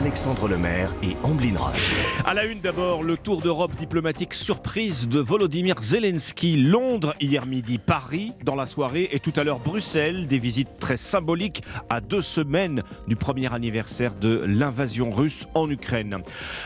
[0.00, 1.94] Alexandre Lemaire et Amblin Roche.
[2.24, 6.56] À la une d'abord, le tour d'Europe diplomatique surprise de Volodymyr Zelensky.
[6.56, 10.26] Londres hier midi, Paris dans la soirée et tout à l'heure Bruxelles.
[10.26, 16.16] Des visites très symboliques à deux semaines du premier anniversaire de l'invasion russe en Ukraine.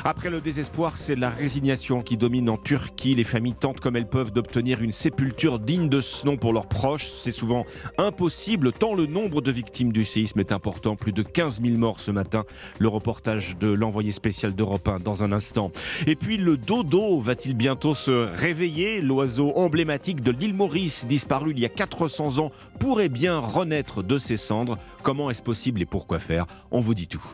[0.05, 3.17] Après le désespoir, c'est la résignation qui domine en Turquie.
[3.17, 6.69] Les familles tentent comme elles peuvent d'obtenir une sépulture digne de ce nom pour leurs
[6.69, 7.09] proches.
[7.09, 7.67] C'est souvent
[7.99, 10.95] impossible tant le nombre de victimes du séisme est important.
[10.95, 12.45] Plus de 15 000 morts ce matin.
[12.79, 12.87] Le
[13.25, 15.73] de l'envoyé spécial d'Europe 1 dans un instant.
[16.07, 19.01] Et puis le dodo va-t-il bientôt se réveiller?
[19.01, 24.19] L'oiseau emblématique de l'île Maurice, disparu il y a 400 ans, pourrait bien renaître de
[24.19, 24.79] ses cendres.
[25.03, 26.47] Comment est-ce possible et pourquoi faire?
[26.71, 27.25] On vous dit tout.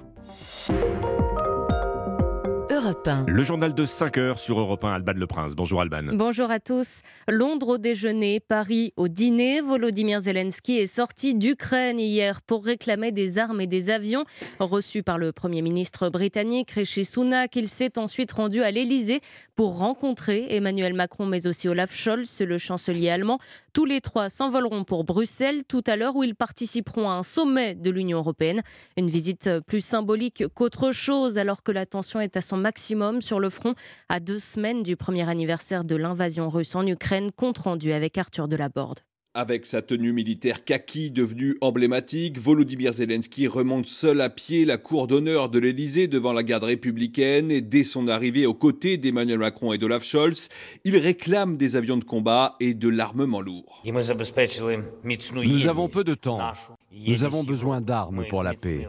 [3.28, 5.54] Le journal de 5 heures sur Europe 1, Alban Le Prince.
[5.54, 6.02] Bonjour Alban.
[6.12, 7.02] Bonjour à tous.
[7.28, 9.60] Londres au déjeuner, Paris au dîner.
[9.60, 14.24] Volodymyr Zelensky est sorti d'Ukraine hier pour réclamer des armes et des avions.
[14.58, 19.20] Reçu par le Premier ministre britannique Rishi Sunak, il s'est ensuite rendu à l'Elysée
[19.54, 23.38] pour rencontrer Emmanuel Macron mais aussi Olaf Scholz, le chancelier allemand.
[23.72, 27.76] Tous les trois s'envoleront pour Bruxelles tout à l'heure où ils participeront à un sommet
[27.76, 28.62] de l'Union européenne.
[28.96, 33.20] Une visite plus symbolique qu'autre chose alors que la tension est à son maximum maximum
[33.20, 33.74] sur le front
[34.08, 38.48] à deux semaines du premier anniversaire de l'invasion russe en Ukraine, compte rendu avec Arthur
[38.48, 39.00] Delaborde.
[39.34, 45.08] Avec sa tenue militaire kaki devenue emblématique, Volodymyr Zelensky remonte seul à pied la cour
[45.08, 49.74] d'honneur de l'Elysée devant la garde républicaine et dès son arrivée aux côtés d'Emmanuel Macron
[49.74, 50.48] et d'Olaf Scholz,
[50.84, 53.82] il réclame des avions de combat et de l'armement lourd.
[53.84, 56.40] Nous avons peu de temps.
[56.90, 58.88] Nous avons besoin d'armes pour la paix.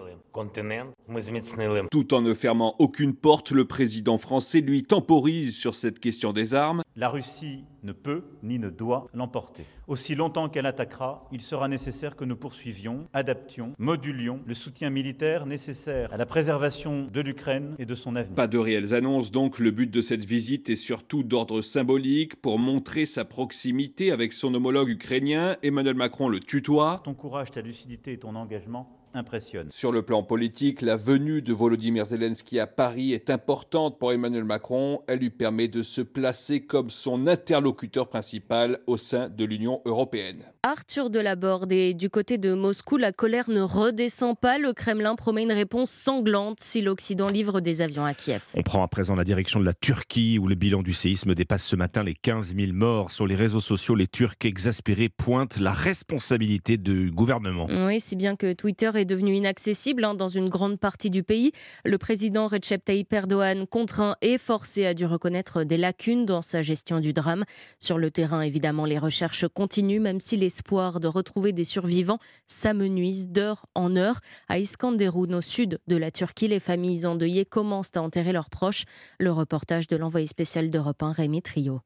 [1.91, 6.53] Tout en ne fermant aucune porte, le président français lui temporise sur cette question des
[6.53, 6.83] armes.
[6.95, 9.65] La Russie ne peut ni ne doit l'emporter.
[9.87, 15.45] Aussi longtemps qu'elle attaquera, il sera nécessaire que nous poursuivions, adaptions, modulions le soutien militaire
[15.45, 18.35] nécessaire à la préservation de l'Ukraine et de son avenir.
[18.35, 22.57] Pas de réelles annonces donc, le but de cette visite est surtout d'ordre symbolique pour
[22.57, 25.57] montrer sa proximité avec son homologue ukrainien.
[25.63, 27.01] Emmanuel Macron le tutoie.
[27.03, 29.69] Ton courage, ta lucidité et ton engagement impressionne.
[29.71, 34.43] Sur le plan politique, la venue de Volodymyr Zelensky à Paris est importante pour Emmanuel
[34.43, 35.01] Macron.
[35.07, 40.43] Elle lui permet de se placer comme son interlocuteur principal au sein de l'Union européenne.
[40.63, 44.59] Arthur Delaborde et du côté de Moscou, la colère ne redescend pas.
[44.59, 48.43] Le Kremlin promet une réponse sanglante si l'Occident livre des avions à Kiev.
[48.53, 51.65] On prend à présent la direction de la Turquie où le bilan du séisme dépasse
[51.65, 53.09] ce matin les 15 000 morts.
[53.09, 57.67] Sur les réseaux sociaux, les Turcs exaspérés pointent la responsabilité du gouvernement.
[57.87, 61.51] Oui, si bien que Twitter est devenu inaccessible hein, dans une grande partie du pays.
[61.85, 66.61] Le président Recep Tayyip Erdogan, contraint et forcé, a dû reconnaître des lacunes dans sa
[66.61, 67.45] gestion du drame.
[67.79, 72.19] Sur le terrain, évidemment, les recherches continuent, même si les l'espoir de retrouver des survivants
[72.45, 74.19] s'amenuise d'heure en heure.
[74.49, 78.83] À Iskanderun, au sud de la Turquie, les familles endeuillées commencent à enterrer leurs proches.
[79.17, 81.79] Le reportage de l'envoyé spécial d'Europe 1, Rémi Trio.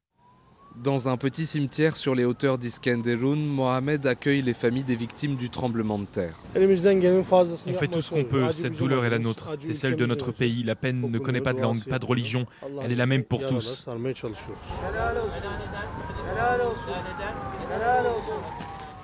[0.83, 5.49] Dans un petit cimetière sur les hauteurs d'Iskenderun, Mohamed accueille les familles des victimes du
[5.49, 6.35] tremblement de terre.
[6.55, 10.31] On fait tout ce qu'on peut, cette douleur est la nôtre, c'est celle de notre
[10.31, 10.63] pays.
[10.63, 12.45] La peine ne connaît pas de langue, pas de religion,
[12.81, 13.85] elle est la même pour tous.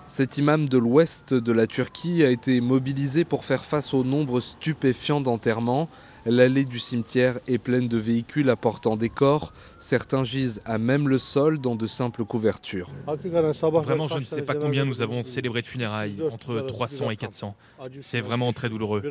[0.07, 4.41] Cet imam de l'ouest de la Turquie a été mobilisé pour faire face au nombre
[4.41, 5.87] stupéfiant d'enterrements.
[6.25, 9.53] L'allée du cimetière est pleine de véhicules apportant des corps.
[9.79, 12.91] Certains gisent à même le sol dans de simples couvertures.
[13.07, 17.55] Vraiment, je ne sais pas combien nous avons célébré de funérailles, entre 300 et 400.
[18.01, 19.01] C'est vraiment très douloureux.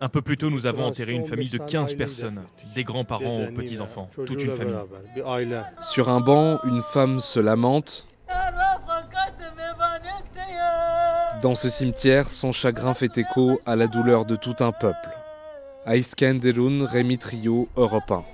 [0.00, 2.42] Un peu plus tôt, nous avons enterré une famille de 15 personnes,
[2.74, 4.74] des grands-parents aux petits-enfants, toute une famille.
[5.80, 8.06] Sur un banc, une femme se lamente.
[11.42, 15.08] Dans ce cimetière, son chagrin fait écho à la douleur de tout un peuple.
[15.84, 18.24] Rémi Trio, Europe 1.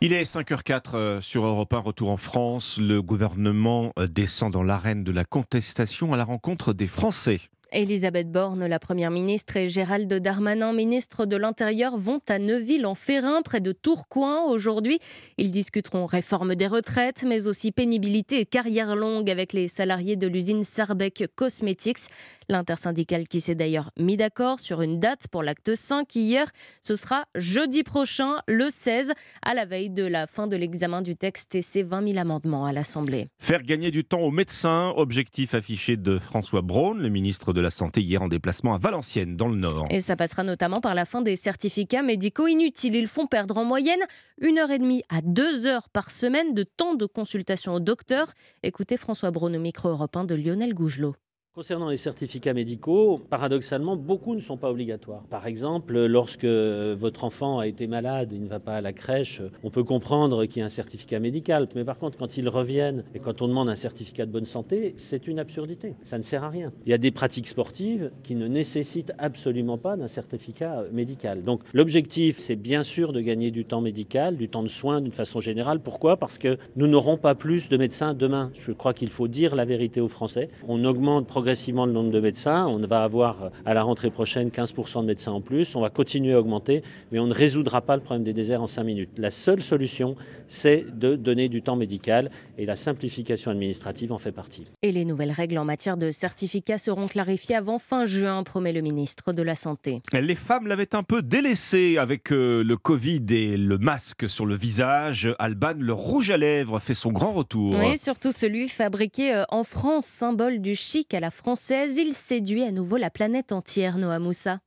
[0.00, 2.78] Il est 5h04 euh, sur Europe 1, retour en France.
[2.80, 7.40] Le gouvernement euh, descend dans l'arène de la contestation à la rencontre des Français.
[7.74, 13.60] Elisabeth Borne, la Première ministre, et Gérald Darmanin, ministre de l'Intérieur, vont à Neuville-en-Ferrin, près
[13.60, 15.00] de Tourcoing, aujourd'hui.
[15.38, 20.28] Ils discuteront réforme des retraites, mais aussi pénibilité et carrière longue avec les salariés de
[20.28, 22.08] l'usine Sarbec Cosmetics.
[22.48, 26.50] L'intersyndicale qui s'est d'ailleurs mis d'accord sur une date pour l'acte 5 hier,
[26.82, 29.12] ce sera jeudi prochain, le 16,
[29.42, 32.66] à la veille de la fin de l'examen du texte et ses 20 000 amendements
[32.66, 33.28] à l'Assemblée.
[33.38, 37.70] Faire gagner du temps aux médecins, objectif affiché de François Braun, le ministre de la
[37.70, 39.86] Santé, hier en déplacement à Valenciennes, dans le Nord.
[39.90, 42.96] Et ça passera notamment par la fin des certificats médicaux inutiles.
[42.96, 44.00] Ils font perdre en moyenne
[44.40, 48.32] une heure et demie à deux heures par semaine de temps de consultation au docteur.
[48.62, 51.14] Écoutez François Braun au micro européen de Lionel Gougelot.
[51.54, 55.22] Concernant les certificats médicaux, paradoxalement, beaucoup ne sont pas obligatoires.
[55.30, 59.40] Par exemple, lorsque votre enfant a été malade, il ne va pas à la crèche,
[59.62, 61.68] on peut comprendre qu'il y a un certificat médical.
[61.76, 64.94] Mais par contre, quand ils reviennent et quand on demande un certificat de bonne santé,
[64.96, 65.94] c'est une absurdité.
[66.02, 66.72] Ça ne sert à rien.
[66.86, 71.44] Il y a des pratiques sportives qui ne nécessitent absolument pas d'un certificat médical.
[71.44, 75.12] Donc l'objectif, c'est bien sûr de gagner du temps médical, du temps de soins d'une
[75.12, 75.78] façon générale.
[75.78, 76.16] Pourquoi?
[76.16, 78.50] Parce que nous n'aurons pas plus de médecins demain.
[78.54, 80.48] Je crois qu'il faut dire la vérité aux Français.
[80.66, 82.66] On augmente progressivement le nombre de médecins.
[82.66, 85.76] On va avoir à la rentrée prochaine 15% de médecins en plus.
[85.76, 86.82] On va continuer à augmenter,
[87.12, 89.10] mais on ne résoudra pas le problème des déserts en 5 minutes.
[89.16, 90.16] La seule solution,
[90.48, 94.66] c'est de donner du temps médical et la simplification administrative en fait partie.
[94.82, 98.80] Et les nouvelles règles en matière de certificats seront clarifiées avant fin juin, promet le
[98.80, 100.00] ministre de la Santé.
[100.12, 104.56] Les femmes l'avaient un peu délaissé avec euh, le Covid et le masque sur le
[104.56, 105.28] visage.
[105.38, 107.74] Alban, le rouge à lèvres fait son grand retour.
[107.78, 112.62] Oui, surtout celui fabriqué euh, en France, symbole du chic à la française il séduit
[112.62, 114.60] à nouveau la planète entière, Noah Moussa.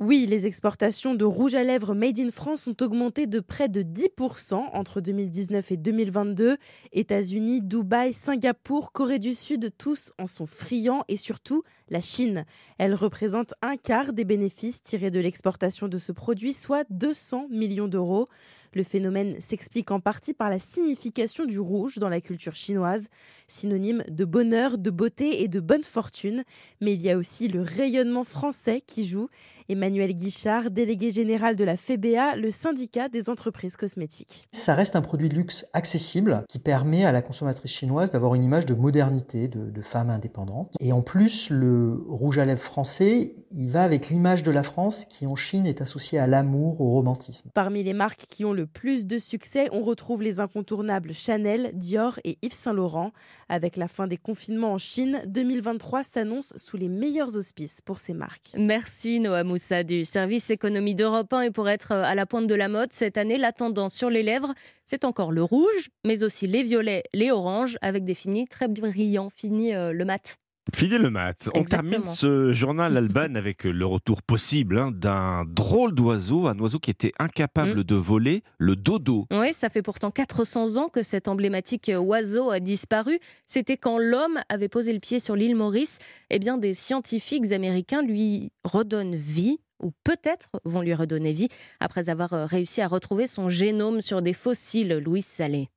[0.00, 3.82] Oui, les exportations de rouge à lèvres made in France ont augmenté de près de
[3.82, 6.56] 10% entre 2019 et 2022.
[6.92, 12.44] États-Unis, Dubaï, Singapour, Corée du Sud, tous en sont friands et surtout la Chine.
[12.76, 17.88] Elle représente un quart des bénéfices tirés de l'exportation de ce produit, soit 200 millions
[17.88, 18.28] d'euros.
[18.74, 23.08] Le phénomène s'explique en partie par la signification du rouge dans la culture chinoise,
[23.46, 26.42] synonyme de bonheur, de beauté et de bonne fortune.
[26.80, 29.28] Mais il y a aussi le rayonnement français qui joue.
[29.68, 34.46] Emmanuel Guichard, délégué général de la FEBA, le syndicat des entreprises cosmétiques.
[34.52, 38.44] Ça reste un produit de luxe accessible qui permet à la consommatrice chinoise d'avoir une
[38.44, 40.74] image de modernité, de, de femme indépendante.
[40.80, 45.06] Et en plus, le rouge à lèvres français, il va avec l'image de la France
[45.06, 47.48] qui en Chine est associée à l'amour, au romantisme.
[47.54, 52.18] Parmi les marques qui ont le plus de succès, on retrouve les incontournables Chanel, Dior
[52.24, 53.12] et Yves Saint Laurent.
[53.48, 58.14] Avec la fin des confinements en Chine, 2023 s'annonce sous les meilleurs auspices pour ces
[58.14, 58.50] marques.
[58.56, 61.42] Merci Noah Moussa du service économie d'Europe 1.
[61.42, 64.22] Et pour être à la pointe de la mode, cette année, la tendance sur les
[64.22, 68.68] lèvres, c'est encore le rouge, mais aussi les violets, les oranges, avec des finis très
[68.68, 70.38] brillants, finis euh, le mat.
[70.72, 71.50] Fidèle le mat.
[71.54, 76.78] On termine ce journal Alban avec le retour possible hein, d'un drôle d'oiseau, un oiseau
[76.78, 77.84] qui était incapable mm.
[77.84, 79.26] de voler, le dodo.
[79.32, 83.18] Oui, ça fait pourtant 400 ans que cet emblématique oiseau a disparu.
[83.46, 85.98] C'était quand l'homme avait posé le pied sur l'île Maurice.
[86.30, 91.48] Eh bien, des scientifiques américains lui redonnent vie ou peut-être vont lui redonner vie
[91.80, 95.68] après avoir euh, réussi à retrouver son génome sur des fossiles, Louise Salé.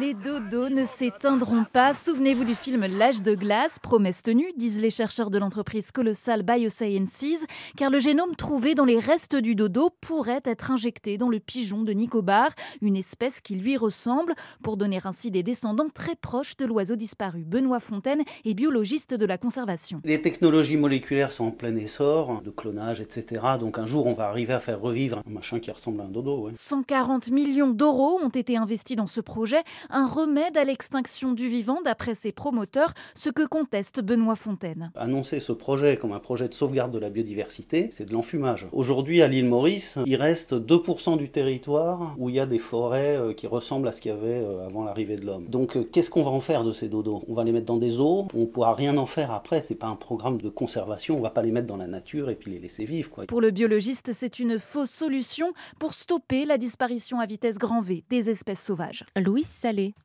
[0.00, 1.92] Les dodos ne s'éteindront pas.
[1.92, 7.44] Souvenez-vous du film L'âge de glace, promesse tenue, disent les chercheurs de l'entreprise colossale Biosciences,
[7.76, 11.82] car le génome trouvé dans les restes du dodo pourrait être injecté dans le pigeon
[11.82, 12.48] de Nicobar,
[12.80, 17.44] une espèce qui lui ressemble, pour donner ainsi des descendants très proches de l'oiseau disparu.
[17.44, 20.00] Benoît Fontaine est biologiste de la conservation.
[20.04, 23.42] Les technologies moléculaires sont en plein essor, de clonage, etc.
[23.60, 26.08] Donc un jour, on va arriver à faire revivre un machin qui ressemble à un
[26.08, 26.48] dodo.
[26.54, 31.80] 140 millions d'euros ont été investis dans ce projet un remède à l'extinction du vivant
[31.84, 34.90] d'après ses promoteurs, ce que conteste Benoît Fontaine.
[34.96, 38.66] Annoncer ce projet comme un projet de sauvegarde de la biodiversité, c'est de l'enfumage.
[38.72, 43.16] Aujourd'hui, à l'île Maurice, il reste 2% du territoire où il y a des forêts
[43.16, 45.46] euh, qui ressemblent à ce qu'il y avait euh, avant l'arrivée de l'homme.
[45.48, 47.24] Donc, euh, qu'est-ce qu'on va en faire de ces dodos?
[47.28, 49.74] On va les mettre dans des eaux, on ne pourra rien en faire après, c'est
[49.74, 52.50] pas un programme de conservation, on va pas les mettre dans la nature et puis
[52.50, 53.10] les laisser vivre.
[53.10, 53.26] Quoi.
[53.26, 58.04] Pour le biologiste, c'est une fausse solution pour stopper la disparition à vitesse grand V
[58.10, 59.04] des espèces sauvages.
[59.16, 59.44] Louis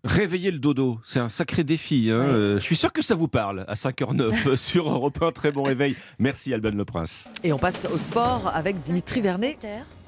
[0.03, 2.09] Réveiller le dodo, c'est un sacré défi.
[2.09, 2.15] Hein.
[2.15, 5.31] Euh, je suis sûr que ça vous parle à 5h09 sur Europe 1.
[5.31, 5.95] Très bon réveil.
[6.19, 7.29] Merci Alban Le Prince.
[7.43, 9.57] Et on passe au sport avec Dimitri Vernet.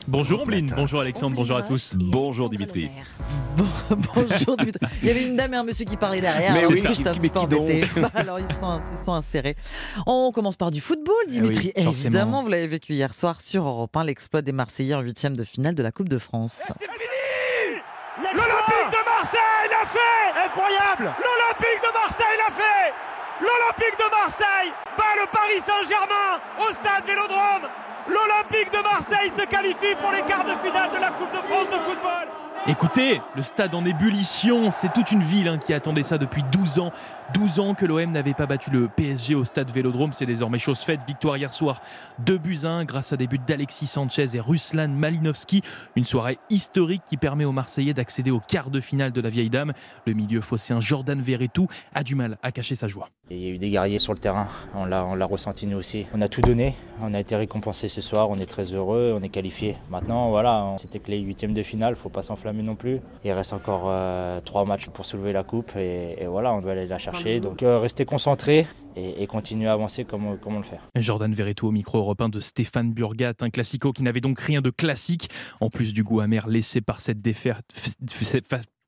[0.07, 1.95] Bonjour Ombline, bonjour Alexandre, bonjour à tous.
[1.95, 2.89] Bonjour Dimitri.
[4.15, 4.87] bonjour Dimitri.
[5.03, 6.53] Il y avait une dame et un monsieur qui parlaient derrière.
[6.53, 7.83] Mais oui, j'étais un petit peu embêté.
[8.15, 9.55] Alors ils sont, ils sont insérés.
[10.07, 11.73] On commence par du football, eh Dimitri.
[11.75, 15.43] Évidemment, vous l'avez vécu hier soir sur Europe 1, l'exploit des Marseillais en huitième de
[15.43, 16.61] finale de la Coupe de France.
[16.65, 17.09] C'est fini
[18.21, 20.45] L'Olympique de Marseille l'a fait!
[20.45, 21.13] Incroyable!
[21.19, 22.93] L'Olympique de Marseille l'a fait!
[23.41, 27.67] L'Olympique de Marseille bat le Paris Saint-Germain au stade Vélodrome!
[28.07, 31.67] L'Olympique de Marseille se qualifie pour les quarts de finale de la Coupe de France
[31.67, 36.17] de football Écoutez, le stade en ébullition, c'est toute une ville hein, qui attendait ça
[36.17, 36.91] depuis 12 ans.
[37.33, 40.81] 12 ans que l'OM n'avait pas battu le PSG au stade Vélodrome, c'est désormais chose
[40.81, 40.99] faite.
[41.07, 41.81] Victoire hier soir
[42.19, 45.61] 2 buts 1 grâce à des buts d'Alexis Sanchez et Ruslan Malinowski.
[45.95, 49.49] Une soirée historique qui permet aux Marseillais d'accéder au quart de finale de la vieille
[49.49, 49.73] dame.
[50.05, 53.09] Le milieu phocéen Jordan Verretou a du mal à cacher sa joie.
[53.31, 56.07] Il y a eu des guerriers sur le terrain, on l'a ressenti nous aussi.
[56.15, 59.21] On a tout donné, on a été récompensé ce soir, on est très heureux, on
[59.21, 59.77] est qualifié.
[59.91, 62.99] Maintenant, voilà, c'était que les huitièmes de finale, faut pas s'enflammer non plus.
[63.23, 66.87] Il reste encore euh, trois matchs pour soulever la coupe et, voilà, on doit aller
[66.87, 67.39] la chercher.
[67.39, 70.79] Donc euh, rester concentré et, continuer à avancer comme, comme on le fait.
[70.95, 74.69] Jordan Verretou au micro européen de Stéphane Burgat, un classico qui n'avait donc rien de
[74.69, 75.29] classique,
[75.61, 77.65] en plus du goût amer laissé par cette défaite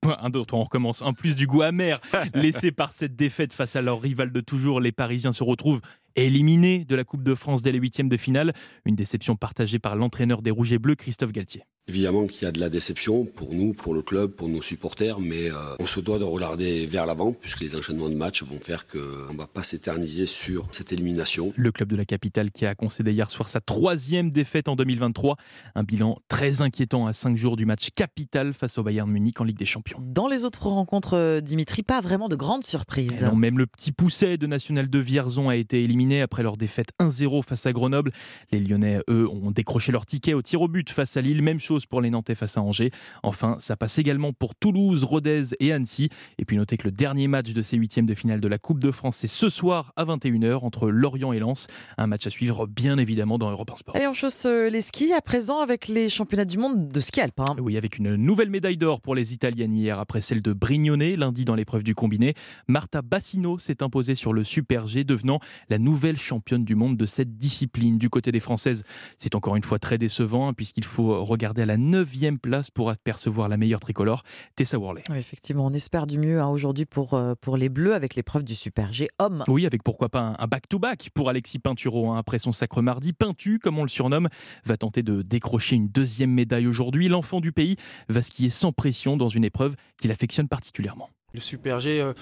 [0.20, 1.02] un d'autre, on recommence.
[1.02, 2.00] En plus du goût amer
[2.34, 5.82] laissé par cette défaite face à leur rival de toujours, les Parisiens se retrouvent
[6.16, 8.54] éliminés de la Coupe de France dès les huitièmes de finale.
[8.86, 11.64] Une déception partagée par l'entraîneur des Rouges et Bleus, Christophe Galtier.
[11.92, 15.20] Évidemment qu'il y a de la déception pour nous, pour le club, pour nos supporters,
[15.20, 18.62] mais euh, on se doit de regarder vers l'avant puisque les enchaînements de matchs vont
[18.62, 21.52] faire qu'on ne va pas s'éterniser sur cette élimination.
[21.58, 25.36] Le club de la capitale qui a concédé hier soir sa troisième défaite en 2023.
[25.76, 29.44] Un bilan très inquiétant à cinq jours du match capital face au Bayern Munich en
[29.44, 30.00] Ligue des Champions.
[30.02, 33.22] Dans les autres rencontres, euh, Dimitri, pas vraiment de grandes surprises.
[33.22, 36.94] Non, même le petit pousset de National de Vierzon a été éliminé après leur défaite
[37.02, 38.14] 1-0 face à Grenoble.
[38.54, 41.42] Les Lyonnais, eux, ont décroché leur ticket au tir au but face à Lille.
[41.42, 42.92] Même chose pour les Nantais face à Angers.
[43.24, 46.10] Enfin, ça passe également pour Toulouse, Rodez et Annecy.
[46.38, 48.80] Et puis notez que le dernier match de ces huitièmes de finale de la Coupe
[48.80, 51.68] de France, c'est ce soir à 21h entre Lorient et Lens.
[51.98, 53.96] Un match à suivre bien évidemment dans Europe 1 Sport.
[53.96, 57.22] Et on chausse euh, les skis à présent avec les championnats du monde de ski
[57.22, 57.56] alpin.
[57.60, 61.46] Oui, avec une nouvelle médaille d'or pour les Italiennes hier après celle de Brignone lundi
[61.46, 62.34] dans l'épreuve du combiné.
[62.68, 67.06] Marta Bassino s'est imposée sur le Super G, devenant la nouvelle championne du monde de
[67.06, 67.98] cette discipline.
[67.98, 68.84] Du côté des Françaises,
[69.18, 72.90] c'est encore une fois très décevant hein, puisqu'il faut regarder à la neuvième place pour
[72.90, 74.24] apercevoir la meilleure tricolore,
[74.56, 75.04] Tessa Worley.
[75.16, 78.56] effectivement, on espère du mieux hein, aujourd'hui pour, euh, pour les Bleus avec l'épreuve du
[78.56, 79.44] Super G homme.
[79.48, 82.12] Oui, avec pourquoi pas un back-to-back pour Alexis Pinturo.
[82.12, 84.28] Hein, après son sacre mardi, Pintu, comme on le surnomme,
[84.66, 87.08] va tenter de décrocher une deuxième médaille aujourd'hui.
[87.08, 87.76] L'enfant du pays
[88.10, 91.10] va skier sans pression dans une épreuve qu'il affectionne particulièrement.
[91.34, 92.02] Le Super G.
[92.02, 92.14] Euh,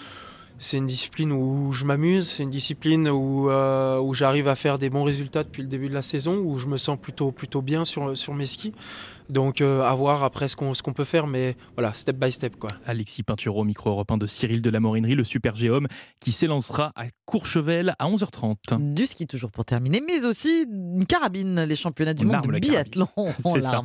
[0.61, 4.77] c'est une discipline où je m'amuse, c'est une discipline où, euh, où j'arrive à faire
[4.77, 7.61] des bons résultats depuis le début de la saison, où je me sens plutôt, plutôt
[7.61, 8.73] bien sur, sur mes skis.
[9.29, 12.55] Donc euh, à voir après ce qu'on peut faire, mais voilà, step by step.
[12.57, 12.69] Quoi.
[12.85, 15.87] Alexis Pinturo, micro européen de Cyril de la Morinerie, le super géome,
[16.19, 18.93] qui s'élancera à Courchevel à 11h30.
[18.93, 23.07] Du ski toujours pour terminer, mais aussi une carabine, les championnats du monde de biathlon
[23.53, 23.83] C'est ça.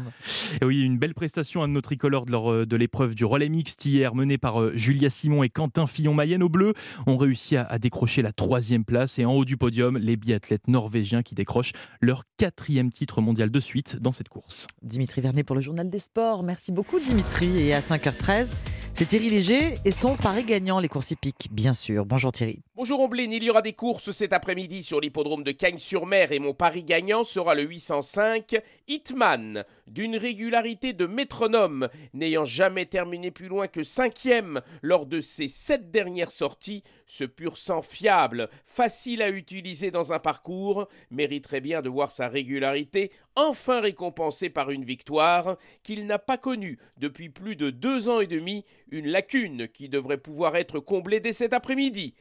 [0.63, 4.15] Et oui, une belle prestation à nos tricolores euh, de l'épreuve du relais mixte hier,
[4.15, 6.73] menée par euh, Julia Simon et Quentin Fillon-Mayenne au bleu,
[7.07, 9.19] ont réussi à, à décrocher la troisième place.
[9.19, 13.61] Et en haut du podium, les biathlètes norvégiens qui décrochent leur quatrième titre mondial de
[13.61, 14.67] suite dans cette course.
[14.83, 16.43] Dimitri pour le Journal des Sports.
[16.43, 17.61] Merci beaucoup Dimitri.
[17.61, 18.49] Et à 5h13,
[18.93, 22.07] c'est Thierry Léger et son pari gagnant, les courses hippiques, bien sûr.
[22.07, 22.61] Bonjour Thierry.
[22.77, 26.55] Bonjour Omblin, il y aura des courses cet après-midi sur l'hippodrome de Cagnes-sur-Mer et mon
[26.55, 33.69] pari gagnant sera le 805 Hitman, d'une régularité de métronome, n'ayant jamais terminé plus loin
[33.69, 36.83] que cinquième lors de ses sept dernières sorties.
[37.07, 42.27] Ce pur sang fiable, facile à utiliser dans un parcours, mériterait bien de voir sa
[42.27, 48.21] régularité enfin récompensée par une victoire qu'il n'a pas connue depuis plus de deux ans
[48.21, 52.15] et demi, une lacune qui devrait pouvoir être comblée dès cet après-midi.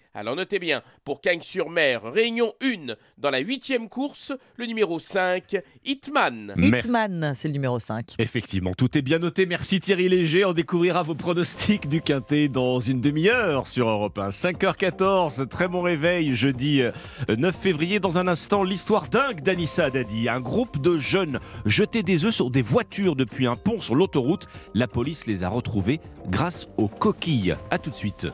[0.44, 6.54] Notez bien, pour Cagnes-sur-Mer, réunion 1 dans la huitième course, le numéro 5, Hitman.
[6.62, 8.16] Hitman, c'est le numéro 5.
[8.20, 9.46] Effectivement, tout est bien noté.
[9.46, 10.44] Merci Thierry Léger.
[10.44, 14.32] On découvrira vos pronostics du Quintet dans une demi-heure sur Europe 1.
[14.32, 16.82] 5h14, très bon réveil, jeudi
[17.30, 18.02] 9 euh, février.
[18.02, 20.28] Dans un instant, l'histoire dingue d'Anissa Dadi.
[20.28, 24.48] Un groupe de jeunes jetés des œufs sur des voitures depuis un pont sur l'autoroute.
[24.74, 27.56] La police les a retrouvés grâce aux coquilles.
[27.72, 28.28] A tout de suite.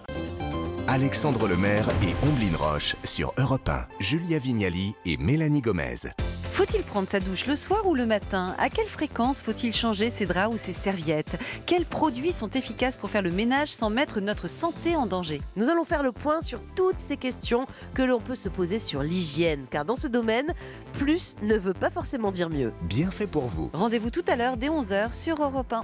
[0.91, 3.85] Alexandre Lemaire et Omblin Roche sur Europe 1.
[3.99, 6.07] Julia Vignali et Mélanie Gomez.
[6.51, 8.55] Faut-il prendre sa douche le soir ou le matin?
[8.57, 11.37] À quelle fréquence faut-il changer ses draps ou ses serviettes?
[11.67, 15.41] Quels produits sont efficaces pour faire le ménage sans mettre notre santé en danger?
[15.57, 19.03] Nous allons faire le point sur toutes ces questions que l'on peut se poser sur
[19.03, 20.55] l'hygiène, car dans ce domaine,
[20.93, 22.73] plus ne veut pas forcément dire mieux.
[22.81, 23.69] Bien fait pour vous.
[23.73, 25.83] Rendez-vous tout à l'heure dès 11h sur Europe 1.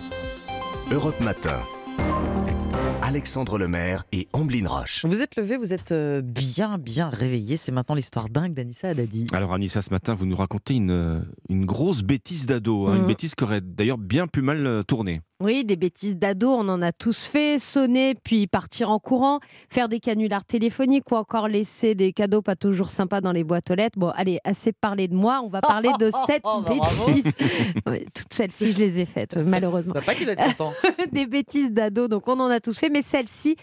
[0.92, 1.60] Europe Matin.
[3.08, 5.06] Alexandre Lemaire et Amblin Roche.
[5.06, 7.56] Vous êtes levé, vous êtes euh, bien, bien réveillé.
[7.56, 9.28] C'est maintenant l'histoire dingue d'Anissa Haddadi.
[9.32, 12.88] Alors, Anissa, ce matin, vous nous racontez une, une grosse bêtise d'ado.
[12.88, 13.08] Hein, une mmh.
[13.08, 15.22] bêtise qui aurait d'ailleurs bien plus mal euh, tourné.
[15.42, 17.60] Oui, des bêtises d'ado, on en a tous fait.
[17.60, 22.56] Sonner, puis partir en courant, faire des canulars téléphoniques ou encore laisser des cadeaux pas
[22.56, 24.00] toujours sympas dans les boîtes aux lettres.
[24.00, 27.34] Bon, allez, assez parlé de moi, on va parler de cette Oh, bah, bêtises.
[27.86, 29.94] Ouais, toutes celles-ci, je les ai faites, malheureusement.
[29.94, 30.34] Bah, pas qu'il
[31.12, 33.58] des bêtises d'ado, donc on en a tous fait, mais celle-ci,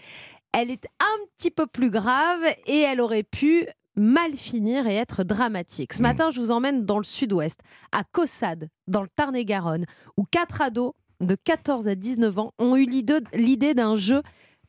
[0.51, 3.65] elle est un petit peu plus grave et elle aurait pu
[3.95, 5.93] mal finir et être dramatique.
[5.93, 7.59] Ce matin, je vous emmène dans le sud-ouest,
[7.91, 9.85] à Caussade, dans le Tarn-et-Garonne,
[10.17, 14.21] où quatre ados de 14 à 19 ans ont eu l'idée d'un jeu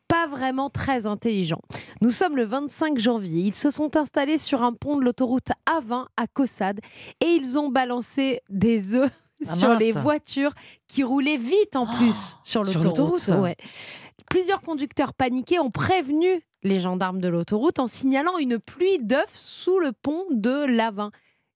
[0.08, 1.60] pas vraiment très intelligent.
[2.02, 3.42] Nous sommes le 25 janvier.
[3.42, 6.80] Ils se sont installés sur un pont de l'autoroute A20 à Caussade
[7.22, 9.10] et ils ont balancé des œufs
[9.46, 9.80] Ah sur mince.
[9.80, 10.52] les voitures
[10.88, 13.28] qui roulaient vite en plus sur sur l'autoroute.
[13.28, 13.56] Ouais.
[14.30, 19.78] Plusieurs conducteurs paniqués ont prévenu les gendarmes de l'autoroute en signalant une pluie d'œufs sous
[19.78, 21.10] le pont de l'A20.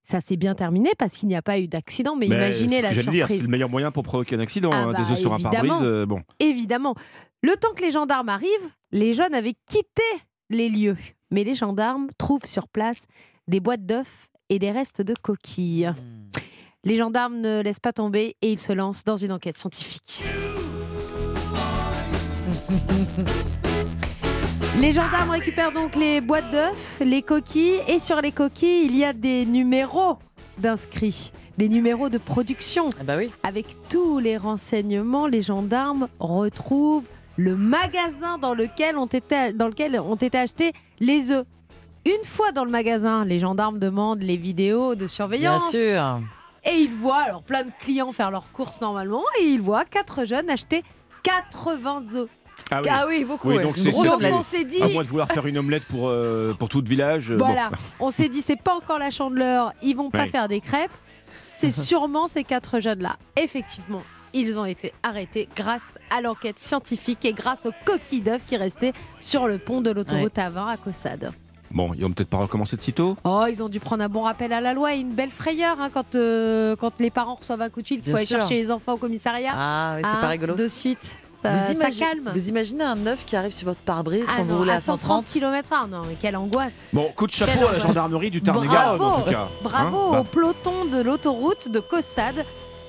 [0.09, 2.95] Ça s'est bien terminé parce qu'il n'y a pas eu d'accident, mais Mais imaginez la
[2.95, 3.25] surprise.
[3.27, 4.71] c'est le meilleur moyen pour provoquer un accident.
[4.73, 6.23] Ah hein, bah, des œufs sur un pare-brise, euh, bon.
[6.39, 6.95] Évidemment.
[7.43, 8.49] Le temps que les gendarmes arrivent,
[8.91, 10.01] les jeunes avaient quitté
[10.49, 10.97] les lieux.
[11.29, 13.05] Mais les gendarmes trouvent sur place
[13.47, 15.91] des boîtes d'œufs et des restes de coquilles.
[16.85, 20.23] Les gendarmes ne laissent pas tomber et ils se lancent dans une enquête scientifique.
[24.77, 29.03] Les gendarmes récupèrent donc les boîtes d'œufs, les coquilles, et sur les coquilles, il y
[29.03, 30.17] a des numéros
[30.57, 32.89] d'inscrits, des numéros de production.
[33.43, 37.03] Avec tous les renseignements, les gendarmes retrouvent
[37.35, 41.45] le magasin dans lequel ont été, dans lequel ont été achetés les œufs.
[42.05, 45.71] Une fois dans le magasin, les gendarmes demandent les vidéos de surveillance.
[45.71, 46.21] Bien sûr.
[46.65, 50.25] Et ils voient alors plein de clients faire leurs courses normalement et ils voient quatre
[50.25, 50.83] jeunes acheter
[51.23, 52.29] 80 œufs.
[52.71, 53.63] Ah oui, beaucoup, Oui, ouais.
[53.63, 54.31] donc omelette.
[54.31, 56.81] que- On s'est dit- À moins de vouloir faire une omelette pour, euh, pour tout
[56.81, 57.31] le village.
[57.31, 57.45] euh, bon.
[57.45, 60.27] Voilà, on s'est dit c'est pas encore la chandeleur, ils vont pas Ouais.
[60.27, 60.91] faire des crêpes.
[61.33, 63.15] C'est sûrement ces quatre jeunes-là.
[63.35, 68.57] Effectivement, ils ont été arrêtés grâce à l'enquête scientifique et grâce aux coquilles d'œufs qui
[68.57, 71.31] restaient sur le pont de l'autoroute A20 à Caussade.
[71.71, 73.15] Bon, ils vont peut-être pas recommencer de sitôt?
[73.23, 75.79] Oh, ils ont dû prendre un bon rappel à la loi et une belle frayeur
[75.79, 78.39] hein, quand, euh, quand les parents reçoivent un coup de fil, qu'il faut aller sûr.
[78.39, 79.51] chercher les enfants au commissariat.
[79.53, 80.55] Ah oui, c'est Hein, pas rigolo.
[80.55, 82.29] De suite, ça, vous, ça imagine- calme.
[82.33, 84.79] vous imaginez un œuf qui arrive sur votre pare-brise Ah quand non, vous roulez à
[84.79, 86.87] 130 130 km/h, non, mais quelle angoisse.
[86.93, 89.47] Bon, coup de chapeau Quelle à la gendarmerie du Tarn-et-Garonne en tout cas.
[89.63, 92.43] Bravo Hein au Bah, peloton de l'autoroute de Caussade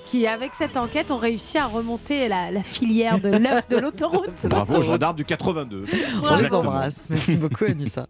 [0.06, 4.44] qui, avec cette enquête, ont réussi à remonter la, la filière de l'œuf de l'autoroute.
[4.48, 5.84] Bravo aux gendarmes du 82.
[6.24, 7.08] On les embrasse.
[7.10, 8.06] Merci beaucoup, Anissa.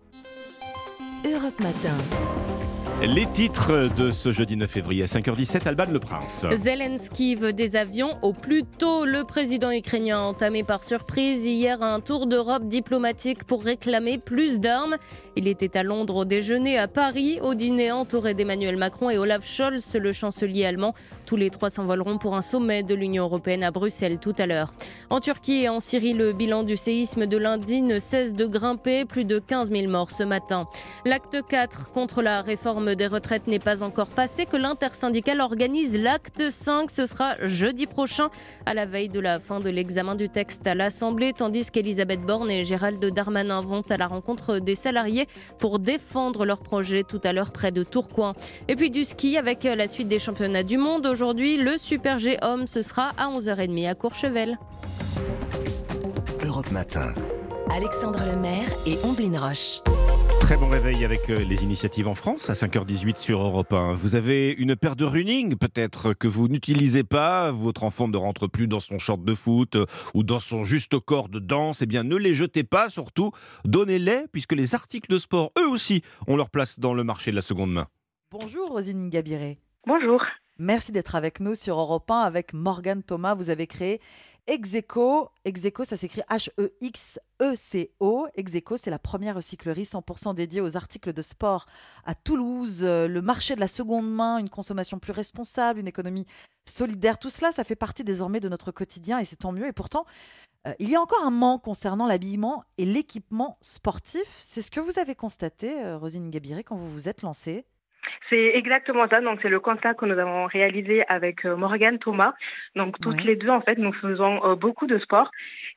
[1.26, 1.92] Europe Matin.
[3.02, 6.44] Les titres de ce jeudi 9 février à 5h17, Alban Le Prince.
[6.54, 9.06] Zelensky veut des avions au plus tôt.
[9.06, 14.60] Le président ukrainien a entamé par surprise hier un tour d'Europe diplomatique pour réclamer plus
[14.60, 14.96] d'armes.
[15.34, 19.46] Il était à Londres au déjeuner, à Paris au dîner entouré d'Emmanuel Macron et Olaf
[19.46, 20.92] Scholz, le chancelier allemand.
[21.24, 24.74] Tous les trois s'envoleront pour un sommet de l'Union européenne à Bruxelles tout à l'heure.
[25.08, 29.06] En Turquie et en Syrie, le bilan du séisme de lundi ne cesse de grimper,
[29.06, 30.68] plus de 15 000 morts ce matin.
[31.06, 36.50] L'acte 4 contre la réforme des retraites n'est pas encore passé, que l'intersyndicale organise l'acte
[36.50, 36.90] 5.
[36.90, 38.30] Ce sera jeudi prochain,
[38.66, 42.50] à la veille de la fin de l'examen du texte à l'Assemblée, tandis qu'Elisabeth Borne
[42.50, 45.26] et Gérald Darmanin vont à la rencontre des salariés
[45.58, 48.34] pour défendre leur projet tout à l'heure près de Tourcoing.
[48.68, 51.06] Et puis du ski avec la suite des championnats du monde.
[51.06, 54.58] Aujourd'hui, le Super G homme, ce sera à 11h30 à Courchevel.
[56.44, 57.12] Europe Matin.
[57.70, 59.80] Alexandre Lemaire et Omblin Roche.
[60.50, 63.94] Très bon réveil avec euh, les initiatives en France à 5h18 sur Europe 1.
[63.94, 68.48] Vous avez une paire de running peut-être que vous n'utilisez pas, votre enfant ne rentre
[68.48, 71.86] plus dans son short de foot euh, ou dans son juste corps de danse, eh
[71.86, 73.30] bien ne les jetez pas surtout,
[73.64, 77.36] donnez-les puisque les articles de sport eux aussi ont leur place dans le marché de
[77.36, 77.86] la seconde main.
[78.32, 79.60] Bonjour Rosine Ingabiré.
[79.86, 80.20] Bonjour.
[80.58, 83.34] Merci d'être avec nous sur Europe 1 avec Morgane Thomas.
[83.34, 83.98] Vous avez créé
[84.46, 85.30] Execo.
[85.44, 88.26] Execo, ça s'écrit H-E-X-E-C-O.
[88.34, 91.66] Execo, c'est la première recyclerie 100% dédiée aux articles de sport
[92.04, 92.80] à Toulouse.
[92.82, 96.26] Euh, Le marché de la seconde main, une consommation plus responsable, une économie
[96.66, 97.18] solidaire.
[97.18, 99.66] Tout cela, ça fait partie désormais de notre quotidien et c'est tant mieux.
[99.66, 100.04] Et pourtant,
[100.66, 104.26] euh, il y a encore un manque concernant l'habillement et l'équipement sportif.
[104.38, 107.64] C'est ce que vous avez constaté, euh, Rosine Gabiré, quand vous vous êtes lancée
[108.28, 109.20] C'est exactement ça.
[109.20, 112.32] Donc, c'est le constat que nous avons réalisé avec euh, Morgane Thomas.
[112.76, 113.22] Donc, toutes Ouais.
[113.24, 115.30] les deux, en fait, nous faisons euh, beaucoup de sport.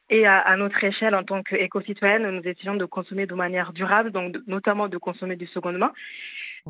[0.10, 4.12] Et à, à notre échelle, en tant qu'éco-citoyenne, nous essayons de consommer de manière durable,
[4.12, 5.92] donc de- notamment de consommer du seconde main.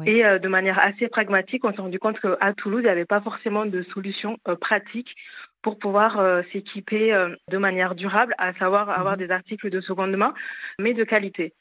[0.06, 3.06] Et euh, de manière assez pragmatique, on s'est rendu compte qu'à Toulouse, il n'y avait
[3.06, 5.13] pas forcément de solution euh, pratique
[5.62, 7.13] pour pouvoir euh, s'équiper
[7.50, 10.34] de manière durable, à savoir avoir des articles de seconde main,
[10.80, 11.54] mais de qualité.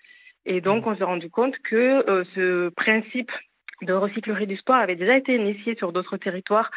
[0.46, 2.02] Et donc, on s'est rendu compte que
[2.34, 3.30] ce principe
[3.82, 6.70] de recyclerie du sport avait déjà été initié sur d'autres territoires,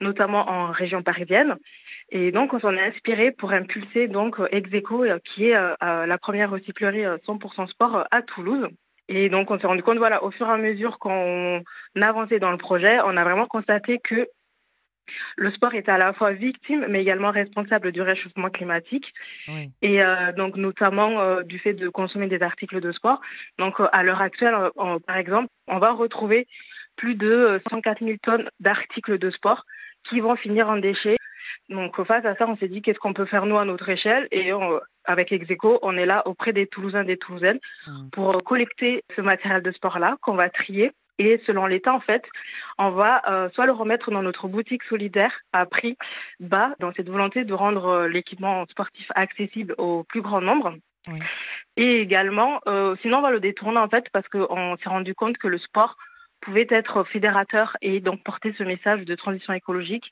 [0.00, 1.56] notamment en région parisienne.
[2.10, 7.04] Et donc, on s'en est inspiré pour impulser donc Execo, qui est la première recyclerie
[7.26, 8.68] 100% sport à Toulouse.
[9.08, 11.62] Et donc, on s'est rendu compte, voilà, au fur et à mesure qu'on
[12.00, 14.26] avançait dans le projet, on a vraiment constaté que
[15.36, 19.12] le sport est à la fois victime, mais également responsable du réchauffement climatique.
[19.80, 23.20] Et euh, donc, notamment euh, du fait de consommer des articles de sport.
[23.58, 24.54] Donc, euh, à l'heure actuelle,
[25.06, 26.46] par exemple, on va retrouver
[26.96, 29.64] plus de 104 000 tonnes d'articles de sport
[30.08, 31.16] qui vont finir en déchets.
[31.68, 34.28] Donc, face à ça, on s'est dit qu'est-ce qu'on peut faire nous à notre échelle?
[34.30, 34.50] Et
[35.04, 38.10] avec Execo, on est là auprès des Toulousains, des Toulousaines, mmh.
[38.10, 42.24] pour collecter ce matériel de sport-là qu'on va trier et selon l'État, en fait,
[42.78, 45.96] on va euh, soit le remettre dans notre boutique solidaire à prix
[46.40, 50.74] bas, dans cette volonté de rendre euh, l'équipement sportif accessible au plus grand nombre.
[51.76, 55.36] Et également, euh, sinon on va le détourner en fait parce qu'on s'est rendu compte
[55.36, 55.96] que le sport
[56.40, 60.04] pouvait être fédérateur et donc porter ce message de transition écologique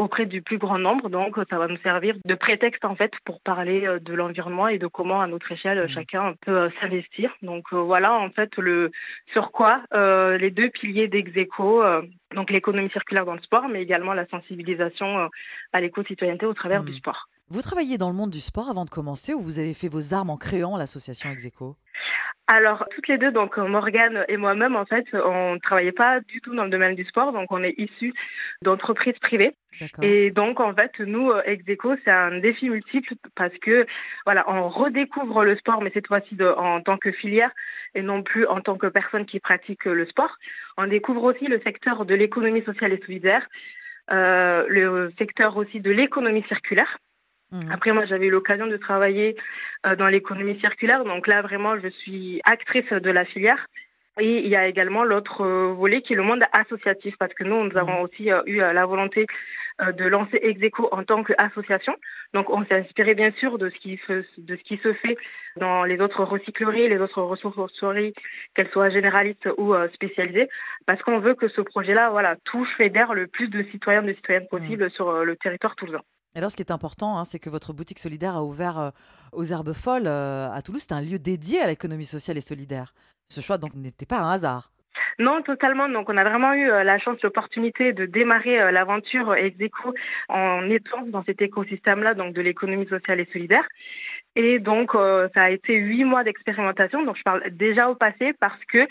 [0.00, 1.08] auprès du plus grand nombre.
[1.08, 4.78] Donc, ça va nous servir de prétexte en fait pour parler euh, de l'environnement et
[4.78, 5.88] de comment, à notre échelle, mmh.
[5.90, 7.34] chacun peut euh, s'investir.
[7.42, 8.90] Donc euh, voilà en fait le
[9.32, 11.82] sur quoi les deux piliers d'Execo,
[12.34, 15.28] donc l'économie circulaire dans le sport, mais également la sensibilisation
[15.72, 16.96] à l'éco-citoyenneté au travers du mmh.
[16.96, 17.28] sport.
[17.48, 20.14] Vous travailliez dans le monde du sport avant de commencer ou vous avez fait vos
[20.14, 21.76] armes en créant l'association Execo
[22.46, 26.40] alors, toutes les deux, donc Morgane et moi-même, en fait, on ne travaillait pas du
[26.40, 28.12] tout dans le domaine du sport, donc on est issus
[28.62, 29.54] d'entreprises privées.
[30.02, 33.86] Et donc, en fait, nous, euh, Execo, c'est un défi multiple parce que,
[34.26, 37.50] voilà, on redécouvre le sport, mais cette fois-ci en tant que filière
[37.94, 40.36] et non plus en tant que personne qui pratique le sport.
[40.76, 43.46] On découvre aussi le secteur de l'économie sociale et solidaire,
[44.10, 46.98] euh, le secteur aussi de l'économie circulaire.
[47.52, 47.72] Mmh.
[47.72, 49.36] Après, moi, j'avais eu l'occasion de travailler
[49.86, 51.04] euh, dans l'économie circulaire.
[51.04, 53.66] Donc là, vraiment, je suis actrice de la filière.
[54.18, 57.44] Et il y a également l'autre euh, volet qui est le monde associatif, parce que
[57.44, 58.04] nous, nous avons mmh.
[58.04, 59.26] aussi euh, eu la volonté
[59.96, 61.96] de lancer Execo en tant qu'association.
[62.34, 65.16] Donc, on s'est inspiré bien sûr de ce qui se, de ce qui se fait
[65.56, 68.12] dans les autres recycleries, les autres ressourceries,
[68.54, 70.50] qu'elles soient généralistes ou spécialisées,
[70.84, 74.44] parce qu'on veut que ce projet-là, voilà, touche, fédère le plus de citoyens, de citoyennes
[74.44, 74.58] mmh.
[74.58, 76.02] possible sur le territoire toulousain.
[76.36, 78.90] Alors, ce qui est important, hein, c'est que votre boutique solidaire a ouvert euh,
[79.32, 80.84] aux Herbes Folles euh, à Toulouse.
[80.88, 82.94] C'est un lieu dédié à l'économie sociale et solidaire.
[83.28, 84.70] Ce choix donc n'était pas un hasard.
[85.18, 85.88] Non, totalement.
[85.88, 89.92] Donc, on a vraiment eu euh, la chance, l'opportunité de démarrer l'aventure Execo
[90.28, 93.66] en étant dans cet écosystème-là, donc de l'économie sociale et solidaire.
[94.36, 97.02] Et donc, ça a été huit mois d'expérimentation.
[97.04, 98.86] Donc, je parle déjà au passé parce que,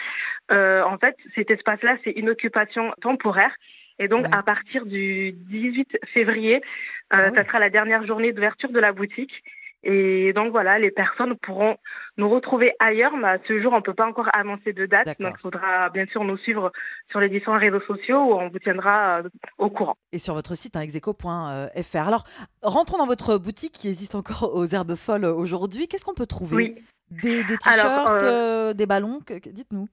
[0.83, 3.55] en fait, cet espace-là, c'est une occupation temporaire.
[3.99, 6.55] Et donc, à partir du 18 février,
[7.13, 9.43] euh, ah ça sera la dernière journée d'ouverture de la boutique.
[9.83, 11.77] Et donc voilà, les personnes pourront
[12.17, 15.17] nous retrouver ailleurs, mais à ce jour, on ne peut pas encore annoncer de date.
[15.19, 16.71] Donc il faudra bien sûr nous suivre
[17.09, 19.95] sur les différents réseaux sociaux où on vous tiendra euh, au courant.
[20.11, 22.07] Et sur votre site, hein, execo.fr.
[22.07, 22.23] Alors,
[22.61, 25.87] rentrons dans votre boutique qui existe encore aux Herbes Folles aujourd'hui.
[25.87, 26.55] Qu'est-ce qu'on peut trouver?
[26.55, 26.75] Oui.
[27.23, 29.21] Des, t-shirts, euh, des ballons?
[29.27, 29.87] Dites-nous.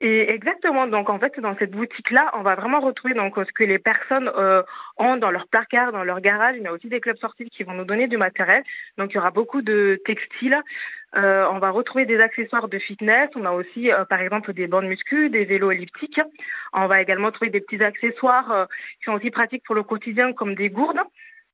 [0.00, 0.86] Et exactement.
[0.86, 4.30] Donc, en fait, dans cette boutique-là, on va vraiment retrouver donc ce que les personnes
[4.36, 4.62] euh,
[4.96, 6.54] ont dans leur placard, dans leur garage.
[6.56, 8.62] Il y a aussi des clubs sportifs qui vont nous donner du matériel.
[8.96, 10.56] Donc, il y aura beaucoup de textiles.
[11.16, 13.30] Euh, on va retrouver des accessoires de fitness.
[13.34, 16.20] On a aussi, euh, par exemple, des bandes muscu, des vélos elliptiques.
[16.72, 18.66] On va également trouver des petits accessoires euh,
[18.98, 21.00] qui sont aussi pratiques pour le quotidien, comme des gourdes.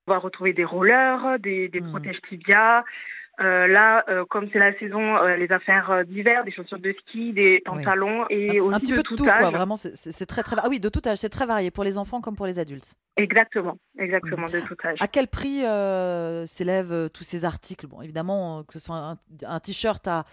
[0.06, 1.90] On va retrouver des rollers, des, des mmh.
[1.90, 2.84] protèges tibia,
[3.40, 7.32] euh, là, euh, comme c'est la saison, euh, les affaires d'hiver, des chaussures de ski,
[7.32, 9.40] des pantalons et aussi un petit de peu tout, tout âge.
[9.40, 10.56] Quoi, vraiment, c'est très très.
[10.58, 12.94] Ah oui, de tout âge, c'est très varié pour les enfants comme pour les adultes.
[13.16, 14.98] Exactement, exactement, de tout âge.
[15.00, 15.62] À quel prix
[16.46, 17.86] s'élèvent tous ces articles?
[17.86, 19.16] Bon, évidemment, que ce soit
[19.46, 20.24] un, t-shirt à,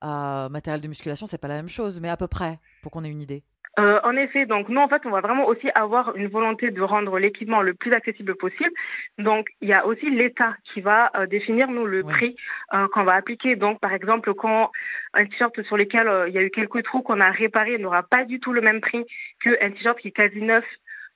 [0.00, 3.04] à matériel de musculation, c'est pas la même chose, mais à peu près, pour qu'on
[3.04, 3.42] ait une idée.
[3.78, 6.80] Euh, en effet, donc nous en fait, on va vraiment aussi avoir une volonté de
[6.80, 8.70] rendre l'équipement le plus accessible possible.
[9.18, 12.36] Donc il y a aussi l'État qui va euh, définir nous le prix
[12.72, 13.56] euh, qu'on va appliquer.
[13.56, 14.70] Donc par exemple, quand
[15.14, 18.24] un t-shirt sur lequel il y a eu quelques trous qu'on a réparé n'aura pas
[18.24, 19.04] du tout le même prix
[19.42, 20.64] qu'un t-shirt qui est quasi neuf.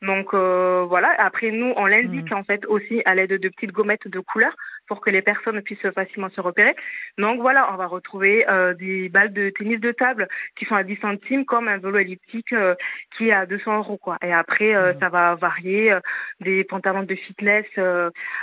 [0.03, 1.14] Donc voilà.
[1.18, 2.37] Après nous, on l'indique mmh.
[2.37, 4.55] en fait aussi à l'aide de petites gommettes de couleur
[4.88, 6.74] pour que les personnes puissent facilement se repérer.
[7.18, 10.83] Donc voilà, on va retrouver euh, des balles de tennis de table qui sont à
[10.83, 12.74] 10 centimes, comme un vélo elliptique euh,
[13.16, 13.98] qui est à 200 euros.
[13.98, 14.16] Quoi.
[14.22, 15.96] Et après, euh, ça va varier
[16.40, 17.66] des pantalons de fitness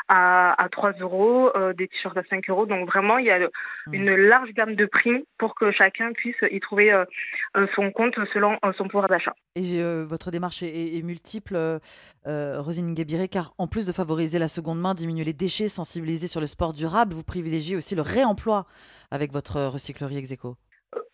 [0.07, 2.65] à, à 3 euros, des t-shirts à 5 euros.
[2.65, 3.39] Donc vraiment, il y a
[3.91, 6.93] une large gamme de prix pour que chacun puisse y trouver
[7.75, 9.33] son compte selon son pouvoir d'achat.
[9.55, 11.79] Et votre démarche est, multiple,
[12.25, 16.34] Rosine Guébiré, car en plus de favoriser la seconde main, diminuer les déchets, sensibiliser sur
[16.39, 18.65] le sport durable, vous privilégiez aussi le réemploi
[19.11, 20.55] avec votre recyclerie Execo.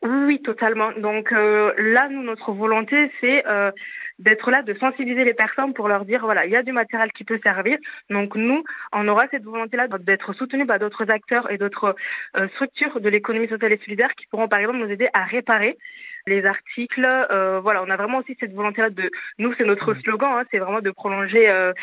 [0.04, 0.92] Oui, totalement.
[0.98, 3.72] Donc euh, là, notre volonté, c'est euh,
[4.18, 7.12] d'être là, de sensibiliser les personnes pour leur dire, voilà, il y a du matériel
[7.12, 7.78] qui peut servir.
[8.10, 11.96] Donc nous, on aura cette volonté-là d'être soutenus par d'autres acteurs et d'autres
[12.36, 15.78] euh, structures de l'économie sociale et solidaire qui pourront, par exemple, nous aider à réparer
[16.28, 17.06] les articles.
[17.06, 20.60] Euh, voilà, on a vraiment aussi cette volonté-là de, nous, c'est notre slogan, hein, c'est
[20.60, 21.74] vraiment de prolonger euh,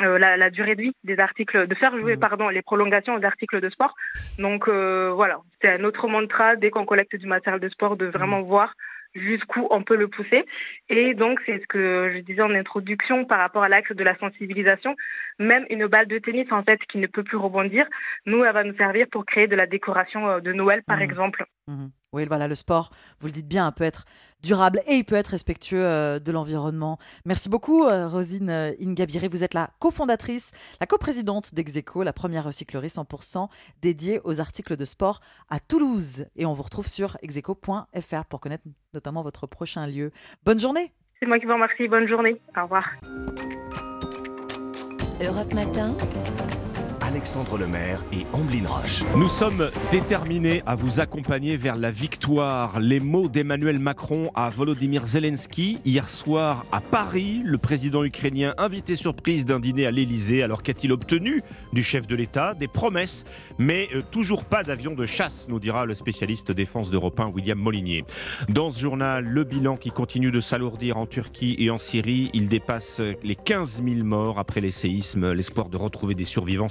[0.00, 3.24] euh, la, la, durée de vie des articles, de faire jouer, pardon, les prolongations aux
[3.24, 3.94] articles de sport.
[4.38, 8.42] Donc voilà, c'est un autre mantra dès qu'on collecte du matériel de sport de vraiment
[8.42, 8.74] voir
[9.14, 10.44] jusqu'où on peut le pousser.
[10.88, 14.16] Et donc, c'est ce que je disais en introduction par rapport à l'axe de la
[14.18, 14.94] sensibilisation.
[15.38, 17.86] Même une balle de tennis, en fait, qui ne peut plus rebondir,
[18.26, 21.44] nous, elle va nous servir pour créer de la décoration de Noël, par exemple.
[22.12, 22.90] Oui, voilà, le sport,
[23.20, 24.06] vous le dites bien, peut être
[24.42, 26.98] durable et il peut être respectueux euh, de l'environnement.
[27.26, 29.28] Merci beaucoup, euh, Rosine euh, Ingabiré.
[29.28, 33.48] Vous êtes la cofondatrice, la coprésidente d'Execo, la première recyclerie 100%
[33.82, 36.26] dédiée aux articles de sport à Toulouse.
[36.36, 40.10] Et on vous retrouve sur execo.fr pour connaître notamment votre prochain lieu.
[40.44, 40.92] Bonne journée.
[41.20, 41.88] C'est moi qui vous remercie.
[41.88, 42.40] Bonne journée.
[42.56, 42.84] Au revoir.
[45.20, 45.94] Europe Matin.
[47.08, 49.02] Alexandre Lemaire et Amblin Roche.
[49.16, 52.80] Nous sommes déterminés à vous accompagner vers la victoire.
[52.80, 57.40] Les mots d'Emmanuel Macron à Volodymyr Zelensky hier soir à Paris.
[57.46, 60.42] Le président ukrainien invité surprise d'un dîner à l'Elysée.
[60.42, 61.42] Alors qu'a-t-il obtenu
[61.72, 62.52] du chef de l'État?
[62.52, 63.24] Des promesses,
[63.56, 67.58] mais euh, toujours pas d'avion de chasse, nous dira le spécialiste défense d'Europe 1 William
[67.58, 68.04] Molinier.
[68.50, 72.28] Dans ce journal, le bilan qui continue de s'alourdir en Turquie et en Syrie.
[72.34, 75.32] Il dépasse les 15 000 morts après les séismes.
[75.32, 76.68] L'espoir de retrouver des survivants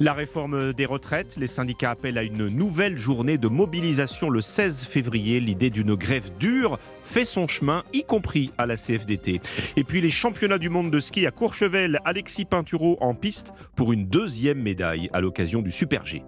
[0.00, 4.84] La réforme des retraites, les syndicats appellent à une nouvelle journée de mobilisation le 16
[4.84, 5.40] février.
[5.40, 9.40] L'idée d'une grève dure fait son chemin, y compris à la CFDT.
[9.76, 13.92] Et puis les championnats du monde de ski à Courchevel, Alexis Pinturo en piste pour
[13.92, 16.22] une deuxième médaille à l'occasion du Super G.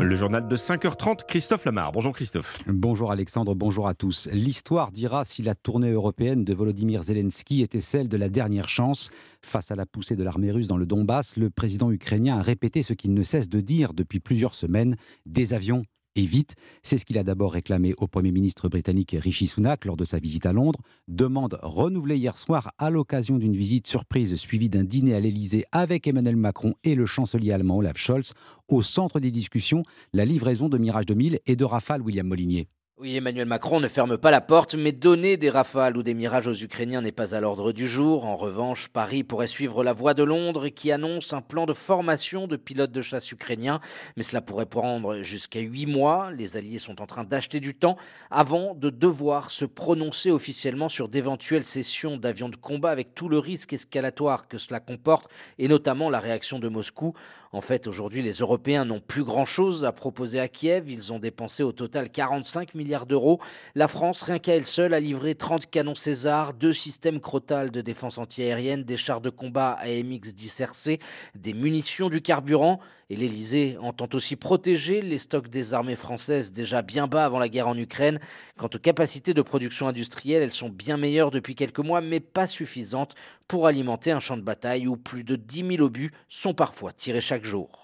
[0.00, 1.92] Le journal de 5h30, Christophe Lamar.
[1.92, 2.58] Bonjour Christophe.
[2.66, 4.28] Bonjour Alexandre, bonjour à tous.
[4.32, 9.10] L'histoire dira si la tournée européenne de Volodymyr Zelensky était celle de la dernière chance.
[9.40, 12.82] Face à la poussée de l'armée russe dans le Donbass, le président ukrainien a répété
[12.82, 14.96] ce qu'il ne cesse de dire depuis plusieurs semaines
[15.26, 15.84] des avions
[16.16, 16.54] et vite.
[16.82, 20.18] C'est ce qu'il a d'abord réclamé au Premier ministre britannique Rishi Sunak lors de sa
[20.18, 20.80] visite à Londres.
[21.08, 26.06] Demande renouvelée hier soir à l'occasion d'une visite surprise suivie d'un dîner à l'Elysée avec
[26.06, 28.34] Emmanuel Macron et le chancelier allemand Olaf Scholz.
[28.68, 32.68] Au centre des discussions, la livraison de Mirage 2000 et de Rafale William Molinier.
[33.02, 36.46] Oui, Emmanuel Macron ne ferme pas la porte, mais donner des rafales ou des mirages
[36.46, 38.24] aux Ukrainiens n'est pas à l'ordre du jour.
[38.24, 42.46] En revanche, Paris pourrait suivre la voie de Londres qui annonce un plan de formation
[42.46, 43.80] de pilotes de chasse ukrainiens,
[44.16, 46.30] mais cela pourrait prendre jusqu'à huit mois.
[46.30, 47.96] Les Alliés sont en train d'acheter du temps
[48.30, 53.40] avant de devoir se prononcer officiellement sur d'éventuelles sessions d'avions de combat avec tout le
[53.40, 57.14] risque escalatoire que cela comporte, et notamment la réaction de Moscou.
[57.54, 60.90] En fait, aujourd'hui, les Européens n'ont plus grand-chose à proposer à Kiev.
[60.90, 63.40] Ils ont dépensé au total 45 milliards d'euros.
[63.74, 67.82] La France, rien qu'à elle seule, a livré 30 canons César, deux systèmes Crotal de
[67.82, 70.98] défense antiaérienne, des chars de combat AMX-10 RC,
[71.34, 72.80] des munitions, du carburant.
[73.12, 77.50] Et l'Elysée entend aussi protéger les stocks des armées françaises déjà bien bas avant la
[77.50, 78.18] guerre en Ukraine.
[78.56, 82.46] Quant aux capacités de production industrielle, elles sont bien meilleures depuis quelques mois, mais pas
[82.46, 83.14] suffisantes
[83.48, 87.20] pour alimenter un champ de bataille où plus de 10 000 obus sont parfois tirés
[87.20, 87.81] chaque jour.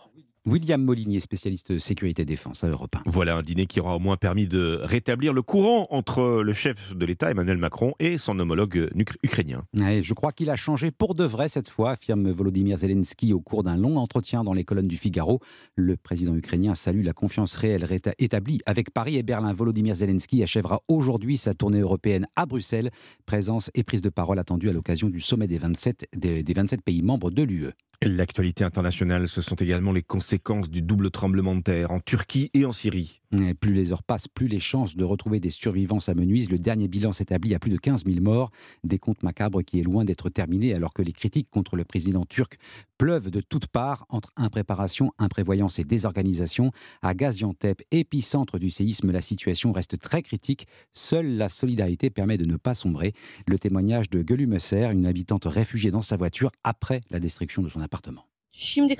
[0.48, 3.02] William Molinier, spécialiste sécurité défense à Europe 1.
[3.04, 6.96] Voilà un dîner qui aura au moins permis de rétablir le courant entre le chef
[6.96, 8.88] de l'État, Emmanuel Macron, et son homologue
[9.22, 9.64] ukrainien.
[9.74, 13.62] je crois qu'il a changé pour de vrai cette fois, affirme Volodymyr Zelensky au cours
[13.62, 15.40] d'un long entretien dans les colonnes du Figaro.
[15.76, 17.86] Le président ukrainien salue la confiance réelle
[18.18, 19.52] établie avec Paris et Berlin.
[19.52, 22.90] Volodymyr Zelensky achèvera aujourd'hui sa tournée européenne à Bruxelles.
[23.26, 26.80] Présence et prise de parole attendue à l'occasion du sommet des 27, des, des 27
[26.80, 27.74] pays membres de l'UE.
[28.00, 32.64] L'actualité internationale, ce sont également les conséquences du double tremblement de terre en Turquie et
[32.64, 33.20] en Syrie.
[33.60, 36.50] Plus les heures passent, plus les chances de retrouver des survivants s'amenuisent.
[36.50, 38.50] Le dernier bilan s'établit à plus de 15 000 morts.
[38.84, 42.24] Des comptes macabres qui est loin d'être terminé alors que les critiques contre le président
[42.24, 42.58] turc
[42.96, 46.72] pleuvent de toutes parts entre impréparation, imprévoyance et désorganisation.
[47.02, 50.66] À Gaziantep, épicentre du séisme, la situation reste très critique.
[50.92, 53.12] Seule la solidarité permet de ne pas sombrer.
[53.46, 57.80] Le témoignage de Gölü une habitante réfugiée dans sa voiture après la destruction de son
[57.80, 58.27] appartement.
[58.60, 58.90] Il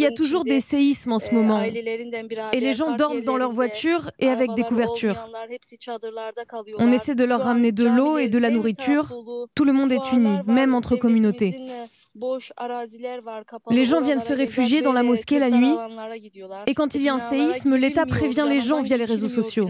[0.00, 1.62] y a toujours des séismes en ce moment.
[1.62, 5.14] Et les gens dorment dans leur voiture et avec des couvertures.
[6.78, 9.14] On essaie de leur ramener de l'eau et de la nourriture.
[9.54, 11.56] Tout le monde est uni, même entre communautés.
[13.70, 15.74] Les gens viennent se réfugier dans la mosquée la nuit.
[16.66, 19.68] et quand il y a un séisme, l'État prévient les gens via les réseaux sociaux.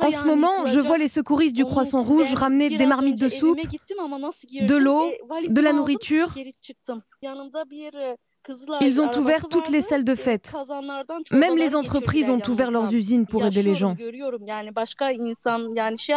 [0.00, 3.58] En ce moment, je vois les secouristes du Croissant Rouge ramener des marmites de soupe,
[3.58, 5.10] de l'eau,
[5.48, 6.34] de la nourriture.
[8.80, 10.54] Ils ont ouvert toutes les salles de fête.
[11.32, 13.96] Même les entreprises ont ouvert leurs usines pour aider les gens.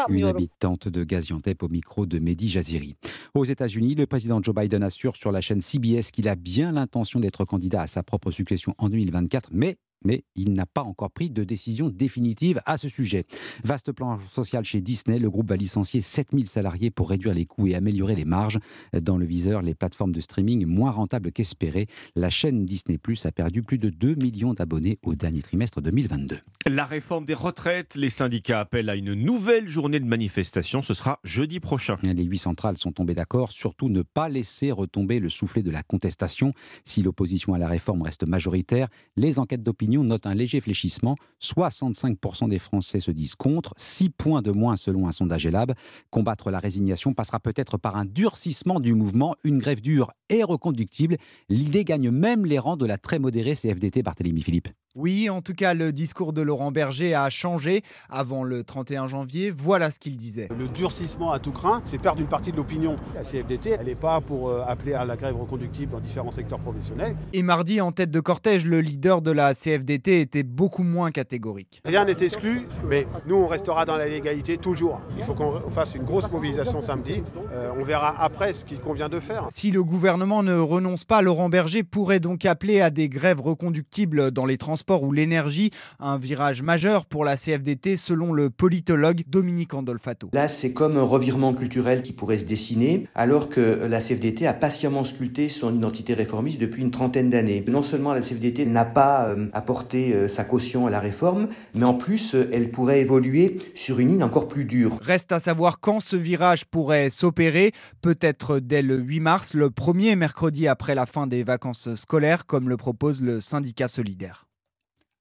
[0.09, 2.95] Une habitante de Gaziantep au micro de Mehdi Jaziri.
[3.33, 7.19] Aux États-Unis, le président Joe Biden assure sur la chaîne CBS qu'il a bien l'intention
[7.19, 11.29] d'être candidat à sa propre succession en 2024, mais mais il n'a pas encore pris
[11.29, 13.25] de décision définitive à ce sujet.
[13.63, 17.67] Vaste plan social chez Disney, le groupe va licencier 7000 salariés pour réduire les coûts
[17.67, 18.59] et améliorer les marges.
[18.99, 21.87] Dans le viseur, les plateformes de streaming moins rentables qu'espérées.
[22.15, 26.39] La chaîne Disney Plus a perdu plus de 2 millions d'abonnés au dernier trimestre 2022.
[26.67, 30.81] La réforme des retraites, les syndicats appellent à une nouvelle journée de manifestation.
[30.81, 31.97] Ce sera jeudi prochain.
[32.01, 35.83] Les huit centrales sont tombées d'accord, surtout ne pas laisser retomber le soufflet de la
[35.83, 36.53] contestation.
[36.85, 41.15] Si l'opposition à la réforme reste majoritaire, les enquêtes d'opinion note un léger fléchissement.
[41.41, 45.73] 65% des Français se disent contre, 6 points de moins selon un sondage Elab.
[46.09, 49.35] Combattre la résignation passera peut-être par un durcissement du mouvement.
[49.43, 51.17] Une grève dure et reconductible.
[51.49, 54.69] L'idée gagne même les rangs de la très modérée CFDT Barthélémy Philippe.
[54.95, 59.49] Oui, en tout cas, le discours de Laurent Berger a changé avant le 31 janvier.
[59.49, 60.49] Voilà ce qu'il disait.
[60.57, 62.97] Le durcissement à tout craint, c'est perdre une partie de l'opinion.
[63.15, 66.59] La CFDT, elle n'est pas pour euh, appeler à la grève reconductible dans différents secteurs
[66.59, 67.15] professionnels.
[67.31, 71.81] Et mardi, en tête de cortège, le leader de la CFDT était beaucoup moins catégorique.
[71.85, 74.99] Rien n'est exclu, mais nous, on restera dans la légalité toujours.
[75.17, 77.23] Il faut qu'on fasse une grosse mobilisation samedi.
[77.53, 79.47] Euh, on verra après ce qu'il convient de faire.
[79.51, 84.31] Si le gouvernement ne renonce pas, Laurent Berger pourrait donc appeler à des grèves reconductibles
[84.31, 89.73] dans les transports ou l'énergie, un virage majeur pour la CFDT selon le politologue Dominique
[89.73, 90.29] Andolfato.
[90.33, 94.53] Là, c'est comme un revirement culturel qui pourrait se dessiner, alors que la CFDT a
[94.53, 97.63] patiemment sculpté son identité réformiste depuis une trentaine d'années.
[97.67, 101.85] Non seulement la CFDT n'a pas euh, apporté euh, sa caution à la réforme, mais
[101.85, 104.99] en plus, euh, elle pourrait évoluer sur une ligne encore plus dure.
[105.01, 110.10] Reste à savoir quand ce virage pourrait s'opérer, peut-être dès le 8 mars, le premier
[110.15, 114.50] mercredi après la fin des vacances scolaires, comme le propose le syndicat solidaire.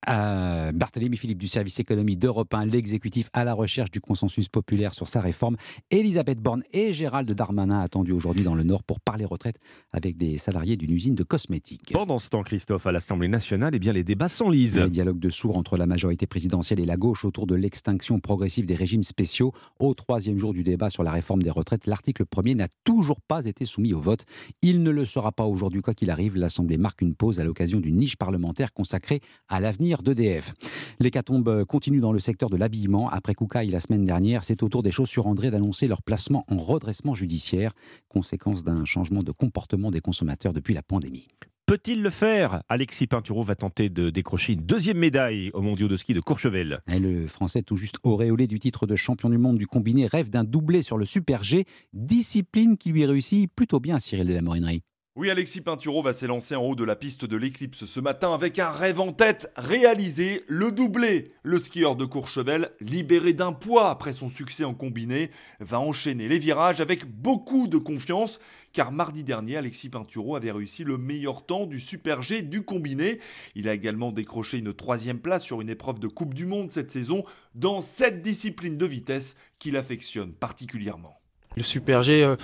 [0.06, 5.08] Barthélémy Philippe du service économie d'Europe 1, l'exécutif à la recherche du consensus populaire sur
[5.08, 5.56] sa réforme.
[5.90, 9.56] Elisabeth Borne et Gérald Darmanin attendus aujourd'hui dans le Nord pour parler retraite
[9.92, 11.90] avec des salariés d'une usine de cosmétiques.
[11.92, 14.78] Pendant ce temps, Christophe, à l'Assemblée nationale, eh bien, les débats s'enlisent.
[14.78, 18.66] Le dialogue de sourds entre la majorité présidentielle et la gauche autour de l'extinction progressive
[18.66, 19.52] des régimes spéciaux.
[19.78, 23.44] Au troisième jour du débat sur la réforme des retraites, l'article premier n'a toujours pas
[23.44, 24.24] été soumis au vote.
[24.62, 26.36] Il ne le sera pas aujourd'hui, quoi qu'il arrive.
[26.36, 30.54] L'Assemblée marque une pause à l'occasion d'une niche parlementaire consacrée à l'avenir d'EDF.
[31.00, 33.08] L'hécatombe continue dans le secteur de l'habillement.
[33.10, 36.56] Après Koukaï la semaine dernière, c'est au tour des chaussures André d'annoncer leur placement en
[36.56, 37.72] redressement judiciaire,
[38.08, 41.26] conséquence d'un changement de comportement des consommateurs depuis la pandémie.
[41.66, 42.64] Peut-il le faire?
[42.68, 46.80] Alexis Pinturo va tenter de décrocher une deuxième médaille aux mondiaux de ski de Courchevel.
[46.92, 50.30] Et le Français tout juste auréolé du titre de champion du monde du combiné rêve
[50.30, 54.42] d'un doublé sur le Super G, discipline qui lui réussit plutôt bien Cyril de la
[54.42, 54.82] Morinerie.
[55.16, 58.60] Oui, Alexis Pinturo va s'élancer en haut de la piste de l'éclipse ce matin avec
[58.60, 61.32] un rêve en tête réalisé, le doublé.
[61.42, 66.38] Le skieur de Courchevel, libéré d'un poids après son succès en combiné, va enchaîner les
[66.38, 68.38] virages avec beaucoup de confiance
[68.72, 73.18] car mardi dernier, Alexis Pinturo avait réussi le meilleur temps du Super G du combiné.
[73.56, 76.92] Il a également décroché une troisième place sur une épreuve de Coupe du Monde cette
[76.92, 77.24] saison
[77.56, 81.20] dans cette discipline de vitesse qu'il affectionne particulièrement.
[81.56, 82.22] Le Super G...
[82.22, 82.36] Euh,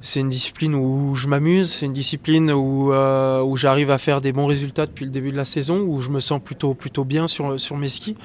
[0.00, 4.20] c'est une discipline où je m'amuse, c'est une discipline où, euh, où j'arrive à faire
[4.20, 7.04] des bons résultats depuis le début de la saison, où je me sens plutôt, plutôt
[7.04, 8.16] bien sur, sur mes skis.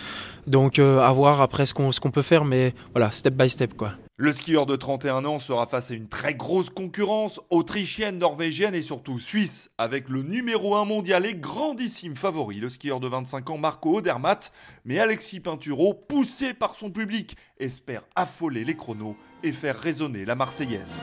[0.46, 3.94] Donc euh, à voir après ce qu'on peut faire, mais voilà, step by step quoi.
[4.18, 8.84] Le skieur de 31 ans sera face à une très grosse concurrence autrichienne, norvégienne et
[8.84, 13.58] surtout suisse, avec le numéro 1 mondial et grandissime favori, le skieur de 25 ans
[13.58, 14.52] Marco Odermatt.
[14.86, 20.36] Mais Alexis Pinturo, poussé par son public, espère affoler les chronos et faire résonner la
[20.36, 21.00] Marseillaise.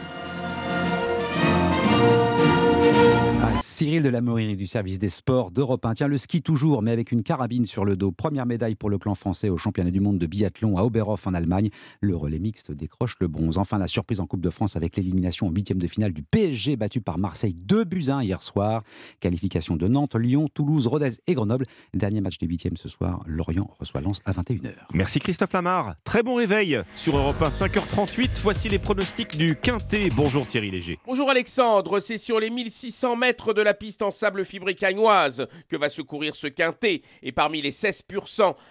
[3.62, 5.94] Cyril de la Morinerie du service des sports d'Europe 1.
[5.94, 8.10] Tiens, le ski toujours, mais avec une carabine sur le dos.
[8.10, 11.34] Première médaille pour le clan français au championnat du monde de biathlon à Oberhof en
[11.34, 11.70] Allemagne.
[12.00, 13.58] Le relais mixte décroche le bronze.
[13.58, 16.76] Enfin, la surprise en Coupe de France avec l'élimination en huitième de finale du PSG
[16.76, 18.82] battu par Marseille 2 buts 1 hier soir.
[19.20, 21.64] Qualification de Nantes, Lyon, Toulouse, Rodez et Grenoble.
[21.94, 23.20] Dernier match des huitièmes ce soir.
[23.26, 24.72] Lorient reçoit Lens à 21h.
[24.92, 25.94] Merci Christophe Lamar.
[26.04, 28.40] Très bon réveil sur Europe 1, 5h38.
[28.42, 30.10] Voici les pronostics du Quintet.
[30.14, 30.98] Bonjour Thierry Léger.
[31.06, 32.00] Bonjour Alexandre.
[32.00, 36.02] C'est sur les 1600 mètres de la piste en sable fibré cagnoise que va se
[36.02, 37.02] courir ce quintet?
[37.22, 38.02] Et parmi les 16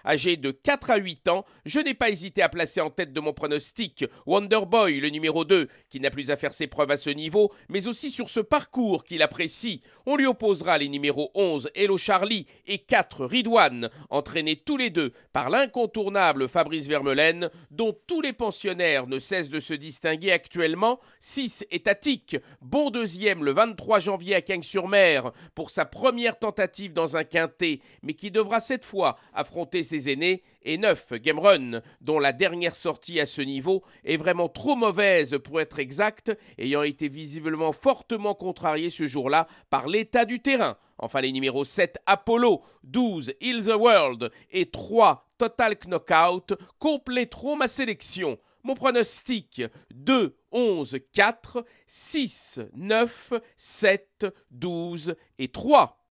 [0.06, 3.20] âgés de 4 à 8 ans, je n'ai pas hésité à placer en tête de
[3.20, 7.10] mon pronostic Wonderboy, le numéro 2, qui n'a plus à faire ses preuves à ce
[7.10, 9.82] niveau, mais aussi sur ce parcours qu'il apprécie.
[10.06, 15.14] On lui opposera les numéros 11 Hello Charlie et 4 Ridwan, entraînés tous les deux
[15.32, 21.00] par l'incontournable Fabrice Vermelaine, dont tous les pensionnaires ne cessent de se distinguer actuellement.
[21.22, 27.24] 6 étatique, bon deuxième le 23 janvier à Cagnes-sur-Mer pour sa première tentative dans un
[27.24, 32.34] quintet, mais qui devra cette fois affronter ses aînés, et 9 Game Run, dont la
[32.34, 37.74] dernière sortie à ce niveau est vraiment trop mauvaise pour être exacte, ayant été visiblement
[37.74, 40.78] fortement contrariée ce jour-là par l'état du terrain.
[40.98, 47.68] Enfin les numéros 7 Apollo, 12 Heal the World et 3 Total Knockout compléteront ma
[47.68, 48.40] sélection.
[48.70, 49.64] Mon pronostic
[49.96, 56.06] 2, 11, 4, 6, 9, 7, 12 et 3.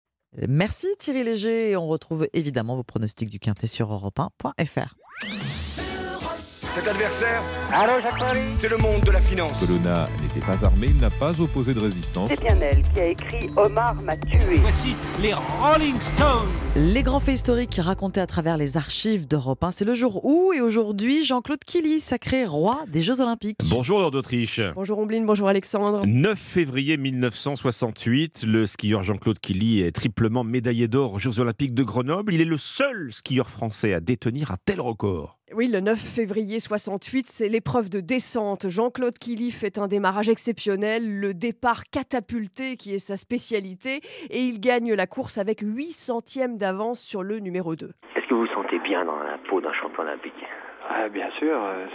[0.47, 4.95] Merci Thierry Léger et on retrouve évidemment vos pronostics du quintet sur europe1.fr.
[6.78, 7.41] Cet adversaire,
[8.53, 9.59] c'est le monde de la finance.
[9.59, 12.30] Colonna n'était pas armé, il n'a pas opposé de résistance.
[12.30, 14.57] C'est bien elle qui a écrit Omar m'a tué.
[14.57, 16.47] Voici les Rolling Stones.
[16.75, 19.71] Les grands faits historiques racontés à travers les archives d'Europe 1.
[19.71, 23.57] C'est le jour où et aujourd'hui Jean-Claude Killy, sacré roi des Jeux Olympiques.
[23.71, 24.61] Bonjour Lord d'Autriche.
[24.75, 26.03] Bonjour Ombline, bonjour Alexandre.
[26.05, 31.82] 9 février 1968, le skieur Jean-Claude Killy est triplement médaillé d'or aux Jeux Olympiques de
[31.82, 32.36] Grenoble.
[32.36, 35.36] Il est le seul skieur français à détenir un tel record.
[35.53, 38.67] Oui, le 9 février 68, c'est l'épreuve de descente.
[38.67, 44.59] Jean-Claude Killy fait un démarrage exceptionnel, le départ catapulté qui est sa spécialité, et il
[44.59, 47.93] gagne la course avec 8 centièmes d'avance sur le numéro 2.
[48.17, 50.33] Est-ce que vous vous sentez bien dans la peau d'un champion olympique?
[50.89, 51.85] Ah, Bien sûr, euh,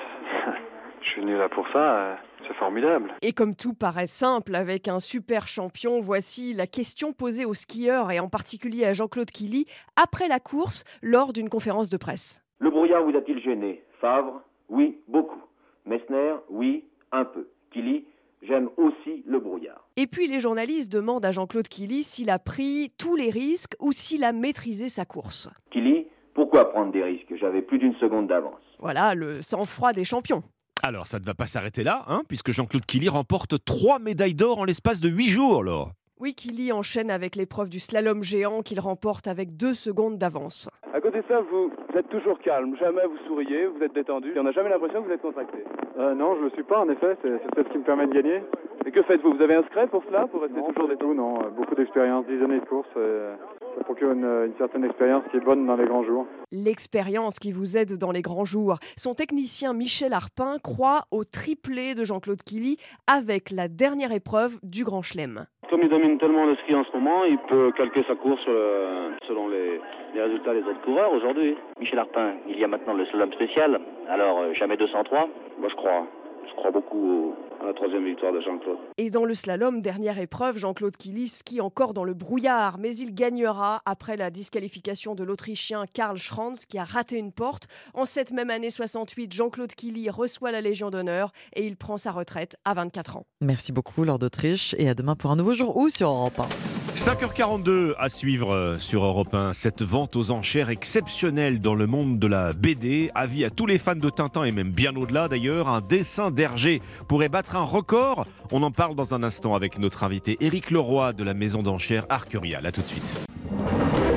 [1.02, 1.94] je suis venu là pour ça.
[1.94, 2.14] Euh,
[2.48, 3.12] c'est formidable.
[3.20, 8.10] Et comme tout paraît simple avec un super champion, voici la question posée aux skieurs
[8.10, 9.66] et en particulier à Jean-Claude Killy
[10.02, 12.42] après la course lors d'une conférence de presse.
[12.62, 13.82] Le brouillard vous a-t-il gêné?
[14.00, 15.42] Favre Oui, beaucoup.
[15.84, 17.48] Messner Oui, un peu.
[17.72, 18.04] Killy
[18.40, 19.84] J'aime aussi le brouillard.
[19.96, 23.90] Et puis les journalistes demandent à Jean-Claude Killy s'il a pris tous les risques ou
[23.90, 25.50] s'il a maîtrisé sa course.
[25.72, 27.34] Killy, pourquoi prendre des risques?
[27.40, 28.60] J'avais plus d'une seconde d'avance.
[28.78, 30.44] Voilà, le sang-froid des champions.
[30.84, 34.58] Alors ça ne va pas s'arrêter là, hein, puisque Jean-Claude Killy remporte trois médailles d'or
[34.58, 35.90] en l'espace de huit jours, alors.
[36.22, 40.70] Oui, Killy enchaîne avec l'épreuve du slalom géant qu'il remporte avec deux secondes d'avance.
[40.94, 44.38] À côté de ça, vous, êtes toujours calme, jamais vous souriez, vous êtes détendu, et
[44.38, 45.64] on n'a jamais l'impression que vous êtes contracté.
[45.98, 48.06] Euh, non, je ne le suis pas en effet, c'est peut-être ce qui me permet
[48.06, 48.40] de gagner.
[48.86, 49.34] Et que faites-vous?
[49.34, 51.16] Vous avez un secret pour cela, pour rester toujours détendu?
[51.16, 53.34] Non, euh, beaucoup d'expérience, dix années de course, euh,
[53.76, 56.28] ça procure une, une certaine expérience qui est bonne dans les grands jours.
[56.52, 58.78] L'expérience qui vous aide dans les grands jours.
[58.96, 62.76] Son technicien Michel Arpin croit au triplé de Jean-Claude Killy
[63.08, 65.46] avec la dernière épreuve du Grand Chelem.
[65.72, 69.08] Comme il domine tellement le ski en ce moment, il peut calquer sa course euh,
[69.26, 69.80] selon les,
[70.20, 71.56] résultats des autres coureurs aujourd'hui.
[71.80, 75.74] Michel Arpin, il y a maintenant le slalom spécial, alors euh, jamais 203 Moi je
[75.74, 76.06] crois.
[76.48, 78.78] Je crois beaucoup à la troisième victoire de Jean-Claude.
[78.98, 83.14] Et dans le slalom, dernière épreuve, Jean-Claude Killy skie encore dans le brouillard, mais il
[83.14, 87.68] gagnera après la disqualification de l'Autrichien Karl Schranz qui a raté une porte.
[87.94, 92.10] En cette même année 68, Jean-Claude Killy reçoit la Légion d'honneur et il prend sa
[92.10, 93.26] retraite à 24 ans.
[93.40, 96.81] Merci beaucoup, Lord d'Autriche, et à demain pour un nouveau jour où sur Europe 1.
[97.02, 99.54] 5h42 à suivre euh, sur Europe 1.
[99.54, 103.10] Cette vente aux enchères exceptionnelle dans le monde de la BD.
[103.16, 105.68] Avis à tous les fans de Tintin et même bien au-delà d'ailleurs.
[105.68, 108.24] Un dessin d'Hergé pourrait battre un record.
[108.52, 112.06] On en parle dans un instant avec notre invité Éric Leroy de la maison d'enchères
[112.08, 112.64] Arcurial.
[112.66, 113.20] A tout de suite.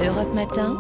[0.04, 0.78] Europe Matin.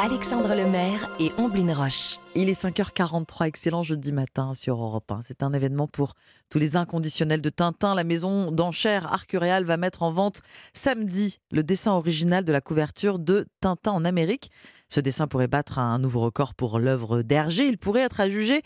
[0.00, 2.18] Alexandre Lemaire et Omblin Roche.
[2.34, 5.22] Il est 5h43, excellent jeudi matin sur Europe 1.
[5.22, 6.14] C'est un événement pour
[6.50, 7.94] tous les inconditionnels de Tintin.
[7.94, 10.40] La maison d'enchères Arcurial va mettre en vente
[10.72, 14.50] samedi le dessin original de la couverture de Tintin en Amérique.
[14.88, 17.68] Ce dessin pourrait battre un nouveau record pour l'œuvre d'Hergé.
[17.68, 18.62] Il pourrait être adjugé,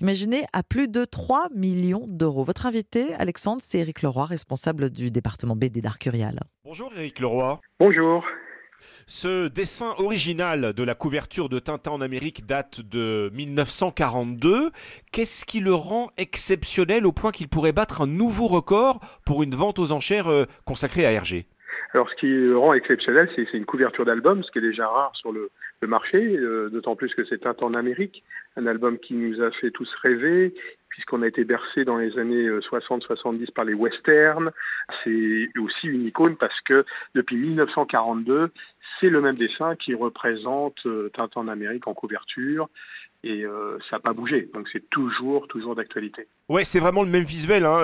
[0.00, 2.42] imaginez, à plus de 3 millions d'euros.
[2.42, 6.40] Votre invité, Alexandre, c'est Éric Leroy, responsable du département BD d'Arcurial.
[6.64, 7.60] Bonjour Éric Leroy.
[7.78, 8.24] Bonjour.
[9.06, 14.70] Ce dessin original de la couverture de Tintin en Amérique date de 1942.
[15.12, 19.54] Qu'est-ce qui le rend exceptionnel au point qu'il pourrait battre un nouveau record pour une
[19.54, 21.46] vente aux enchères euh, consacrée à Hergé?
[21.94, 25.14] Alors, ce qui le rend exceptionnel, c'est une couverture d'album, ce qui est déjà rare
[25.16, 25.50] sur le,
[25.82, 28.22] marché, euh, d'autant plus que c'est Tintin en Amérique,
[28.56, 30.54] un album qui nous a fait tous rêver,
[30.88, 34.52] puisqu'on a été bercé dans les années 60-70 euh, par les westerns.
[35.02, 38.50] C'est aussi une icône parce que depuis 1942,
[39.02, 42.68] c'est le même dessin qui représente euh, Tintin Amérique en couverture.
[43.24, 43.44] Et
[43.88, 44.48] ça n'a pas bougé.
[44.54, 46.26] Donc c'est toujours, toujours d'actualité.
[46.48, 47.64] Ouais, c'est vraiment le même visuel.
[47.64, 47.78] Hein.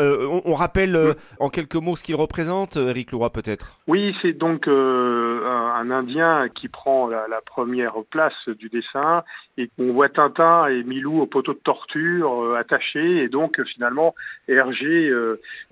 [0.45, 0.97] On, rappelle
[1.39, 3.79] en quelques mots ce qu'il représente, Eric Leroy peut-être?
[3.87, 9.23] Oui, c'est donc un, Indien qui prend la, la, première place du dessin
[9.57, 14.15] et on voit Tintin et Milou au poteau de torture attachés et donc finalement
[14.49, 15.11] Hergé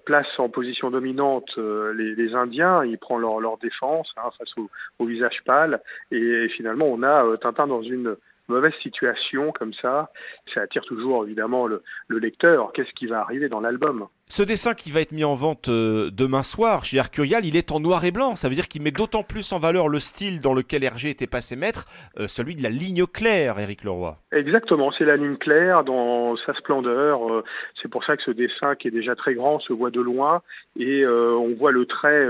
[0.04, 4.70] place en position dominante les, les, Indiens, il prend leur, leur défense hein, face au,
[4.98, 8.16] au, visage pâle et finalement on a Tintin dans une
[8.48, 10.10] mauvaise situation comme ça,
[10.54, 12.72] ça attire toujours évidemment le, lecteur.
[12.72, 14.06] Qu'est-ce qui va arriver dans l'album?
[14.28, 17.70] Ce dessin qui va être mis en vente euh, demain soir chez Arcurial, il est
[17.70, 18.34] en noir et blanc.
[18.34, 21.28] Ça veut dire qu'il met d'autant plus en valeur le style dans lequel Hergé était
[21.28, 21.86] passé maître,
[22.18, 24.16] euh, celui de la ligne claire, Éric Leroy.
[24.32, 27.32] Exactement, c'est la ligne claire dans sa splendeur.
[27.32, 27.44] Euh,
[27.80, 30.42] c'est pour ça que ce dessin qui est déjà très grand se voit de loin
[30.78, 32.26] et on voit le trait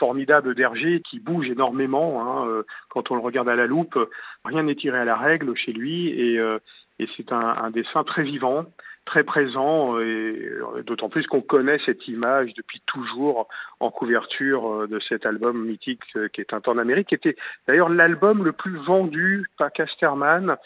[0.00, 2.22] formidable d'Hergé qui bouge énormément.
[2.22, 3.98] Hein, euh, quand on le regarde à la loupe,
[4.44, 6.58] rien n'est tiré à la règle chez lui et, euh,
[6.98, 8.64] et c'est un, un, dessin très vivant,
[9.04, 13.46] très présent et euh, d'autant plus qu'on connaît cette image depuis toujours
[13.78, 17.36] en couverture de cet album mythique qui est Un temps d'Amérique, qui était
[17.68, 20.56] d'ailleurs l'album le plus vendu par Casterman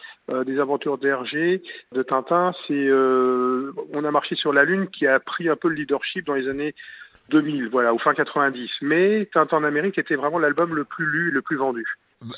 [0.47, 1.62] des aventures d'Hergé,
[1.93, 2.53] de Tintin.
[2.66, 6.35] C'est On a marché sur la Lune qui a pris un peu le leadership dans
[6.35, 6.74] les années
[7.31, 8.70] 2000, voilà, ou fin 90.
[8.83, 11.85] Mais Tintin en Amérique était vraiment l'album le plus lu, le plus vendu.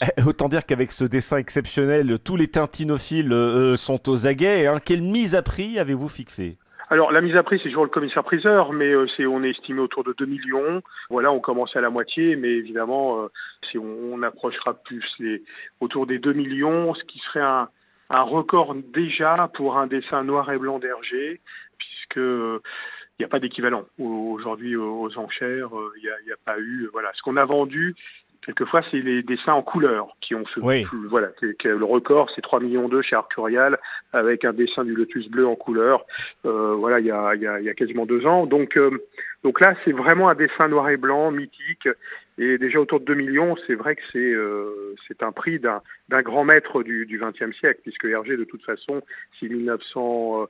[0.03, 4.67] Eh, autant dire qu'avec ce dessin exceptionnel, tous les tintinophiles euh, sont aux aguets.
[4.67, 4.79] Hein.
[4.85, 6.57] Quelle mise à prix avez-vous fixée?
[6.89, 9.81] Alors la mise à prix, c'est toujours le commissaire-priseur, mais euh, c'est on est estimé
[9.81, 10.83] autour de 2 millions.
[11.11, 13.29] Voilà, on commence à la moitié, mais évidemment, euh,
[13.71, 15.43] si on, approchera plus les
[15.81, 17.69] autour des 2 millions, ce qui serait un,
[18.11, 21.41] un record déjà pour un dessin noir et blanc d'Hergé,
[21.79, 22.21] puisque
[23.19, 23.85] il n'y a pas d'équivalent.
[23.99, 26.89] Aujourd'hui, aux enchères, euh, il n'y a, pas eu.
[26.93, 27.11] Voilà.
[27.15, 27.95] Ce qu'on a vendu,
[28.45, 30.61] quelquefois, c'est les dessins en couleur qui ont fait.
[31.09, 31.29] Voilà.
[31.41, 33.79] le record, c'est 3 millions d'eux chez Arcurial,
[34.13, 36.05] avec un dessin du lotus bleu en couleur.
[36.45, 38.45] Euh, voilà, il y, a, y, a, y a, quasiment deux ans.
[38.45, 38.91] Donc, euh,
[39.45, 41.89] donc là, c'est vraiment un dessin noir et blanc, mythique.
[42.37, 44.35] Et déjà autour de 2 millions, c'est vrai que c'est
[45.09, 45.81] c'est un prix d'un
[46.21, 49.01] grand maître du XXe siècle, puisque Hergé, de toute façon,
[49.39, 50.47] si 1900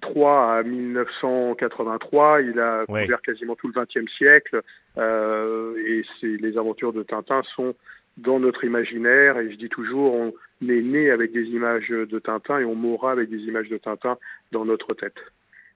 [0.00, 4.62] 3 à 1983, il a couvert quasiment tout le XXe siècle,
[4.98, 7.74] euh, et les aventures de Tintin sont
[8.16, 10.32] dans notre imaginaire, et je dis toujours, on
[10.68, 14.16] est né avec des images de Tintin et on mourra avec des images de Tintin
[14.52, 15.18] dans notre tête.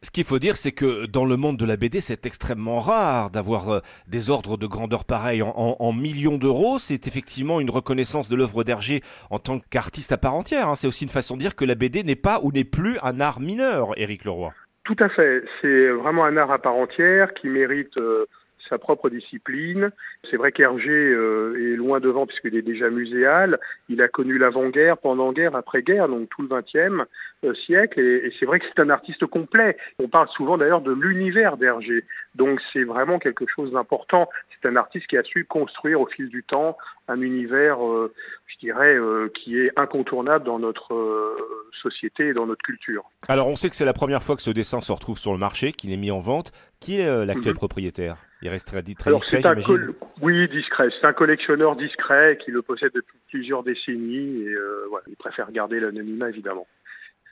[0.03, 3.30] Ce qu'il faut dire, c'est que dans le monde de la BD, c'est extrêmement rare
[3.30, 6.78] d'avoir euh, des ordres de grandeur pareils en, millions d'euros.
[6.78, 10.68] C'est effectivement une reconnaissance de l'œuvre d'Hergé en tant qu'artiste à part entière.
[10.68, 10.76] Hein.
[10.76, 13.18] C'est aussi une façon de dire que la BD n'est pas ou n'est plus un
[13.20, 14.53] art mineur, Éric Leroy.
[14.84, 15.42] Tout à fait.
[15.61, 18.26] C'est vraiment un art à part entière qui mérite euh,
[18.68, 19.90] sa propre discipline.
[20.30, 23.58] C'est vrai qu'Hergé euh, est loin devant puisqu'il est déjà muséal.
[23.88, 27.08] Il a connu l'avant-guerre, pendant-guerre, après-guerre, donc tout le XXe
[27.44, 28.00] euh, siècle.
[28.00, 29.76] Et, c'est vrai que c'est un artiste complet.
[29.98, 32.04] On parle souvent d'ailleurs de l'univers d'Hergé.
[32.34, 34.28] Donc c'est vraiment quelque chose d'important.
[34.60, 36.76] C'est un artiste qui a su construire au fil du temps
[37.08, 38.12] un univers, euh,
[38.46, 38.96] je dirais,
[39.34, 41.36] qui est incontournable dans notre
[41.80, 43.04] société et dans notre culture.
[43.28, 45.38] Alors on sait que c'est la première fois que ce dessin se retrouve sur le
[45.38, 46.52] marché, qu'il est mis en vente.
[46.80, 47.58] Qui est l'actuel mhm.
[47.58, 48.28] propriétaire?
[48.43, 49.95] Il reste très, très discret, j'imagine.
[50.22, 50.89] Oui, discret.
[51.01, 55.51] C'est un collectionneur discret qui le possède depuis plusieurs décennies et euh, voilà, il préfère
[55.51, 56.66] garder l'anonymat évidemment.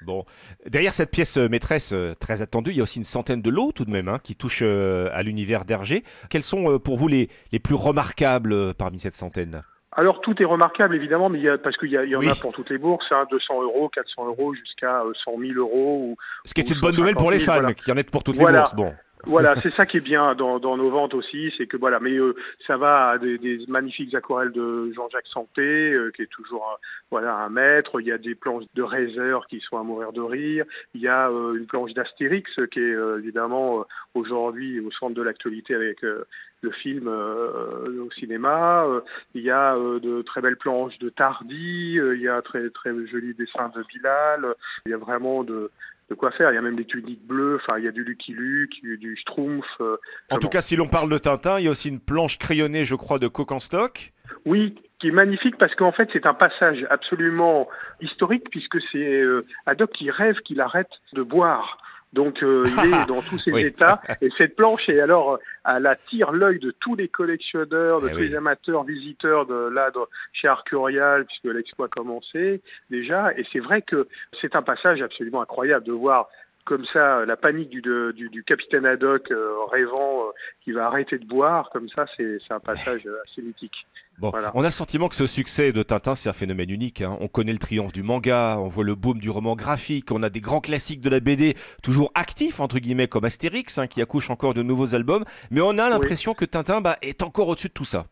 [0.02, 0.24] Bon,
[0.66, 3.50] derrière cette pièce euh, maîtresse euh, très attendue, il y a aussi une centaine de
[3.50, 6.02] lots tout de même hein, qui touchent à l'univers d'Hergé.
[6.28, 9.62] Quels sont pour vous les, les plus remarquables parmi cette centaine?
[9.92, 12.34] Alors tout est remarquable évidemment, mais il y a, parce qu'il y, y, en a
[12.34, 16.10] pour toutes les bourses, hein, 200 euros, 400 euros jusqu'à 100 000 euros.
[16.10, 18.36] Ou, Ce qui est une bonne nouvelle pour les fans, qui en est pour toutes
[18.36, 18.74] les bourses.
[18.74, 18.92] Bon.
[19.28, 22.12] Voilà, c'est ça qui est bien dans, dans nos ventes aussi, c'est que voilà, mais
[22.12, 25.62] euh, ça va à des, des, magnifiques aquarelles de Jean-Jacques Santé,
[25.92, 26.76] euh, qui est toujours un,
[27.10, 28.00] voilà un maître.
[28.00, 30.64] Il y a des planches de Reiser qui sont à mourir de rire.
[30.94, 35.74] Il y a euh, une planche d'Astérix qui est évidemment aujourd'hui au centre de l'actualité
[35.74, 38.86] avec le film au cinéma.
[39.34, 41.94] il y a de très belles planches de Tardy.
[41.96, 44.54] il y a très très jolis dessins de Bilal.
[44.86, 45.70] Il y a vraiment de
[46.08, 46.50] de quoi faire.
[46.52, 49.16] Il y a même des tuniques bleues, enfin, il y a du Lucky Luke, du
[49.16, 49.66] Schtroumpf.
[49.80, 49.96] Euh,
[50.30, 52.84] en tout cas, si l'on parle de Tintin, il y a aussi une planche crayonnée,
[52.84, 53.28] je crois, de
[53.58, 54.12] stock.
[54.44, 57.68] Oui, qui est magnifique parce qu'en fait, c'est un passage absolument
[58.00, 61.78] historique puisque c'est euh, Haddock qui rêve qu'il arrête de boire.
[62.16, 64.00] Donc euh, il est dans tous ses états.
[64.22, 68.18] Et cette planche, et alors, elle attire l'œil de tous les collectionneurs, de eh tous
[68.18, 69.92] les amateurs, visiteurs de là
[70.32, 73.32] chez Arcurial, puisque l'expo a commencé déjà.
[73.36, 74.08] Et c'est vrai que
[74.40, 76.28] c'est un passage absolument incroyable de voir
[76.66, 79.32] comme ça, la panique du, du, du capitaine Haddock
[79.70, 80.24] rêvant
[80.62, 83.86] qu'il va arrêter de boire, comme ça, c'est un passage assez mythique.
[84.18, 87.02] Bon, on a le sentiment que ce succès de Tintin, c'est un phénomène unique.
[87.02, 87.18] Hein.
[87.20, 90.30] On connaît le triomphe du manga, on voit le boom du roman graphique, on a
[90.30, 94.30] des grands classiques de la BD toujours actifs, entre guillemets, comme Astérix, hein, qui accouche
[94.30, 97.74] encore de nouveaux albums, mais on a l'impression que Tintin bah, est encore au-dessus de
[97.74, 98.06] tout ça.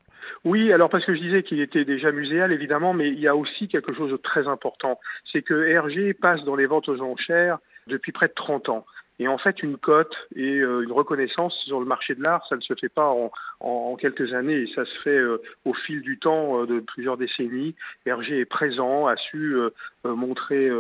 [0.45, 3.35] Oui, alors parce que je disais qu'il était déjà muséal, évidemment, mais il y a
[3.35, 5.01] aussi quelque chose de très important.
[5.33, 8.87] C'est que Hergé passe dans les ventes aux enchères depuis près de 30 ans.
[9.21, 12.57] Et en fait, une cote et euh, une reconnaissance sur le marché de l'art, ça
[12.57, 13.15] ne se fait pas
[13.61, 17.77] en, quelques années, ça se fait euh, au fil du temps euh, de plusieurs décennies.
[18.07, 19.57] Hergé est présent, a su
[20.05, 20.71] montrer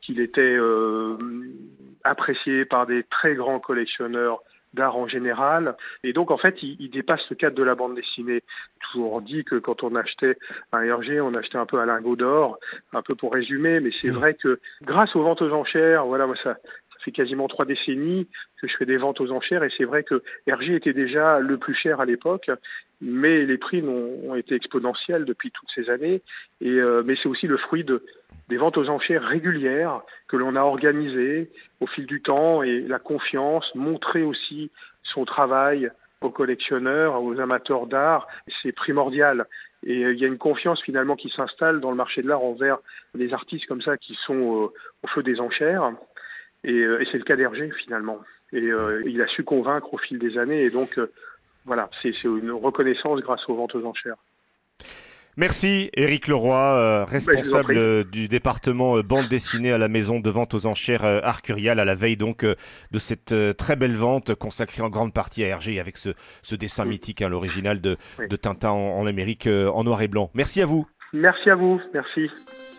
[0.00, 0.56] qu'il était
[2.04, 4.42] apprécié par des très grands collectionneurs
[4.74, 5.76] d'art en général.
[6.04, 8.42] Et donc, en fait, il, il, dépasse le cadre de la bande dessinée.
[8.92, 10.36] Toujours dit que quand on achetait
[10.72, 12.58] un Hergé, on achetait un peu un lingot d'or,
[12.92, 14.14] un peu pour résumer, mais c'est mmh.
[14.14, 16.56] vrai que grâce aux ventes aux enchères, voilà, moi, ça,
[17.04, 18.28] fait quasiment trois décennies
[18.60, 21.56] que je fais des ventes aux enchères et c'est vrai que Hergé était déjà le
[21.56, 22.50] plus cher à l'époque,
[23.00, 26.22] mais les prix ont, été exponentiels depuis toutes ces années.
[26.62, 28.04] Euh, mais c'est aussi le fruit de,
[28.48, 31.50] des ventes aux enchères régulières que l'on a organisées
[31.80, 34.70] au fil du temps et la confiance, montrer aussi
[35.02, 35.90] son travail
[36.20, 38.28] aux collectionneurs, aux amateurs d'art,
[38.62, 39.46] c'est primordial.
[39.84, 42.44] Et euh, il y a une confiance finalement qui s'installe dans le marché de l'art
[42.44, 42.78] envers
[43.14, 44.70] des artistes comme ça qui sont
[45.02, 45.92] au feu des enchères.
[46.66, 48.20] Euh, et, c'est le cas d'Hergé finalement.
[48.52, 50.62] Et euh, il a su convaincre au fil des années.
[50.62, 51.10] Et donc, euh,
[51.64, 54.16] voilà, c'est une reconnaissance grâce aux ventes aux enchères.
[55.38, 61.06] Merci Éric Leroy, responsable du département bande dessinée à la maison de vente aux enchères
[61.06, 65.46] Arcurial à la veille donc de cette très belle vente consacrée en grande partie à
[65.46, 66.10] Hergé avec ce,
[66.54, 67.96] dessin mythique, à hein, l'original de,
[68.36, 70.30] Tintin en, Amérique en noir et blanc.
[70.34, 70.86] Merci à vous.
[71.14, 72.28] Merci à vous, merci.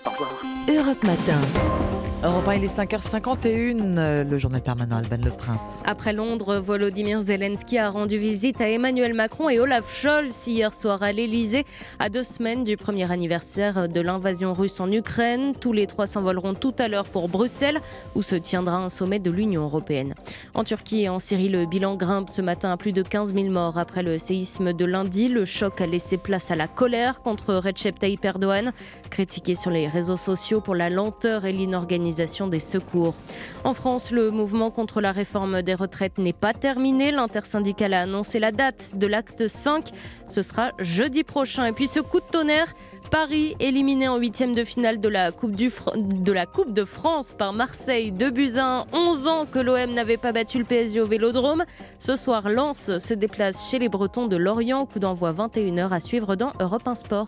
[0.06, 0.44] Au revoir.
[0.70, 2.13] Europe Matin.
[2.26, 5.82] Europe 1, il est 5h51, euh, le journal permanent Alban Le Prince.
[5.86, 11.04] Après Londres, Volodymyr Zelensky a rendu visite à Emmanuel Macron et Olaf Scholz hier soir
[11.04, 11.66] à l'Elysée,
[12.00, 15.52] à deux semaines du premier anniversaire de l'invasion russe en Ukraine.
[15.60, 17.82] Tous les trois s'envoleront tout à l'heure pour Bruxelles,
[18.16, 20.14] où se tiendra un sommet de l'Union européenne.
[20.54, 23.50] En Turquie et en Syrie, le bilan grimpe ce matin à plus de 15 000
[23.50, 25.28] morts après le séisme de lundi.
[25.28, 28.72] Le choc a laissé place à la colère contre Recep Tayyip Erdogan,
[29.10, 33.16] critiqué sur les réseaux sociaux pour la lenteur et l'inorganisation des secours.
[33.64, 37.12] En France, le mouvement contre la réforme des retraites n'est pas terminé.
[37.12, 39.90] L'intersyndicale a annoncé la date de l'acte 5.
[40.28, 41.66] Ce sera jeudi prochain.
[41.66, 42.74] Et puis ce coup de tonnerre,
[43.12, 48.86] Paris éliminé en huitième de finale de la Coupe, de, France par Marseille de Buzyn.
[48.94, 51.64] 11 ans que l'OM n'avait pas battu le PSG au Vélodrome.
[52.00, 54.86] Ce soir, Lens se déplace chez les Bretons de Lorient.
[54.86, 57.28] Coup d'envoi 21h à suivre dans Europe 1 Sport.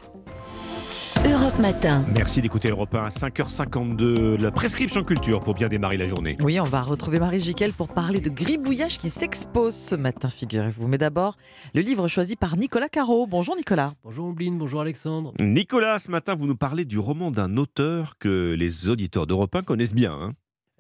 [1.26, 2.06] Europe Matin.
[2.16, 6.36] Merci d'écouter Europe 1 à 5h52, la prescription culture pour bien démarrer la journée.
[6.44, 10.88] Oui, on va retrouver Marie Giquel pour parler de gribouillage qui s'expose ce matin, figurez-vous.
[10.88, 11.36] Mais d'abord,
[11.74, 13.26] le livre choisi par Nicolas Caro.
[13.26, 13.94] Bonjour Nicolas.
[14.04, 15.34] Bonjour Ombline, bonjour Alexandre.
[15.40, 19.64] Nicolas, ce matin, vous nous parlez du roman d'un auteur que les auditeurs d'Europe 1
[19.64, 20.14] connaissent bien.
[20.14, 20.34] Hein.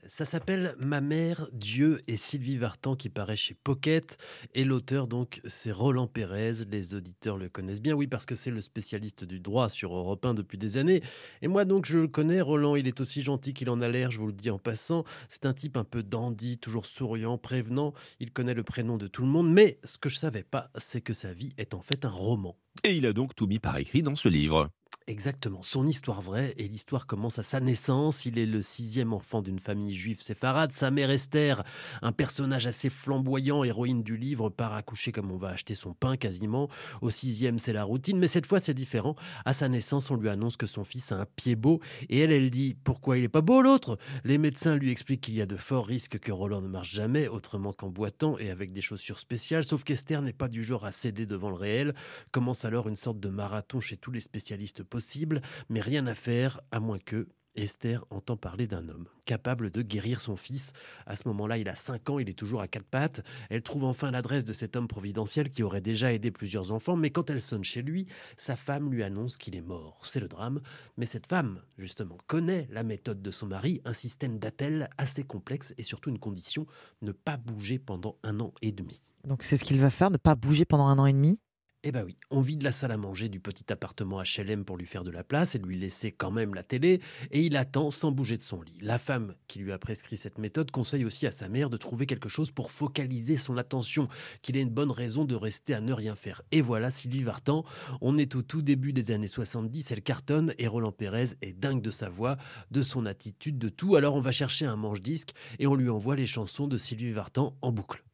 [0.07, 4.19] Ça s'appelle Ma mère, Dieu et Sylvie Vartan qui paraît chez Pocket.
[4.53, 6.51] Et l'auteur, donc, c'est Roland Pérez.
[6.69, 10.23] Les auditeurs le connaissent bien, oui, parce que c'est le spécialiste du droit sur Europe
[10.23, 11.01] 1 depuis des années.
[11.41, 12.39] Et moi, donc, je le connais.
[12.39, 15.05] Roland, il est aussi gentil qu'il en a l'air, je vous le dis en passant.
[15.27, 17.93] C'est un type un peu dandy, toujours souriant, prévenant.
[18.19, 19.51] Il connaît le prénom de tout le monde.
[19.51, 22.55] Mais ce que je savais pas, c'est que sa vie est en fait un roman.
[22.83, 24.69] Et il a donc tout mis par écrit dans ce livre.
[25.07, 28.25] Exactement, son histoire vraie, et l'histoire commence à sa naissance.
[28.25, 30.71] Il est le sixième enfant d'une famille juive séfarade.
[30.71, 31.63] Sa mère Esther,
[32.01, 36.17] un personnage assez flamboyant, héroïne du livre, part accoucher comme on va acheter son pain
[36.17, 36.69] quasiment.
[37.03, 39.13] Au sixième, c'est la routine, mais cette fois c'est différent.
[39.45, 42.31] À sa naissance, on lui annonce que son fils a un pied beau, et elle,
[42.31, 43.99] elle dit Pourquoi il est pas beau l'autre?
[44.23, 47.27] Les médecins lui expliquent qu'il y a de forts risques que Roland ne marche jamais,
[47.27, 50.91] autrement qu'en boitant et avec des chaussures spéciales, sauf qu'Esther n'est pas du genre à
[50.91, 51.93] céder devant le réel.
[52.31, 56.61] Commence alors une sorte de marathon chez tous les spécialistes possible, mais rien à faire
[56.71, 60.71] à moins que Esther entend parler d'un homme capable de guérir son fils.
[61.05, 63.25] À ce moment-là, il a 5 ans, il est toujours à quatre pattes.
[63.49, 67.09] Elle trouve enfin l'adresse de cet homme providentiel qui aurait déjà aidé plusieurs enfants, mais
[67.09, 69.99] quand elle sonne chez lui, sa femme lui annonce qu'il est mort.
[70.01, 70.61] C'est le drame.
[70.95, 75.73] Mais cette femme, justement, connaît la méthode de son mari, un système d'attelle assez complexe
[75.77, 76.67] et surtout une condition,
[77.01, 79.01] ne pas bouger pendant un an et demi.
[79.25, 81.39] Donc c'est ce qu'il va faire, ne pas bouger pendant un an et demi?
[81.87, 84.87] Eh ben oui, on vide la salle à manger du petit appartement HLM pour lui
[84.87, 88.11] faire de la place et lui laisser quand même la télé, et il attend sans
[88.11, 88.79] bouger de son lit.
[88.81, 92.07] La femme qui lui a prescrit cette méthode conseille aussi à sa mère de trouver
[92.07, 94.07] quelque chose pour focaliser son attention,
[94.41, 96.41] qu'il ait une bonne raison de rester à ne rien faire.
[96.51, 97.63] Et voilà Sylvie Vartan,
[98.01, 101.83] on est au tout début des années 70, elle cartonne et Roland Pérez est dingue
[101.83, 102.37] de sa voix,
[102.71, 103.95] de son attitude, de tout.
[103.95, 107.55] Alors on va chercher un manche-disque et on lui envoie les chansons de Sylvie Vartan
[107.61, 108.04] en boucle.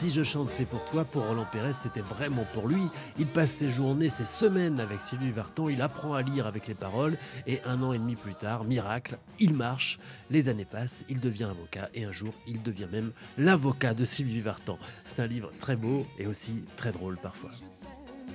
[0.00, 1.04] Si je chante, c'est pour toi.
[1.04, 2.84] Pour Roland Pérez, c'était vraiment pour lui.
[3.18, 5.68] Il passe ses journées, ses semaines avec Sylvie Vartan.
[5.68, 7.18] Il apprend à lire avec les paroles.
[7.48, 9.98] Et un an et demi plus tard, miracle, il marche.
[10.30, 11.88] Les années passent, il devient avocat.
[11.94, 14.78] Et un jour, il devient même l'avocat de Sylvie Vartan.
[15.02, 17.50] C'est un livre très beau et aussi très drôle parfois.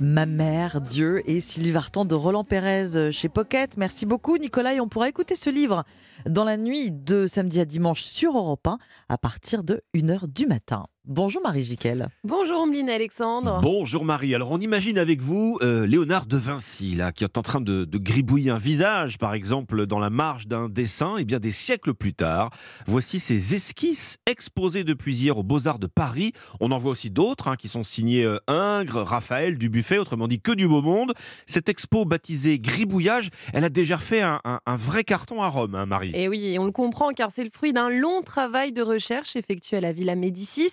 [0.02, 3.78] Ma mère, Dieu et Sylvie Vartan de Roland Pérez chez Pocket.
[3.78, 5.86] Merci beaucoup Nicolas et on pourra écouter ce livre
[6.26, 10.46] dans la nuit de samedi à dimanche sur Europe 1 à partir de 1h du
[10.46, 10.88] matin.
[11.06, 12.08] Bonjour Marie Jiquel.
[12.24, 13.60] Bonjour Ombline Alexandre.
[13.62, 14.34] Bonjour Marie.
[14.34, 17.84] Alors on imagine avec vous euh, Léonard de Vinci là, qui est en train de,
[17.84, 21.18] de, gribouiller un visage, par exemple, dans la marge d'un dessin.
[21.18, 22.52] Et bien des siècles plus tard,
[22.88, 26.32] voici ces esquisses exposées depuis hier aux Beaux-Arts de Paris.
[26.62, 30.40] On en voit aussi d'autres hein, qui sont signés euh, Ingres, Raphaël, Dubuffet, autrement dit
[30.40, 31.14] que du beau monde.
[31.48, 35.76] Cette expo baptisée Gribouillage, elle a déjà fait un, un, un vrai carton à Rome,
[35.76, 36.12] hein, Marie.
[36.14, 39.76] Et oui, on le comprend car c'est le fruit d'un long travail de recherche effectué
[39.76, 40.72] à la Villa Médicis.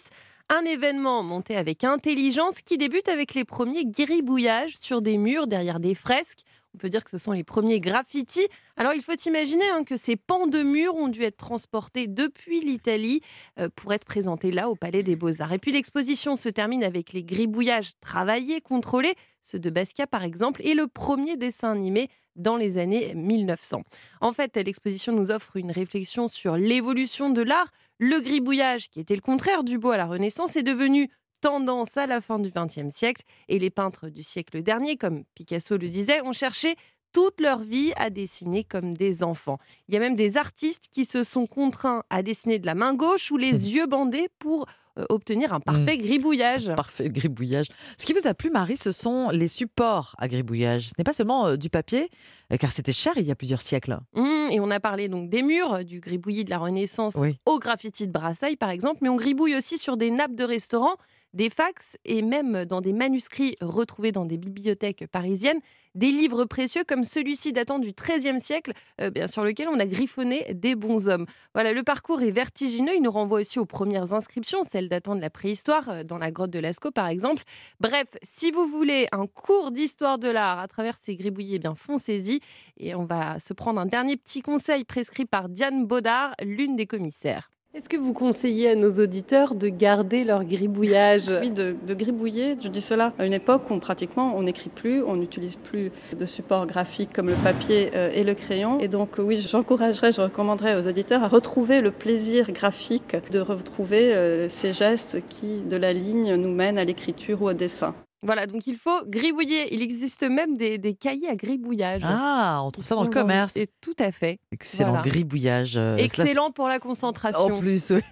[0.52, 5.78] Un événement monté avec intelligence qui débute avec les premiers gribouillages sur des murs derrière
[5.78, 6.40] des fresques.
[6.74, 8.46] On peut dire que ce sont les premiers graffitis.
[8.76, 12.60] Alors il faut imaginer hein, que ces pans de murs ont dû être transportés depuis
[12.60, 13.20] l'Italie
[13.58, 15.52] euh, pour être présentés là au Palais des Beaux-Arts.
[15.52, 20.60] Et puis l'exposition se termine avec les gribouillages travaillés, contrôlés, ceux de Basquiat par exemple,
[20.64, 23.82] et le premier dessin animé dans les années 1900.
[24.20, 27.70] En fait, l'exposition nous offre une réflexion sur l'évolution de l'art.
[27.98, 31.10] Le gribouillage, qui était le contraire du beau à la Renaissance, est devenu
[31.40, 35.76] tendance à la fin du XXe siècle et les peintres du siècle dernier, comme Picasso
[35.76, 36.76] le disait, ont cherché
[37.12, 39.58] toute leur vie à dessiner comme des enfants.
[39.88, 42.94] Il y a même des artistes qui se sont contraints à dessiner de la main
[42.94, 44.66] gauche ou les yeux bandés pour
[44.98, 46.02] euh, obtenir un parfait mmh.
[46.02, 46.74] gribouillage.
[46.74, 47.66] Parfait gribouillage.
[47.96, 50.88] Ce qui vous a plu, Marie, ce sont les supports à gribouillage.
[50.88, 52.08] Ce n'est pas seulement euh, du papier,
[52.52, 53.98] euh, car c'était cher il y a plusieurs siècles.
[54.14, 57.16] Mmh, et on a parlé donc des murs, du gribouillis de la Renaissance
[57.46, 60.96] au graffiti de Brassailles, par exemple, mais on gribouille aussi sur des nappes de restaurants
[61.32, 65.60] des fax et même dans des manuscrits retrouvés dans des bibliothèques parisiennes,
[65.94, 69.86] des livres précieux comme celui-ci datant du XIIIe siècle, euh, bien, sur lequel on a
[69.86, 71.26] griffonné des bons hommes.
[71.54, 75.20] Voilà, le parcours est vertigineux, il nous renvoie aussi aux premières inscriptions, celles datant de
[75.20, 77.42] la préhistoire, euh, dans la grotte de Lascaux par exemple.
[77.80, 81.74] Bref, si vous voulez un cours d'histoire de l'art à travers ces gribouillis, eh bien
[81.74, 82.40] foncez-y.
[82.76, 86.86] Et on va se prendre un dernier petit conseil prescrit par Diane Baudard, l'une des
[86.86, 87.50] commissaires.
[87.72, 91.32] Est-ce que vous conseillez à nos auditeurs de garder leur gribouillage?
[91.40, 92.56] Oui, de, gribouiller.
[92.60, 96.26] Je dis cela à une époque où pratiquement on n'écrit plus, on n'utilise plus de
[96.26, 98.80] support graphique comme le papier euh, et le crayon.
[98.80, 104.14] Et donc oui, j'encouragerais, je recommanderais aux auditeurs à retrouver le plaisir graphique de retrouver
[104.14, 107.94] euh, ces gestes qui, de la ligne, nous mènent à l'écriture ou au dessin.
[108.22, 109.74] Voilà, donc il faut gribouiller.
[109.74, 112.02] Il existe même des, des, cahiers à gribouillage.
[112.04, 113.56] Ah, on trouve ça dans le commerce.
[113.56, 114.40] Et tout à fait.
[114.52, 115.08] Excellent voilà.
[115.08, 115.74] gribouillage.
[115.76, 117.56] Euh, Excellent pour la concentration.
[117.56, 118.02] En plus, oui.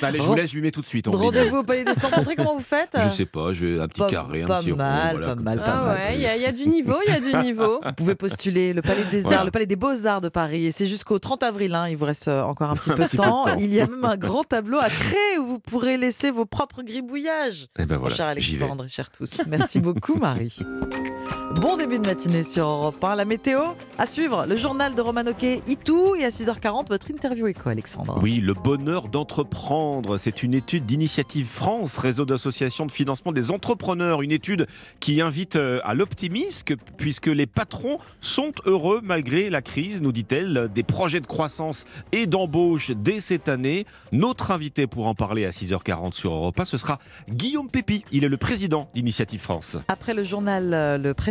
[0.00, 1.08] bah, allez, je vous laisse, je lui mets tout de suite.
[1.08, 2.12] Rendez-vous au Palais des Sports.
[2.16, 2.96] Montrez comment vous faites?
[2.96, 5.42] Je sais pas, j'ai un petit pas, carré, pas un petit mal, rond, voilà, pas
[5.42, 5.64] mal, ça.
[5.64, 5.96] pas ah mal.
[5.96, 7.80] ouais, il y, y, a du niveau, il y a du niveau.
[7.84, 9.44] Vous pouvez postuler le Palais des Arts, voilà.
[9.44, 10.66] le Palais des Beaux-Arts de Paris.
[10.66, 11.74] Et c'est jusqu'au 30 avril.
[11.74, 11.88] Hein.
[11.88, 13.44] Il vous reste encore un petit, peu, de temps.
[13.44, 13.58] peu de temps.
[13.58, 16.82] Il y a même un grand tableau à créer où vous pourrez laisser vos propres
[16.82, 17.66] gribouillages.
[17.78, 19.39] Et ben voilà, cher Alexandre, chers tous.
[19.46, 20.56] Merci beaucoup, Marie.
[21.56, 23.16] Bon début de matinée sur Europe 1.
[23.16, 23.58] La météo
[23.98, 25.24] à suivre, le journal de Roman
[25.66, 28.20] Itou et à 6h40 votre interview éco Alexandre.
[28.22, 34.22] Oui, le bonheur d'entreprendre, c'est une étude d'Initiative France, réseau d'associations de financement des entrepreneurs,
[34.22, 34.68] une étude
[35.00, 40.70] qui invite euh, à l'optimisme puisque les patrons sont heureux malgré la crise, nous dit-elle,
[40.72, 43.86] des projets de croissance et d'embauche dès cette année.
[44.12, 48.24] Notre invité pour en parler à 6h40 sur Europe 1, ce sera Guillaume Pépi, il
[48.24, 49.76] est le président d'Initiative France.
[49.88, 51.12] Après le journal euh, Le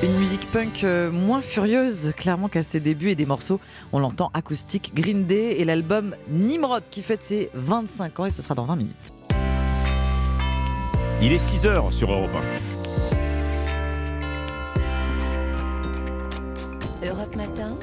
[0.00, 3.58] Une musique punk euh, moins furieuse, clairement qu'à ses débuts et des morceaux,
[3.92, 8.40] on l'entend acoustique Green Day et l'album Nimrod qui fête ses 25 ans et ce
[8.40, 8.94] sera dans 20 minutes.
[11.20, 12.30] Il est 6h sur Europe
[17.02, 17.06] 1.
[17.08, 17.76] Europe Matin.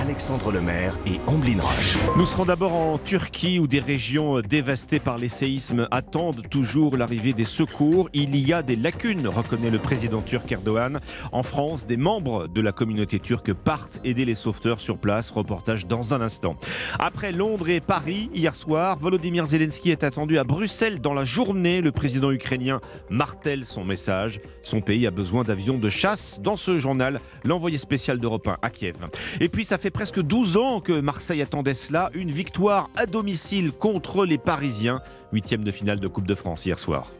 [0.00, 1.98] Alexandre Lemaire et Amblin Roche.
[2.16, 7.34] Nous serons d'abord en Turquie où des régions dévastées par les séismes attendent toujours l'arrivée
[7.34, 8.08] des secours.
[8.14, 11.00] Il y a des lacunes, reconnaît le président turc Erdogan.
[11.32, 15.30] En France, des membres de la communauté turque partent aider les sauveteurs sur place.
[15.30, 16.56] Reportage dans un instant.
[16.98, 21.82] Après Londres et Paris, hier soir, Volodymyr Zelensky est attendu à Bruxelles dans la journée.
[21.82, 22.80] Le président ukrainien
[23.10, 24.40] martèle son message.
[24.62, 26.40] Son pays a besoin d'avions de chasse.
[26.40, 28.96] Dans ce journal, l'envoyé spécial d'Europe 1 à Kiev.
[29.40, 33.72] Et puis ça fait presque 12 ans que Marseille attendait cela, une victoire à domicile
[33.72, 35.00] contre les Parisiens,
[35.32, 37.10] huitième de finale de Coupe de France hier soir.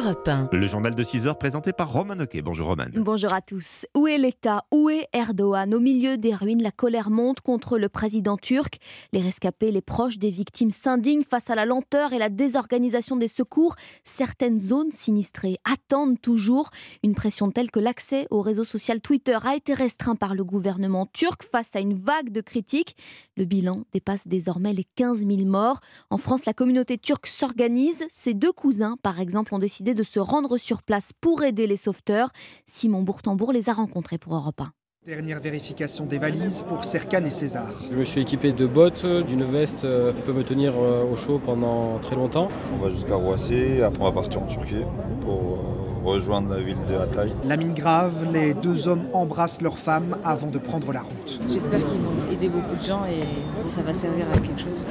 [0.00, 2.40] Le journal de 6 heures présenté par Roman Oquet.
[2.40, 2.86] Bonjour Roman.
[2.94, 3.84] Bonjour à tous.
[3.94, 4.64] Où est l'État?
[4.72, 5.74] Où est Erdogan?
[5.74, 8.78] Au milieu des ruines, la colère monte contre le président turc.
[9.12, 13.28] Les rescapés, les proches des victimes s'indignent face à la lenteur et la désorganisation des
[13.28, 13.74] secours.
[14.02, 16.70] Certaines zones sinistrées attendent toujours
[17.02, 21.04] une pression telle que l'accès au réseau social Twitter a été restreint par le gouvernement
[21.12, 22.96] turc face à une vague de critiques.
[23.36, 25.80] Le bilan dépasse désormais les 15 000 morts.
[26.08, 28.06] En France, la communauté turque s'organise.
[28.08, 29.58] Ses deux cousins, par exemple, ont
[29.90, 32.30] décidé de se rendre sur place pour aider les sauveteurs.
[32.66, 34.72] Simon Bourtambourg les a rencontrés pour Europe 1.
[35.06, 37.72] Dernière vérification des valises pour Serkan et César.
[37.90, 41.16] Je me suis équipé de bottes, d'une veste euh, qui peut me tenir euh, au
[41.16, 42.48] chaud pendant très longtemps.
[42.74, 44.84] On va jusqu'à Roissy, après on va partir en Turquie
[45.22, 47.32] pour euh, rejoindre la ville de Hatay.
[47.44, 51.40] La mine grave, les deux hommes embrassent leur femme avant de prendre la route.
[51.48, 54.84] J'espère qu'ils vont aider beaucoup de gens et, et ça va servir à quelque chose.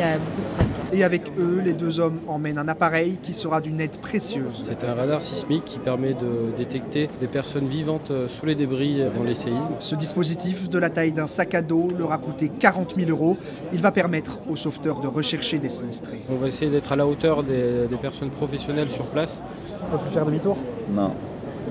[0.00, 0.76] Il y a beaucoup de stress là.
[0.94, 4.62] Et avec eux, les deux hommes emmènent un appareil qui sera d'une aide précieuse.
[4.64, 9.22] C'est un radar sismique qui permet de détecter des personnes vivantes sous les débris dans
[9.22, 9.74] les séismes.
[9.78, 13.36] Ce dispositif, de la taille d'un sac à dos, leur a coûté 40 000 euros.
[13.74, 16.22] Il va permettre aux sauveteurs de rechercher des sinistrés.
[16.30, 19.42] On va essayer d'être à la hauteur des, des personnes professionnelles sur place.
[19.86, 20.56] On peut plus faire demi-tour?
[20.90, 21.12] Non.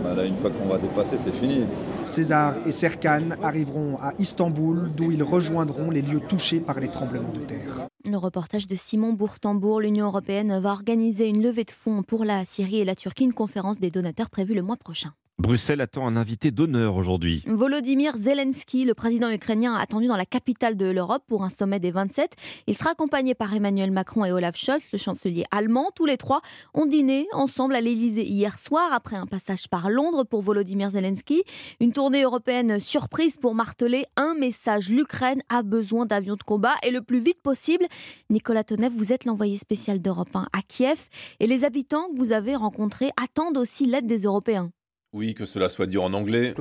[0.04, 1.66] Bah là, une fois qu'on va dépasser, c'est fini.
[2.10, 7.32] César et Serkan arriveront à Istanbul, d'où ils rejoindront les lieux touchés par les tremblements
[7.32, 7.88] de terre.
[8.04, 12.46] Le reportage de Simon Bourtambourg, l'Union européenne va organiser une levée de fonds pour la
[12.46, 15.14] Syrie et la Turquie, une conférence des donateurs prévue le mois prochain.
[15.40, 17.44] Bruxelles attend un invité d'honneur aujourd'hui.
[17.48, 21.92] Volodymyr Zelensky, le président ukrainien, attendu dans la capitale de l'Europe pour un sommet des
[21.92, 22.34] 27.
[22.68, 25.92] Il sera accompagné par Emmanuel Macron et Olaf Scholz, le chancelier allemand.
[25.96, 26.42] Tous les trois
[26.74, 31.44] ont dîné ensemble à l'Elysée hier soir après un passage par Londres pour Volodymyr Zelensky.
[31.80, 34.90] Une tournée européenne surprise pour marteler un message.
[34.90, 37.86] L'Ukraine a besoin d'avions de combat et le plus vite possible.
[38.30, 41.00] Nicolas Tonev, vous êtes l'envoyé spécial d'Europe 1 à Kiev
[41.40, 44.70] et les habitants que vous avez rencontrés attendent aussi l'aide des Européens.
[45.12, 46.54] Oui, que cela soit dit en anglais.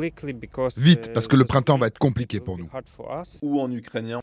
[0.79, 2.71] Vite, parce que le printemps va être compliqué pour nous.
[3.43, 4.23] Ou en ukrainien.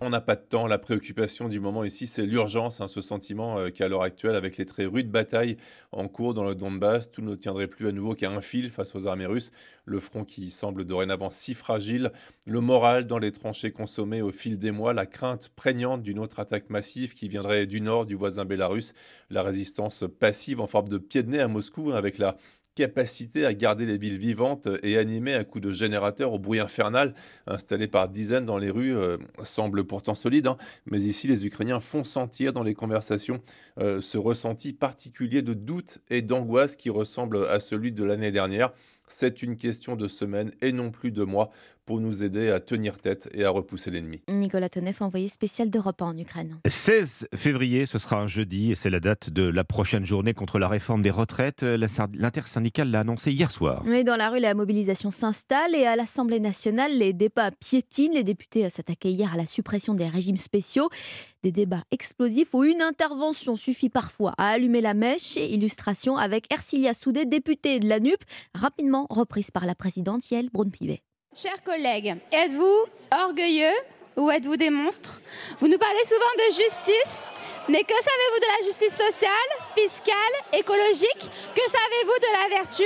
[0.00, 0.68] On n'a pas de temps.
[0.68, 4.58] La préoccupation du moment ici, c'est l'urgence, hein, ce sentiment euh, qu'à l'heure actuelle, avec
[4.58, 5.56] les très rudes batailles
[5.90, 8.94] en cours dans le Donbass, tout ne tiendrait plus à nouveau qu'à un fil face
[8.94, 9.50] aux armées russes.
[9.86, 12.12] Le front qui semble dorénavant si fragile,
[12.46, 16.38] le moral dans les tranchées consommées au fil des mois, la crainte prégnante d'une autre
[16.40, 18.94] attaque massive qui viendrait du nord du voisin bélarus,
[19.30, 22.36] la résistance passive en forme de pied de nez à Moscou hein, avec la
[22.76, 27.14] capacité à garder les villes vivantes et animées à coups de générateurs au bruit infernal
[27.46, 30.46] installés par dizaines dans les rues euh, semble pourtant solide.
[30.46, 30.58] Hein.
[30.84, 33.40] mais ici, les Ukrainiens font sentir dans les conversations
[33.78, 38.72] euh, ce ressenti particulier de doute et d'angoisse qui ressemble à celui de l'année dernière.
[39.08, 41.50] C'est une question de semaines et non plus de mois
[41.86, 44.20] pour nous aider à tenir tête et à repousser l'ennemi.
[44.28, 46.58] Nicolas Tonev, envoyé spécial d'Europe en Ukraine.
[46.68, 50.58] 16 février, ce sera un jeudi et c'est la date de la prochaine journée contre
[50.58, 51.62] la réforme des retraites.
[51.62, 53.82] L'intersyndicale l'a annoncé hier soir.
[53.86, 58.14] Oui, dans la rue, la mobilisation s'installe et à l'Assemblée nationale, les débats piétinent.
[58.14, 60.88] Les députés s'attaquaient hier à la suppression des régimes spéciaux.
[61.44, 65.36] Des débats explosifs où une intervention suffit parfois à allumer la mèche.
[65.36, 68.18] Illustration avec Ercilia Soudé, députée de la NUP,
[68.54, 71.02] rapidement reprise par la présidente Yael Braun-Pivet.
[71.38, 73.74] Chers collègues, êtes-vous orgueilleux
[74.16, 75.20] ou êtes-vous des monstres?
[75.60, 77.30] Vous nous parlez souvent de justice,
[77.68, 80.14] mais que savez-vous de la justice sociale, fiscale,
[80.52, 81.30] écologique?
[81.54, 82.84] Que savez-vous de la vertu?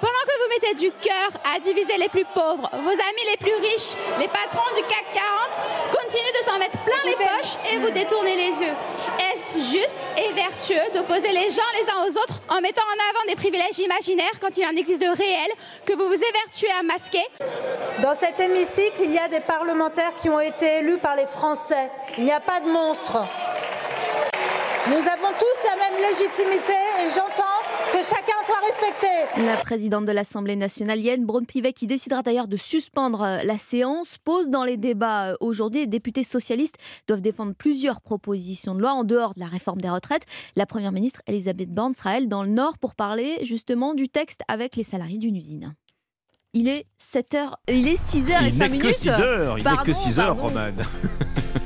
[0.00, 3.54] Pendant que vous mettez du cœur à diviser les plus pauvres, vos amis les plus
[3.54, 5.60] riches, les patrons du CAC 40
[5.90, 8.74] continuent de s'en mettre plein les poches et vous détournez les yeux.
[9.18, 13.26] Est-ce juste et vertueux d'opposer les gens les uns aux autres en mettant en avant
[13.28, 15.52] des privilèges imaginaires quand il en existe de réels
[15.84, 17.24] que vous vous évertuez à masquer?
[18.02, 21.90] Dans cet hémicycle, il y a des parlementaires qui ont été élus par les Français.
[22.18, 23.18] Il n'y a pas de monstres.
[24.88, 26.72] Nous avons tous la même légitimité
[27.04, 27.44] et j'entends
[27.92, 29.44] que chacun soit respecté.
[29.44, 34.16] La présidente de l'Assemblée nationale, Yann Braun-Pivet, qui décidera d'ailleurs de suspendre euh, la séance,
[34.18, 35.80] pose dans les débats euh, aujourd'hui.
[35.80, 36.76] Les députés socialistes
[37.06, 40.24] doivent défendre plusieurs propositions de loi en dehors de la réforme des retraites.
[40.56, 44.40] La première ministre, Elisabeth Borne, sera elle dans le Nord pour parler justement du texte
[44.48, 45.74] avec les salariés d'une usine.
[46.52, 48.82] Il est 7h, il est 6h et Il 5 n'est minutes.
[48.82, 50.48] que 6 heures, il n'est que Pardon, 6 heures, pardon.
[50.48, 50.72] Roman.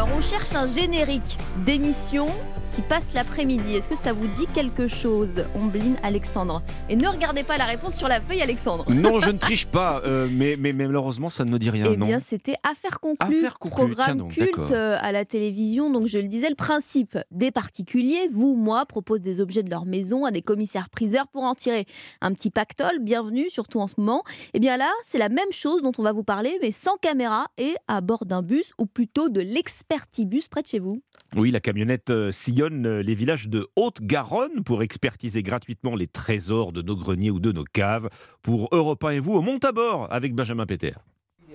[0.00, 2.28] Alors, on cherche un générique d'émission
[2.74, 3.74] qui passe l'après-midi.
[3.74, 7.96] Est-ce que ça vous dit quelque chose, Ombline Alexandre Et ne regardez pas la réponse
[7.96, 8.84] sur la feuille, Alexandre.
[9.00, 11.86] Non, je ne triche pas, euh, mais, mais, mais malheureusement, ça ne me dit rien.
[11.90, 12.06] Eh non.
[12.06, 15.90] bien, c'était Affaire conclue, Affaire conclue, programme donc, culte euh, à la télévision.
[15.90, 19.86] Donc, je le disais, le principe des particuliers, vous, moi, proposent des objets de leur
[19.86, 21.86] maison à des commissaires-priseurs pour en tirer
[22.20, 22.98] un petit pactole.
[23.00, 24.22] Bienvenue, surtout en ce moment.
[24.54, 27.46] Eh bien là, c'est la même chose dont on va vous parler, mais sans caméra
[27.58, 31.02] et à bord d'un bus, ou plutôt de l'expertibus près de chez vous.
[31.36, 36.72] Oui, la camionnette euh, sillonne euh, les villages de Haute-Garonne pour expertiser gratuitement les trésors
[36.72, 38.08] de nos greniers ou de nos caves.
[38.42, 40.94] Pour Europe 1 et vous, on monte à bord avec Benjamin Péter.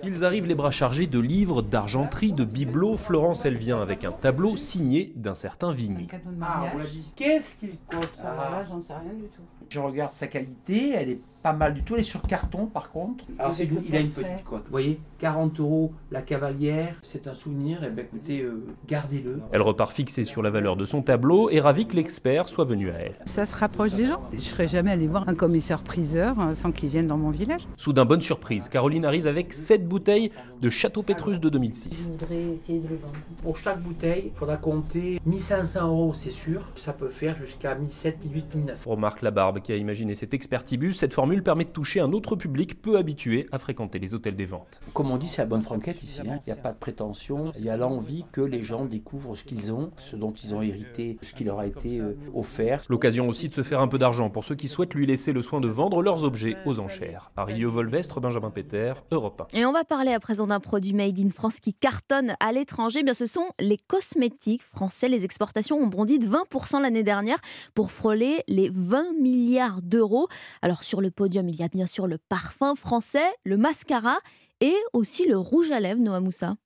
[0.04, 2.96] Ils arrivent les bras chargés de livres, d'argenterie, de bibelots.
[2.96, 6.06] Florence, elle vient avec un tableau signé d'un certain Vigny.
[6.42, 6.66] Ah.
[7.14, 8.34] Qu'est-ce qu'il coûte ça?
[8.34, 9.42] Là, j'en sais rien du tout.
[9.68, 11.94] Je regarde sa qualité, elle est pas mal du tout.
[11.94, 13.24] Elle est sur carton par contre.
[13.38, 14.64] Alors, c'est il a une petite cote.
[14.64, 17.84] Vous voyez, 40 euros la cavalière, c'est un souvenir.
[17.84, 19.40] Et ben écoutez, euh, gardez-le.
[19.52, 22.90] Elle repart fixée sur la valeur de son tableau et ravie que l'expert soit venu
[22.90, 23.14] à elle.
[23.26, 24.20] Ça se rapproche des gens.
[24.32, 27.62] Je serais jamais allé voir un commissaire-priseur euh, sans qu'il vienne dans mon village.
[27.76, 32.10] Soudain, bonne surprise, Caroline arrive avec 7 bouteilles de Château Pétrus de 2006.
[32.10, 33.14] voudrais essayer de le vendre.
[33.44, 36.62] Pour chaque bouteille, il faudra compter 1500 euros, c'est sûr.
[36.74, 38.90] Ça peut faire jusqu'à 1700, 1800, 1900.
[38.90, 42.36] Remarque la barbe qui a imaginé cet expertibus, cette formule permet de toucher un autre
[42.36, 44.80] public peu habitué à fréquenter les hôtels des ventes.
[44.94, 46.20] Comme on dit, c'est la bonne franquette ici.
[46.28, 46.38] hein.
[46.46, 47.52] Il n'y a pas de prétention.
[47.58, 50.62] Il y a l'envie que les gens découvrent ce qu'ils ont, ce dont ils ont
[50.62, 52.82] hérité, ce qui leur a été euh, offert.
[52.88, 55.42] L'occasion aussi de se faire un peu d'argent pour ceux qui souhaitent lui laisser le
[55.42, 57.30] soin de vendre leurs objets aux enchères.
[57.36, 59.58] Arieux Volvestre, Benjamin Péter, Europe 1.
[59.58, 63.02] Et on va parler à présent d'un produit made in France qui cartonne à l'étranger.
[63.02, 65.08] Bien, ce sont les cosmétiques français.
[65.08, 67.38] Les exportations ont bondi de 20% l'année dernière
[67.74, 70.28] pour frôler les 20 milliards d'euros.
[70.62, 74.18] Alors, sur le il y a bien sûr le parfum français, le mascara
[74.60, 76.56] et aussi le rouge à lèvres, Noah Moussa.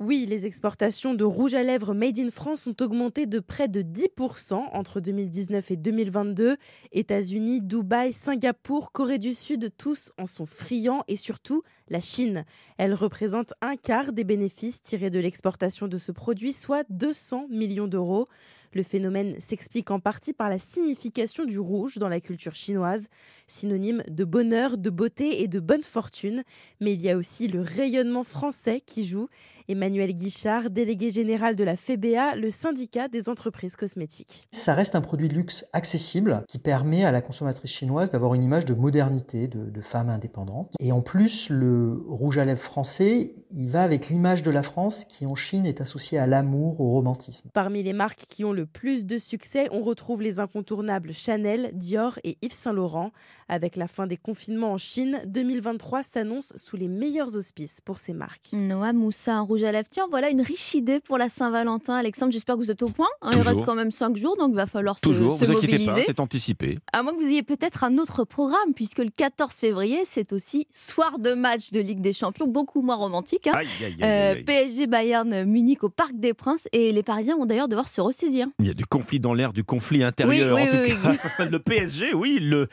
[0.00, 3.82] Oui, les exportations de rouge à lèvres made in France ont augmenté de près de
[3.82, 6.56] 10% entre 2019 et 2022.
[6.92, 12.44] États-Unis, Dubaï, Singapour, Corée du Sud, tous en sont friands et surtout la Chine.
[12.76, 17.88] Elle représente un quart des bénéfices tirés de l'exportation de ce produit, soit 200 millions
[17.88, 18.28] d'euros.
[18.74, 23.08] Le phénomène s'explique en partie par la signification du rouge dans la culture chinoise,
[23.48, 26.44] synonyme de bonheur, de beauté et de bonne fortune.
[26.80, 29.28] Mais il y a aussi le rayonnement français qui joue.
[29.70, 34.48] Emmanuel Guichard, délégué général de la FEBA, le syndicat des entreprises cosmétiques.
[34.50, 38.42] Ça reste un produit de luxe accessible qui permet à la consommatrice chinoise d'avoir une
[38.42, 40.72] image de modernité, de, de femme indépendante.
[40.80, 45.04] Et en plus, le rouge à lèvres français, il va avec l'image de la France
[45.04, 47.50] qui en Chine est associée à l'amour, au romantisme.
[47.52, 52.18] Parmi les marques qui ont le plus de succès, on retrouve les incontournables Chanel, Dior
[52.24, 53.10] et Yves Saint Laurent.
[53.50, 58.12] Avec la fin des confinements en Chine, 2023 s'annonce sous les meilleurs auspices pour ces
[58.12, 58.50] marques.
[58.52, 59.88] Noah Moussa, un rouge à lèvres.
[59.90, 61.94] Tiens, voilà une riche idée pour la Saint-Valentin.
[61.94, 63.06] Alexandre, j'espère que vous êtes au point.
[63.22, 63.30] hein.
[63.32, 65.78] il reste quand même 5 jours, donc il va falloir se, Toujours, se vous inquiétez
[65.78, 66.00] mobiliser.
[66.00, 66.78] pas, c'est anticipé.
[66.92, 70.66] À moins que vous ayez peut-être un autre programme, puisque le 14 février, c'est aussi
[70.70, 73.46] soir de match de Ligue des Champions, beaucoup moins romantique.
[73.46, 73.52] hein.
[73.54, 74.42] Aïe, aïe, aïe, Euh.
[74.44, 78.46] PSG Bayern Munich au Parc des Princes, et les Parisiens vont d'ailleurs devoir se ressaisir.
[78.58, 80.54] Il y a du conflit dans l'air, du conflit intérieur.
[80.54, 82.68] Oui, en oui, tout oui, cas, le PSG, oui, le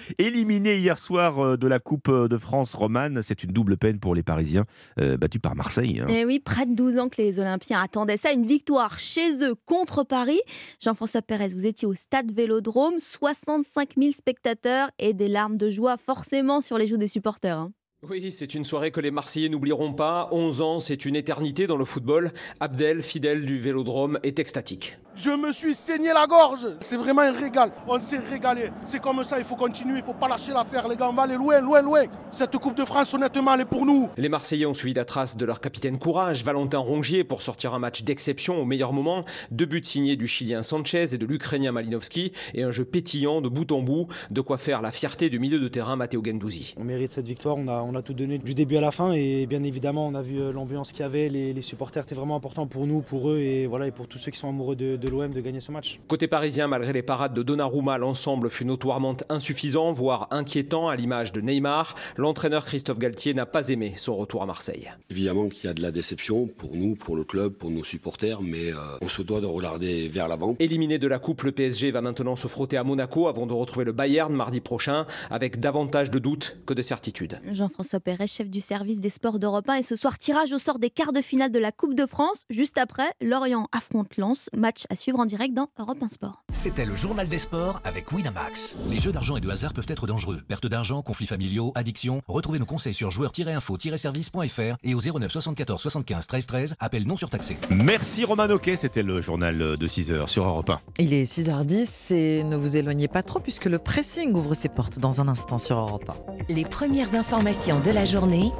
[0.73, 4.23] hier soir euh, de la Coupe de France romane, c'est une double peine pour les
[4.23, 4.65] Parisiens,
[4.99, 5.99] euh, battus par Marseille.
[6.01, 6.07] hein.
[6.09, 9.43] Et Eh oui, près de 12 ans que les Olympiens attendaient ça, une victoire chez
[9.43, 10.39] eux contre Paris.
[10.81, 15.97] Jean-François Pérez, vous étiez au stade Vélodrome, 65 000 spectateurs et des larmes de joie
[15.97, 17.57] forcément sur les joues des supporters.
[17.57, 17.71] hein.
[18.03, 20.27] Oui, c'est une soirée que les Marseillais n'oublieront pas.
[20.31, 22.33] 11 ans, c'est une éternité dans le football.
[22.59, 24.99] Abdel, fidèle du Vélodrome, est extatique.
[25.15, 26.67] Je me suis saigné la gorge.
[26.81, 27.71] C'est vraiment un régal.
[27.87, 28.69] On s'est régalé.
[28.83, 31.07] C'est comme ça, il faut continuer, il faut pas lâcher l'affaire, les gars.
[31.09, 32.03] On va aller loin, loin, loin.
[32.33, 34.09] Cette Coupe de France, honnêtement, elle est pour nous.
[34.17, 37.79] Les Marseillais ont suivi la trace de leur capitaine courage, Valentin Rongier, pour sortir un
[37.79, 39.23] match d'exception au meilleur moment.
[39.51, 43.47] Deux buts signés du Chilien Sanchez et de l'Ukrainien Malinowski, et un jeu pétillant de
[43.47, 46.75] bout en bout, de quoi faire la fierté du milieu de terrain Matteo Gendouzi.
[46.77, 49.13] On mérite cette victoire, on a, on a tout donné du début à la fin
[49.13, 52.15] et bien évidemment on a vu euh, l'ambiance qu'il y avait, les, les supporters étaient
[52.15, 54.75] vraiment importants pour nous, pour eux et, voilà, et pour tous ceux qui sont amoureux
[54.75, 55.99] de, de de l'OM de gagner ce match.
[56.07, 61.31] Côté parisien, malgré les parades de Donnarumma, l'ensemble fut notoirement insuffisant, voire inquiétant à l'image
[61.31, 61.95] de Neymar.
[62.17, 64.91] L'entraîneur Christophe Galtier n'a pas aimé son retour à Marseille.
[65.11, 68.41] Évidemment qu'il y a de la déception pour nous, pour le club, pour nos supporters,
[68.41, 70.55] mais euh, on se doit de regarder vers l'avant.
[70.59, 73.85] Éliminé de la Coupe, le PSG va maintenant se frotter à Monaco avant de retrouver
[73.85, 77.39] le Bayern mardi prochain, avec davantage de doutes que de certitudes.
[77.75, 80.79] Jean-François Perret, chef du service des sports d'Europe 1, et ce soir, tirage au sort
[80.79, 82.45] des quarts de finale de la Coupe de France.
[82.49, 86.41] Juste après, Lorient affronte Lens, match à suivre en direct dans Europe 1 Sport.
[86.53, 88.77] C'était le journal des sports avec Winamax.
[88.89, 90.41] Les jeux d'argent et de hasard peuvent être dangereux.
[90.47, 92.21] Perte d'argent, conflits familiaux, addiction.
[92.29, 96.75] Retrouvez nos conseils sur joueurs-info-service.fr et au 09 74 75 13 13.
[96.79, 97.57] Appel non surtaxé.
[97.69, 100.79] Merci Roman Oquet, c'était le journal de 6h sur Europe 1.
[100.99, 104.97] Il est 6h10 et ne vous éloignez pas trop puisque le pressing ouvre ses portes
[104.97, 106.09] dans un instant sur Europe
[106.49, 106.53] 1.
[106.53, 108.51] Les premières informations de la journée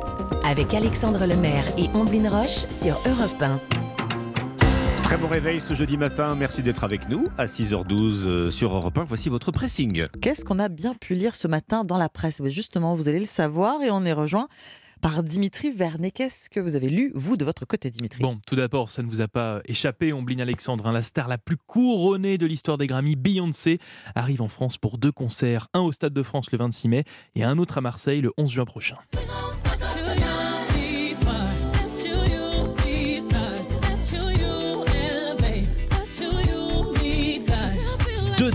[0.44, 3.60] avec Alexandre Lemaire et Omblin Roche sur Europe 1.
[5.04, 6.34] Très bon réveil ce jeudi matin.
[6.34, 9.04] Merci d'être avec nous à 6h12 euh, sur Europe 1.
[9.04, 10.06] Voici votre pressing.
[10.22, 12.42] Qu'est-ce qu'on a bien pu lire ce matin dans la presse?
[12.46, 14.48] Justement, vous allez le savoir et on est rejoint
[15.02, 16.12] par Dimitri Vernet.
[16.12, 18.22] Qu'est-ce que vous avez lu, vous, de votre côté, Dimitri?
[18.22, 21.38] Bon, tout d'abord, ça ne vous a pas échappé, Ombline Alexandre, hein, la star la
[21.38, 23.80] plus couronnée de l'histoire des Grammy, Beyoncé,
[24.16, 27.04] arrive en France pour deux concerts, un au Stade de France le 26 mai
[27.36, 28.98] et un autre à Marseille le 11 juin prochain.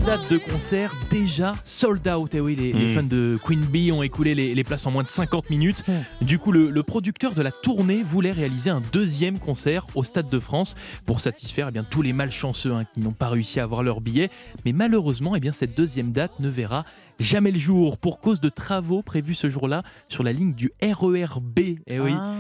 [0.05, 2.35] Dates de concert déjà sold out?
[2.35, 2.89] Et eh oui, les, hmm.
[2.89, 5.83] fans de Queen Bee ont écoulé les, places en moins de 50 minutes.
[5.87, 6.25] Hmm.
[6.25, 10.39] Du coup, le, producteur de la tournée voulait réaliser un deuxième concert au Stade de
[10.39, 10.75] France
[11.07, 14.01] pour satisfaire eh bien, tous les malchanceux hein, qui n'ont pas réussi à avoir leur
[14.01, 14.31] billet.
[14.65, 16.85] Mais malheureusement, eh bien, cette deuxième date ne verra
[17.21, 21.59] jamais le jour pour cause de travaux prévus ce jour-là sur la ligne du RERB.
[21.87, 22.13] Eh oui.
[22.15, 22.35] Ah.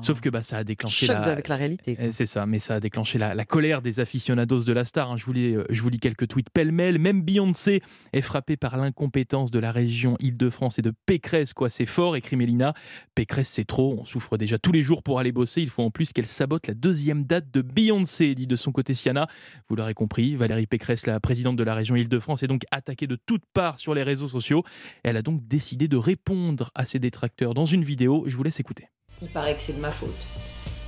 [0.00, 1.96] Sauf que bah, ça a déclenché Choc avec la réalité.
[1.98, 5.10] Eh, c'est ça, mais ça a déclenché la, colère des aficionados de la star.
[5.10, 5.16] Hein.
[5.16, 6.98] Je, vous lis, euh, je vous lis quelques tweets pêle-mêle.
[6.98, 7.82] Même Beyoncé
[8.12, 11.52] est frappée par l'incompétence de la région Île-de-France et de Pécresse.
[11.52, 12.74] Quoi, c'est fort, écrit Mélina.
[13.14, 13.96] Pécresse, c'est trop.
[14.00, 15.62] On souffre déjà tous les jours pour aller bosser.
[15.62, 18.94] Il faut en plus qu'elle sabote la deuxième date de Beyoncé, dit de son côté
[18.94, 19.26] Siana.
[19.68, 23.16] Vous l'aurez compris, Valérie Pécresse, la présidente de la région Île-de-France, est donc attaquée de
[23.26, 24.64] toutes parts sur les réseaux sociaux.
[25.02, 28.24] Elle a donc décidé de répondre à ses détracteurs dans une vidéo.
[28.26, 28.88] Je vous laisse écouter.
[29.22, 30.26] Il paraît que c'est de ma faute.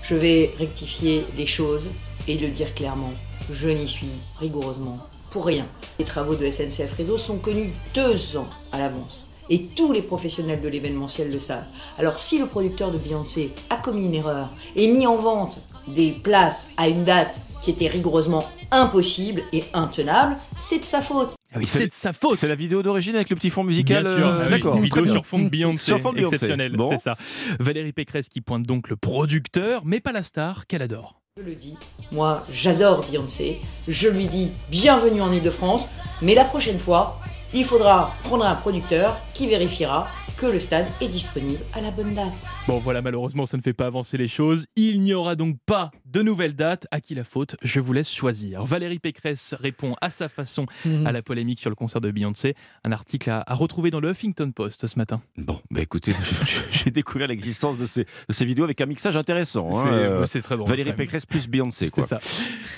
[0.03, 1.91] Je vais rectifier les choses
[2.27, 3.13] et le dire clairement.
[3.51, 4.09] Je n'y suis
[4.39, 4.99] rigoureusement
[5.31, 5.67] pour rien.
[5.99, 9.27] Les travaux de SNCF Réseau sont connus deux ans à l'avance.
[9.49, 11.67] Et tous les professionnels de l'événementiel le savent.
[11.99, 15.59] Alors si le producteur de Beyoncé a commis une erreur et mis en vente
[15.89, 21.40] des places à une date qui était rigoureusement impossible et intenable, c'est de sa faute.
[21.53, 22.37] Ah c'est de sa faute.
[22.37, 24.05] C'est la vidéo d'origine avec le petit fond musical.
[24.05, 24.81] Bien sûr, euh, d'accord.
[24.81, 26.77] vidéo sur fond de Beyoncé, exceptionnel.
[26.91, 27.17] C'est ça.
[27.59, 31.21] Valérie Pécresse qui pointe donc le producteur, mais pas la star qu'elle adore.
[31.37, 31.77] Je le dis,
[32.13, 33.61] moi j'adore Beyoncé.
[33.89, 35.89] Je lui dis bienvenue en Ile-de-France,
[36.23, 37.21] mais la prochaine fois,
[37.53, 40.09] il faudra prendre un producteur qui vérifiera
[40.41, 42.33] que le stade est disponible à la bonne date.
[42.67, 44.65] Bon voilà, malheureusement ça ne fait pas avancer les choses.
[44.75, 46.87] Il n'y aura donc pas de nouvelles dates.
[46.91, 48.65] À qui la faute Je vous laisse choisir.
[48.65, 51.07] Valérie Pécresse répond à sa façon mhm.
[51.07, 52.55] à la polémique sur le concert de Beyoncé.
[52.85, 55.21] Un article à, retrouver dans le Huffington Post ce matin.
[55.37, 56.15] Bon, bah écoutez,
[56.71, 59.69] j'ai découvert l'existence de ces, de ces vidéos avec un mixage intéressant.
[59.75, 60.23] Hein.
[60.25, 60.65] C'est très bon.
[60.65, 61.91] Valérie Pécresse plus Beyoncé.
[61.95, 62.19] C'est ça.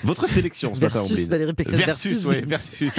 [0.03, 2.25] Votre sélection ce versus matin, Valérie Pécresse versus.
[2.25, 2.93] versus,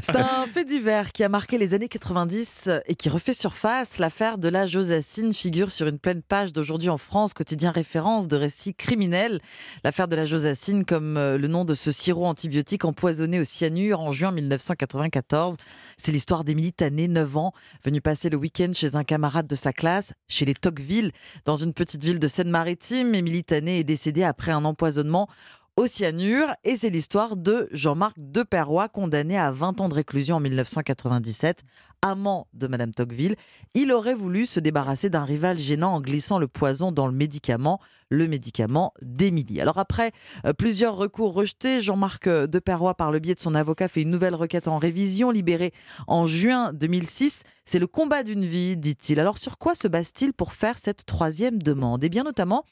[0.00, 3.96] C'est un fait divers qui a marqué les années 90 et qui refait surface.
[3.96, 8.36] L'affaire de la Josassine figure sur une pleine page d'aujourd'hui en France, quotidien référence de
[8.36, 9.40] récits criminels.
[9.82, 14.00] L'affaire de la Josassine, comme euh, le nom de ce sirop antibiotique empoisonné au cyanure
[14.00, 15.56] en juin 1994.
[15.96, 17.52] C'est l'histoire d'Émilie Tané, 9 ans,
[17.82, 21.12] venue passer le week-end chez un camarade de sa classe, chez les Tocqueville,
[21.46, 23.14] dans une petite ville de Seine-Maritime.
[23.14, 25.28] Émilie Tané est décédée après un empoisonnement
[25.76, 26.54] au cyanure.
[26.64, 31.62] Et c'est l'histoire de Jean-Marc Deperroy, condamné à 20 ans de réclusion en 1997,
[32.02, 33.36] amant de Madame Tocqueville.
[33.74, 37.80] Il aurait voulu se débarrasser d'un rival gênant en glissant le poison dans le médicament,
[38.10, 39.60] le médicament d'Émilie.
[39.60, 40.12] Alors après
[40.44, 44.34] euh, plusieurs recours rejetés, Jean-Marc Deperroy, par le biais de son avocat, fait une nouvelle
[44.34, 45.72] requête en révision, libérée
[46.06, 47.42] en juin 2006.
[47.64, 49.20] C'est le combat d'une vie, dit-il.
[49.20, 52.02] Alors sur quoi se base-t-il pour faire cette troisième demande?
[52.04, 52.64] Eh bien notamment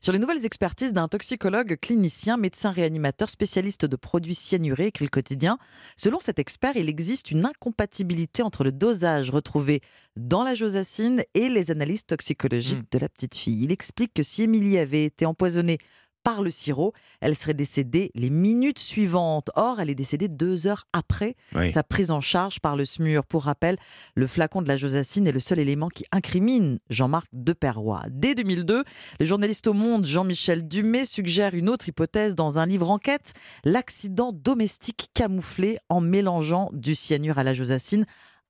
[0.00, 5.10] sur les nouvelles expertises d'un toxicologue clinicien, médecin réanimateur, spécialiste de produits cyanurés, écrit le
[5.10, 5.58] quotidien.
[5.96, 9.80] Selon cet expert, il existe une incompatibilité entre le dosage retrouvé
[10.16, 12.88] dans la josacine et les analyses toxicologiques hmm.
[12.92, 13.64] de la petite fille.
[13.64, 15.78] Il explique que si Émilie avait été empoisonnée
[16.24, 16.92] par le sirop.
[17.20, 19.50] Elle serait décédée les minutes suivantes.
[19.54, 21.70] Or, elle est décédée deux heures après Oui.
[21.70, 23.24] sa prise en charge par le SMUR.
[23.24, 23.76] Pour rappel,
[24.16, 28.02] le flacon de la Josacine est le seul élément qui incrimine Jean-Marc Deperroy.
[28.10, 28.82] Dès 2002,
[29.20, 34.32] le journaliste au Monde Jean-Michel Dumay suggère une autre hypothèse dans un livre enquête, l'accident
[34.32, 38.06] domestique camouflé en mélangeant du cyanure à la Josacine.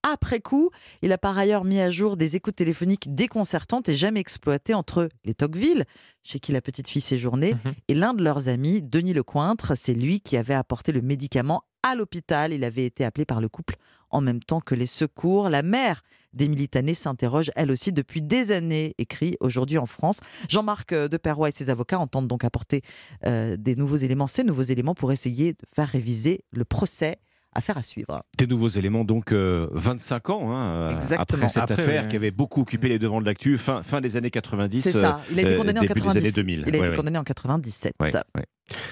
[0.07, 0.69] Après coup,
[1.01, 5.09] il a par ailleurs mis à jour des écoutes téléphoniques déconcertantes et jamais exploitées entre
[5.25, 5.87] les Tocqueville,
[6.23, 7.55] chez qui la petite fille séjournait,
[7.89, 9.73] et l'un de leurs amis, Denis Lecointre.
[9.75, 12.53] C'est lui qui avait apporté le médicament à l'hôpital.
[12.53, 13.77] Il avait été appelé par le couple
[14.11, 15.49] en même temps que les secours.
[15.49, 16.03] La mère
[16.35, 20.21] d'Émilie Tanet s'interroge elle aussi depuis des années, écrit aujourd'hui en France.
[20.51, 22.83] Jean-Marc euh, Deperroy et ses avocats entendent donc apporter
[23.25, 27.17] euh, des nouveaux éléments, ces nouveaux éléments pour essayer de faire réviser le procès.
[27.55, 28.23] Affaire à suivre.
[28.39, 32.09] Des nouveaux éléments, donc euh, 25 ans hein, euh, après cette Après, affaire ouais.
[32.09, 34.83] qui avait beaucoup occupé les devants de l'actu, fin, fin des années 90.
[34.83, 35.21] C'est ça.
[35.31, 36.21] Il a été euh, condamné en début 90.
[36.21, 36.65] des années 2000.
[36.67, 36.97] Il a été ouais.
[36.97, 37.95] condamné en 97.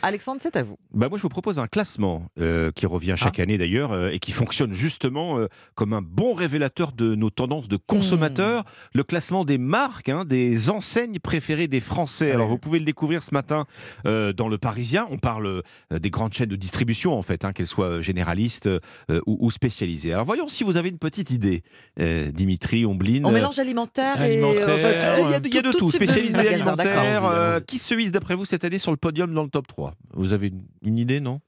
[0.02, 0.76] Alexandre, c'est à vous.
[0.92, 3.42] Bah moi, je vous propose un classement euh, qui revient chaque Ah.
[3.42, 7.68] année d'ailleurs euh, et qui fonctionne justement euh, comme un bon révélateur de nos tendances
[7.68, 8.64] de consommateurs.
[8.94, 12.32] Le classement des marques, hein, des enseignes préférées des Français.
[12.32, 13.64] Alors, vous pouvez le découvrir ce matin
[14.04, 15.07] dans Le Parisien.
[15.11, 18.68] On parle des grandes chaînes de distribution, en fait, hein, qu'elles soient généralistes
[19.26, 20.12] ou, ou spécialisées.
[20.12, 21.62] Alors, voyons si vous avez une petite idée,
[21.99, 23.24] Dimitri, Omblin.
[23.24, 24.42] En euh, mélange alimentaire et.
[24.42, 27.61] Alimentaire, enfin, il y a de, il y a de tout, de spécialisé alimentaire.
[27.66, 30.33] qui se hisse d'après vous cette année sur le podium dans le top 3 Vous
[30.33, 31.41] avez une, une idée, non?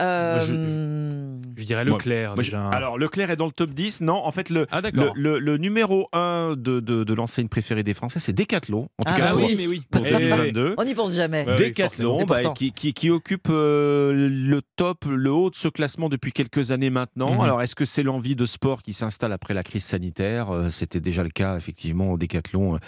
[0.00, 2.34] Euh, Je dirais Leclerc.
[2.34, 2.68] moi, je- déjà.
[2.68, 4.00] alors Leclerc est dans le top 10.
[4.00, 5.12] Non, en fait, le, Ah, le, d'accord.
[5.16, 8.88] le- le numéro 1 de, de, de l'enseigne préférée des Français, c'est Decathlon.
[8.98, 9.82] En tout Ah, cas, bah pour, oui, mais oui.
[9.90, 10.74] pour Eh, 2022.
[10.78, 11.44] On n'y pense jamais.
[11.44, 16.08] Decathlon, Et bah, qui, qui- qui occupe euh, le top, le haut de ce classement
[16.08, 17.34] depuis quelques années maintenant.
[17.34, 17.40] Mhm.
[17.40, 20.50] Alors, est-ce que c'est l'envie de sport qui s'installe après la crise sanitaire?
[20.50, 22.78] Euh, C'était déjà le cas, effectivement, au Decathlon,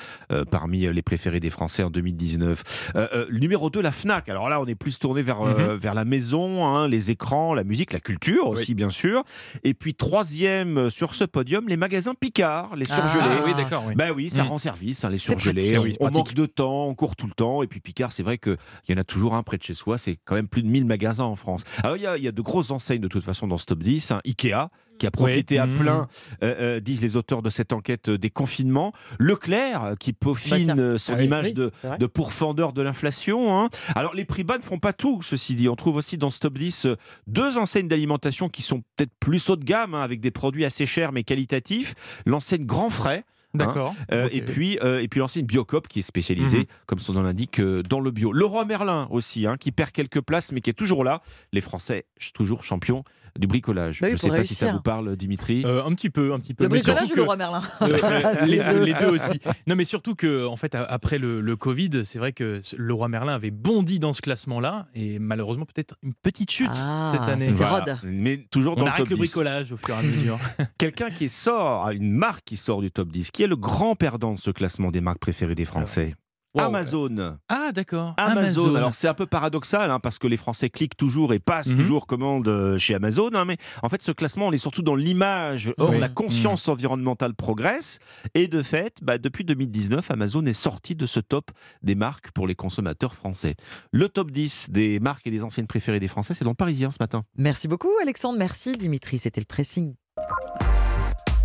[0.51, 2.93] parmi les préférés des Français en 2019.
[2.97, 4.29] Euh, euh, le numéro 2, la FNAC.
[4.29, 5.77] Alors là, on est plus tourné vers, euh, Mhm.
[5.77, 9.23] vers la maison, hein, les écrans, la musique, la culture aussi, bien sûr.
[9.65, 13.41] Et puis, troisième euh, sur ce podium, les magasins Picard, les Ah, surgelés.
[13.45, 13.95] oui, d'accord, oui.
[13.95, 14.49] Bah oui, ça Mhm.
[14.51, 15.73] rend service, hein, les surgelés.
[15.73, 15.97] pratique.
[16.01, 17.63] On, manque de temps, on court tout le temps.
[17.63, 18.57] Et puis Picard, c'est vrai qu'il
[18.89, 19.99] y en a toujours un près de chez soi.
[19.99, 21.65] C'est quand même plus de 1000 magasins en France.
[21.83, 23.67] Alors il y a, il y a de grosses enseignes de toute façon dans ce
[23.67, 24.11] top 10.
[24.13, 24.21] hein.
[24.27, 24.69] Ikea,
[25.03, 26.07] qui a profité à plein,
[26.45, 28.93] euh, euh, disent les auteurs de cette enquête, euh, des confinements.
[29.19, 33.59] Leclerc, qui peaufine Bah, son Ah image oui, de, pourfendeur de l'inflation.
[33.59, 33.69] hein.
[33.97, 35.69] Alors les prix bas ne font pas tout, ceci dit.
[35.69, 36.97] On trouve aussi dans ce top 10 euh,
[37.27, 40.87] deux enseignes d'alimentation qui sont peut-être plus haut de gamme, hein, avec des produits assez
[40.87, 41.95] chers mais qualitatifs.
[42.27, 43.25] L'enseigne Grand Frais.
[43.55, 43.95] hein, D'accord.
[44.13, 44.29] euh.
[44.33, 46.65] Et puis, euh, et puis l'enseigne Biocop qui est spécialisée, Mhm.
[46.87, 48.33] comme son nom l'indique, euh, dans le bio.
[48.33, 51.23] Leroy Merlin aussi, hein, qui perd quelques places, mais qui est toujours là.
[51.53, 53.03] Les Français, toujours champions
[53.39, 54.01] du bricolage.
[54.01, 55.63] Bah oui, Je ne sais pas si ça vous parle, Dimitri.
[55.65, 56.65] Euh, un petit peu, un petit peu.
[56.65, 59.41] Le Mais bricolage ou le roi Merlin Euh, euh, les, deux, les deux aussi.
[59.67, 63.09] Non, mais surtout que, en fait, après le, le Covid, c'est vrai que le roi
[63.09, 67.49] Merlin avait bondi dans ce classement-là, et malheureusement peut-être une petite chute Ah, cette année.
[67.49, 67.95] c'est Voilà.
[67.95, 67.99] Rod.
[68.05, 69.21] Mais toujours On dans le arrête top le 10.
[69.21, 70.39] bricolage au fur et à mesure.
[70.79, 74.35] Quelqu'un qui sort, une marque qui sort du top 10, qui est le grand perdant
[74.35, 76.15] de ce classement des marques préférées des Français.
[76.55, 76.65] Wow.
[76.65, 77.39] Amazon.
[77.49, 78.15] Ah, d'accord.
[78.19, 78.75] Amazon.
[78.75, 81.77] Alors c'est un peu paradoxal hein, parce que les Français cliquent toujours et passent Mhm.
[81.77, 83.31] toujours commande euh, chez Amazon.
[83.33, 85.73] hein, mais en fait, ce classement, on est surtout dans l'image.
[85.79, 85.99] Oui.
[85.99, 87.99] la conscience environnementale progresse.
[88.35, 91.51] Et de fait, bah, depuis 2019, Amazon est sorti de ce top
[91.83, 93.55] des marques pour les consommateurs français.
[93.91, 96.91] Le top 10 des marques et des anciennes préférées des Français, c'est dans le Parisien
[96.91, 97.25] ce matin.
[97.37, 98.39] Merci beaucoup, Alexandre.
[98.39, 99.19] Merci, Dimitri.
[99.19, 99.95] C'était le pressing.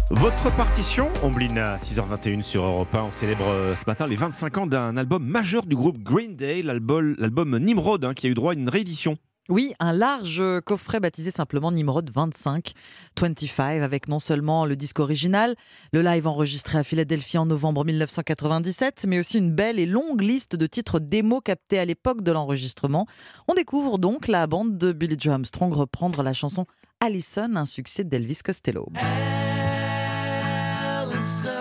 [0.10, 4.66] Votre partition, Omblina, 6h21 sur Europe 1, on célèbre euh, ce matin les 25 ans
[4.66, 8.56] d'un album majeur du groupe Green Day, l'album Nimrod, hein, qui a eu droit à
[8.56, 9.18] une réédition.
[9.50, 12.72] Oui, un large coffret baptisé simplement Nimrod 25,
[13.20, 15.56] 25, avec non seulement le disque original,
[15.92, 20.56] le live enregistré à Philadelphie en novembre 1997, mais aussi une belle et longue liste
[20.56, 23.08] de titres démos captés à l'époque de l'enregistrement.
[23.50, 26.66] On découvre donc la bande de Billy Joe Armstrong reprendre la chanson
[27.02, 28.88] Allison, un succès d'Elvis Costello.
[31.18, 31.57] I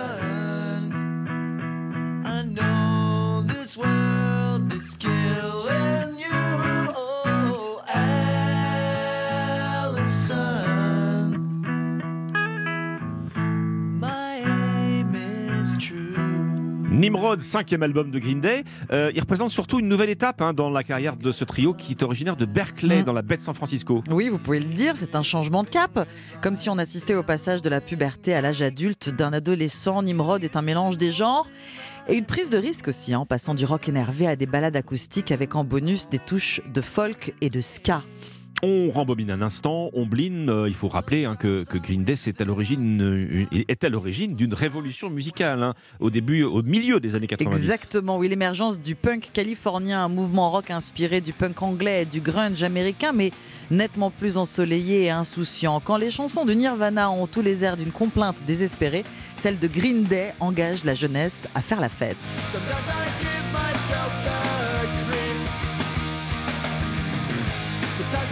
[16.96, 20.70] Nimrod, cinquième album de Green Day, Euh, il représente surtout une nouvelle étape hein, dans
[20.70, 23.04] la carrière de ce trio qui est originaire de Berkeley, Mm.
[23.04, 24.02] dans la baie de San Francisco.
[24.10, 26.08] Oui, vous pouvez le dire, c'est un changement de cap.
[26.40, 30.02] Comme si on assistait au passage de la puberté à l'âge adulte d'un adolescent.
[30.02, 31.46] Nimrod est un mélange des genres.
[32.08, 34.76] Et une prise de risque aussi, hein, en passant du rock énervé à des ballades
[34.76, 38.02] acoustiques avec en bonus des touches de folk et de ska.
[38.62, 40.48] On rembobine un instant, on bline.
[40.48, 43.90] euh, il faut rappeler hein, que, que Green Day c'est à l'origine, euh, est à
[43.90, 45.62] l'origine d'une révolution musicale.
[45.62, 47.54] hein, au début, au milieu des années 90.
[47.54, 52.20] Exactement, oui, l'émergence du punk californien, un mouvement rock inspiré du punk anglais et du
[52.22, 53.30] grunge américain, mais
[53.70, 55.80] nettement plus ensoleillé et insouciant.
[55.80, 59.04] Quand les chansons de Nirvana ont tous les airs d'une complainte désespérée,
[59.36, 62.16] celle de Green Day engage la jeunesse à faire la fête.
[67.96, 68.25] Sometimes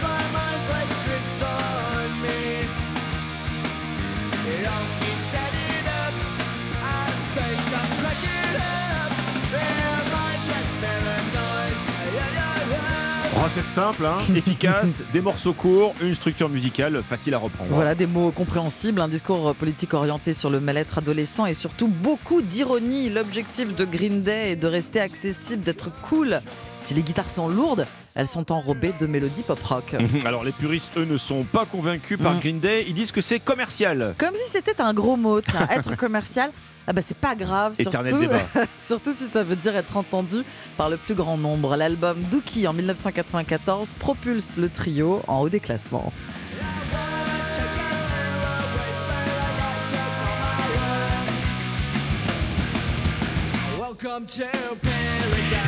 [13.43, 17.69] Recette simple, hein, efficace, des morceaux courts, une structure musicale facile à reprendre.
[17.71, 22.41] Voilà des mots compréhensibles, un discours politique orienté sur le mal-être adolescent et surtout beaucoup
[22.41, 23.09] d'ironie.
[23.09, 26.39] L'objectif de Green Day est de rester accessible, d'être cool.
[26.85, 29.95] Si les guitares sont lourdes, elles sont enrobées de mélodies pop-rock.
[30.25, 32.39] Alors les puristes, eux, ne sont pas convaincus par Mm.
[32.39, 32.85] Green Day.
[32.87, 34.13] Ils disent que c'est commercial.
[34.19, 36.51] Comme si c'était un gros mot, tiens, être commercial.
[36.85, 38.41] Ah bah c'est pas grave, Éternel surtout, débat.
[38.77, 40.43] surtout si ça veut dire être entendu
[40.77, 41.75] par le plus grand nombre.
[41.75, 46.13] L'album Dookie en 1994 propulse le trio en haut des classements.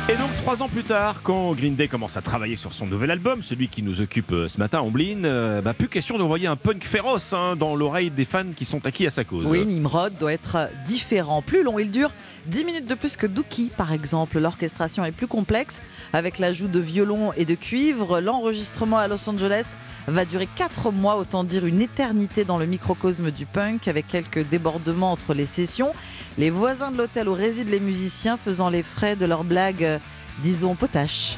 [0.10, 3.10] Et donc trois ans plus tard, quand Green Day commence à travailler sur son nouvel
[3.10, 6.56] album, celui qui nous occupe euh, ce matin, Omblin, euh, bah, plus question d'envoyer un
[6.56, 9.46] punk féroce hein, dans l'oreille des fans qui sont acquis à sa cause.
[9.48, 11.80] Oui, Nimrod doit être différent, plus long.
[11.80, 12.12] Il dure
[12.46, 14.40] 10 minutes de plus que Dookie, par exemple.
[14.40, 15.82] L'orchestration est plus complexe,
[16.14, 18.20] avec l'ajout de violon et de cuivre.
[18.22, 19.78] L'enregistrement à Los Angeles
[20.08, 24.48] va durer 4 mois, autant dire une éternité dans le microcosme du punk, avec quelques
[24.48, 25.92] débordements entre les sessions.
[26.38, 30.00] Les voisins de l'hôtel où résident les musiciens faisant les frais de leurs blagues, euh,
[30.44, 31.38] disons, potaches.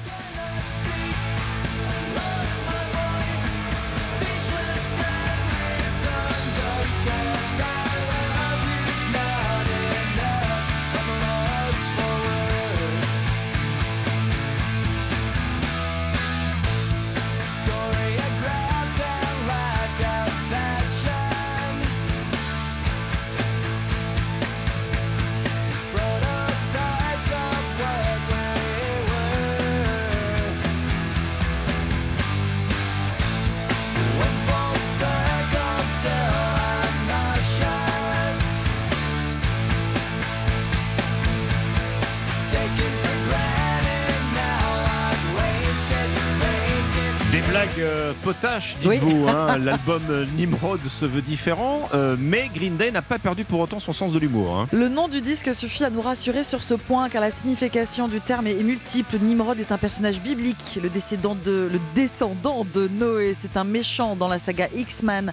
[48.80, 49.28] Dites-vous.
[49.28, 49.58] hein.
[49.64, 50.02] L'album
[50.36, 54.12] Nimrod se veut différent, euh, mais Green Day n'a pas perdu pour autant son sens
[54.14, 54.58] de l'humour.
[54.58, 54.68] hein.
[54.72, 58.22] Le nom du disque suffit à nous rassurer sur ce point car la signification du
[58.22, 59.18] terme est multiple.
[59.20, 63.34] Nimrod est un personnage biblique, le descendant de, le descendant de Noé.
[63.34, 65.32] C'est un méchant dans la saga X-Men.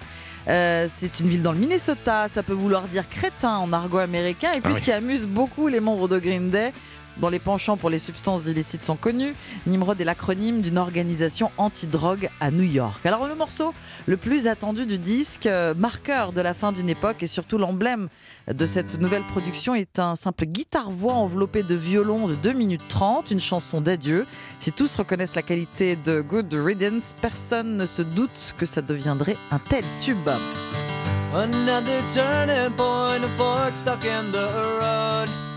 [0.49, 4.51] Euh, c'est une ville dans le Minnesota, ça peut vouloir dire crétin en argot américain.
[4.55, 6.71] Et puis Ah ce qui amuse beaucoup les membres de Green Day,
[7.19, 9.35] dont les penchants pour les substances illicites sont connus,
[9.65, 13.05] Nimrod est l'acronyme d'une organisation anti-drogue à New York.
[13.05, 13.73] Alors le morceau
[14.05, 18.09] le plus attendu du disque, euh, marqueur de la fin d'une époque et surtout l'emblème
[18.51, 23.31] de cette nouvelle production est un simple guitare-voix enveloppé de violon de 2 minutes 30,
[23.31, 24.25] une chanson d'adieu.
[24.59, 29.37] Si tous reconnaissent la qualité de Good Riddance, personne ne se doute que ça deviendrait
[29.51, 30.29] un tel tube.
[31.33, 34.47] Another turning point, stuck in the
[34.79, 35.56] road.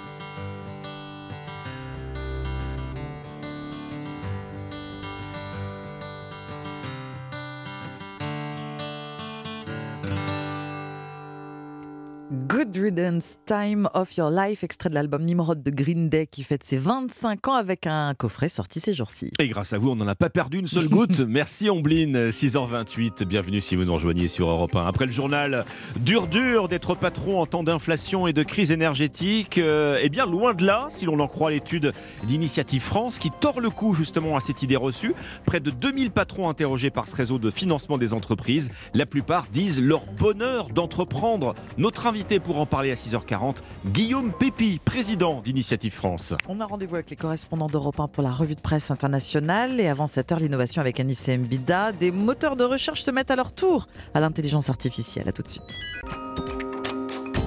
[12.51, 16.65] Good Riddance, Time of Your Life, extrait de l'album Nimrod de Green Day qui fête
[16.65, 19.31] ses 25 ans avec un coffret sorti ces jours-ci.
[19.39, 21.21] Et grâce à vous, on n'en a pas perdu une seule goutte.
[21.27, 23.23] Merci Ombline, 6h28.
[23.23, 24.85] Bienvenue si vous nous rejoignez sur Europe 1.
[24.85, 25.63] Après le journal,
[26.01, 29.57] dur dur d'être patron en temps d'inflation et de crise énergétique.
[29.57, 31.93] Euh, eh bien, loin de là, si l'on en croit l'étude
[32.25, 35.13] d'Initiative France qui tord le cou justement à cette idée reçue.
[35.45, 38.71] Près de 2000 patrons interrogés par ce réseau de financement des entreprises.
[38.93, 41.55] La plupart disent leur bonheur d'entreprendre.
[41.77, 46.33] Notre invité pour en parler à 6h40, Guillaume Pépi, président d'Initiative France.
[46.47, 49.79] On a rendez-vous avec les correspondants d'Europe 1 pour la revue de presse internationale.
[49.79, 51.91] Et avant cette heure, l'innovation avec Anissé Mbida.
[51.91, 55.29] Des moteurs de recherche se mettent à leur tour à l'intelligence artificielle.
[55.29, 55.77] À tout de suite.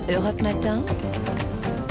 [0.09, 0.83] Europe Matin.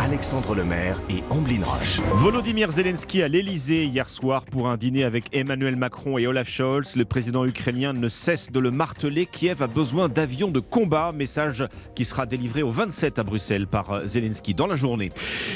[0.03, 2.01] Alexandre Lemaire et Amblin Roche.
[2.11, 6.97] Volodymyr Zelensky à l'Elysée hier soir pour un dîner avec Emmanuel Macron et Olaf Scholz.
[6.97, 9.25] Le président ukrainien ne cesse de le marteler.
[9.25, 11.13] Kiev a besoin d'avions de combat.
[11.13, 11.65] Message
[11.95, 15.09] qui sera délivré au 27 à Bruxelles par Zelensky dans la journée.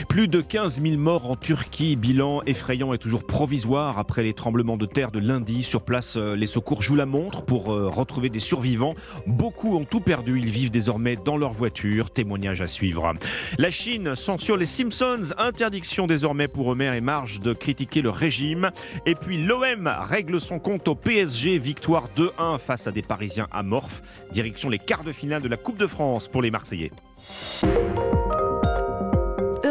[0.08, 1.98] Plus de 15 000 morts en Turquie.
[1.98, 5.62] Bilan effrayant et toujours provisoire après les tremblements de terre de lundi.
[5.62, 8.96] Sur place, les secours jouent la montre pour retrouver des survivants.
[9.26, 10.40] Beaucoup ont tout perdu.
[10.40, 12.12] Ils vivent désormais dans leur voiture.
[12.12, 13.12] Témoignage à suivre.
[13.58, 15.34] La Chine sans sur les Simpsons.
[15.38, 18.72] Interdiction désormais pour Homer et Marge de critiquer le régime.
[19.06, 21.58] Et puis l'OM règle son compte au PSG.
[21.58, 24.02] Victoire 2-1 face à des Parisiens amorphes.
[24.32, 26.92] Direction les quarts de finale de la Coupe de France pour les Marseillais.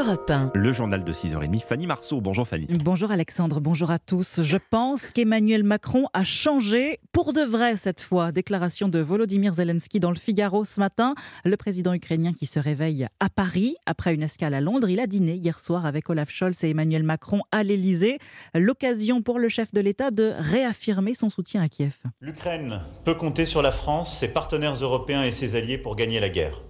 [0.07, 0.53] Europe 1.
[0.55, 2.21] Le journal de 6h30, Fanny Marceau.
[2.21, 2.67] Bonjour Fanny.
[2.85, 4.41] Bonjour Alexandre, bonjour à tous.
[4.41, 8.31] Je pense qu'Emmanuel Macron a changé pour de vrai cette fois.
[8.31, 11.17] Déclaration de Volodymyr Zelensky dans le Figaro ce matin.
[11.45, 14.89] Le président ukrainien qui se réveille à Paris après une escale à Londres.
[14.89, 18.19] Il a dîné hier soir avec Olaf Scholz et Emmanuel Macron à l'Elysée.
[18.55, 21.97] L'occasion pour le chef de l'État de réaffirmer son soutien à Kiev.
[22.21, 26.29] L'Ukraine peut compter sur la France, ses partenaires européens et ses alliés pour gagner la
[26.29, 26.63] guerre.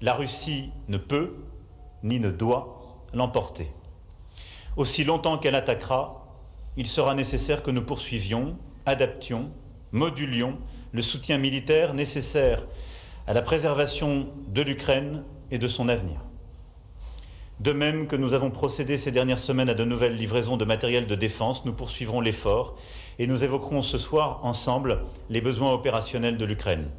[0.00, 1.32] La Russie ne peut
[2.06, 2.80] ni ne doit
[3.12, 3.70] l'emporter.
[4.76, 6.26] Aussi longtemps qu'elle attaquera,
[6.76, 9.50] il sera nécessaire que nous poursuivions, adaptions,
[9.92, 10.56] modulions
[10.92, 12.64] le soutien militaire nécessaire
[13.26, 16.20] à la préservation de l'Ukraine et de son avenir.
[17.58, 21.06] De même que nous avons procédé ces dernières semaines à de nouvelles livraisons de matériel
[21.06, 22.76] de défense, nous poursuivrons l'effort
[23.18, 25.00] et nous évoquerons ce soir ensemble
[25.30, 26.90] les besoins opérationnels de l'Ukraine.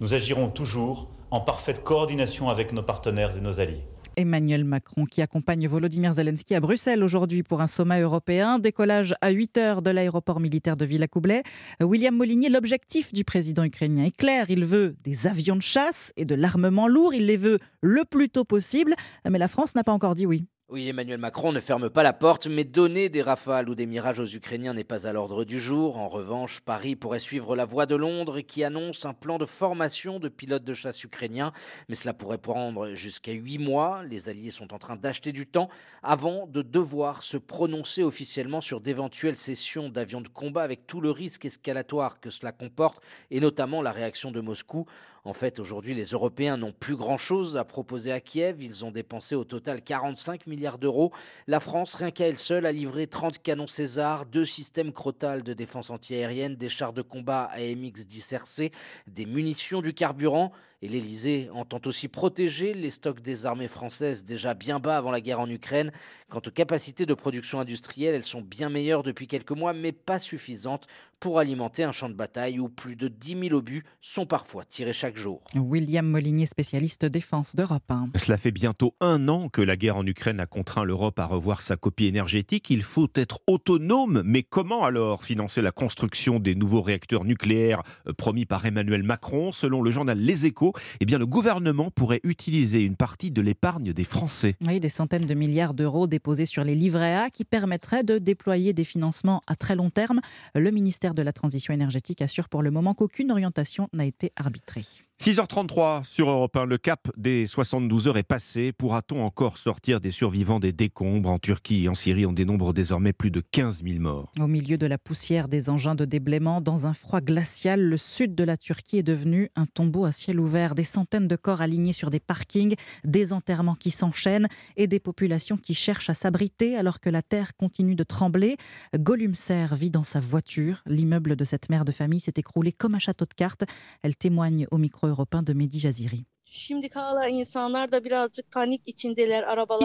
[0.00, 3.84] Nous agirons toujours en parfaite coordination avec nos partenaires et nos alliés.
[4.20, 8.58] Emmanuel Macron qui accompagne Volodymyr Zelensky à Bruxelles aujourd'hui pour un sommet européen.
[8.58, 11.42] Décollage à 8 heures de l'aéroport militaire de Villacoublay.
[11.82, 14.50] William Molinier, l'objectif du président ukrainien est clair.
[14.50, 17.14] Il veut des avions de chasse et de l'armement lourd.
[17.14, 18.94] Il les veut le plus tôt possible.
[19.28, 20.46] Mais la France n'a pas encore dit oui.
[20.72, 24.20] Oui, Emmanuel Macron ne ferme pas la porte, mais donner des rafales ou des mirages
[24.20, 25.96] aux Ukrainiens n'est pas à l'ordre du jour.
[25.96, 30.20] En revanche, Paris pourrait suivre la voie de Londres qui annonce un plan de formation
[30.20, 31.52] de pilotes de chasse ukrainiens,
[31.88, 34.04] mais cela pourrait prendre jusqu'à huit mois.
[34.04, 35.70] Les Alliés sont en train d'acheter du temps
[36.04, 41.10] avant de devoir se prononcer officiellement sur d'éventuelles sessions d'avions de combat avec tout le
[41.10, 43.02] risque escalatoire que cela comporte,
[43.32, 44.86] et notamment la réaction de Moscou.
[45.24, 48.62] En fait, aujourd'hui, les Européens n'ont plus grand-chose à proposer à Kiev.
[48.62, 51.12] Ils ont dépensé au total 45 milliards d'euros.
[51.46, 55.52] La France, rien qu'à elle seule, a livré 30 canons César, deux systèmes Crotal de
[55.52, 58.72] défense antiaérienne, des chars de combat AMX-10 RC,
[59.06, 60.52] des munitions, du carburant.
[60.82, 65.20] Et l'Elysée entend aussi protéger les stocks des armées françaises déjà bien bas avant la
[65.20, 65.92] guerre en Ukraine.
[66.30, 70.18] Quant aux capacités de production industrielle, elles sont bien meilleures depuis quelques mois, mais pas
[70.18, 70.86] suffisantes
[71.18, 74.94] pour alimenter un champ de bataille où plus de 10 000 obus sont parfois tirés
[74.94, 75.42] chaque jour.
[75.54, 78.12] William Molinier, spécialiste défense d'Europe 1.
[78.16, 81.60] Cela fait bientôt un an que la guerre en Ukraine a contraint l'Europe à revoir
[81.60, 82.70] sa copie énergétique.
[82.70, 88.14] Il faut être autonome, mais comment alors financer la construction des nouveaux réacteurs nucléaires euh,
[88.14, 89.52] promis par Emmanuel Macron?
[89.52, 90.69] Selon le journal Les Échos,
[91.00, 94.56] eh bien, le gouvernement pourrait utiliser une partie de l'épargne des Français.
[94.60, 98.84] Des centaines de milliards d'euros déposés sur les livrets A qui permettraient de déployer des
[98.84, 100.20] financements à très long terme.
[100.54, 104.84] Le ministère de la Transition énergétique assure pour le moment qu'aucune orientation n'a été arbitrée.
[105.22, 108.72] 6h33 sur Europe 1, le cap des 72 heures est passé.
[108.72, 113.12] Pourra-t-on encore sortir des survivants des décombres En Turquie et en Syrie, on dénombre désormais
[113.12, 114.32] plus de 15 000 morts.
[114.40, 118.34] Au milieu de la poussière des engins de déblaiement, dans un froid glacial, le sud
[118.34, 120.74] de la Turquie est devenu un tombeau à ciel ouvert.
[120.74, 122.74] Des centaines de corps alignés sur des parkings,
[123.04, 124.48] des enterrements qui s'enchaînent
[124.78, 128.56] et des populations qui cherchent à s'abriter alors que la terre continue de trembler.
[128.96, 130.82] Golumser vit dans sa voiture.
[130.86, 133.64] L'immeuble de cette mère de famille s'est écroulé comme un château de cartes.
[134.02, 136.24] Elle témoigne au micro européen de Mehdi Jaziri.
[136.52, 136.80] Il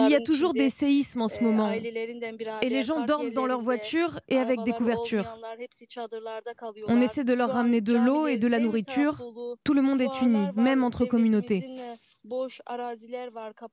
[0.08, 1.70] y a toujours des séismes en ce moment.
[1.70, 5.26] Et les gens dorment dans leur voiture et avec des couvertures.
[6.88, 9.22] On essaie de leur ramener de l'eau et de la nourriture.
[9.62, 11.68] Tout le monde est uni, même entre communautés.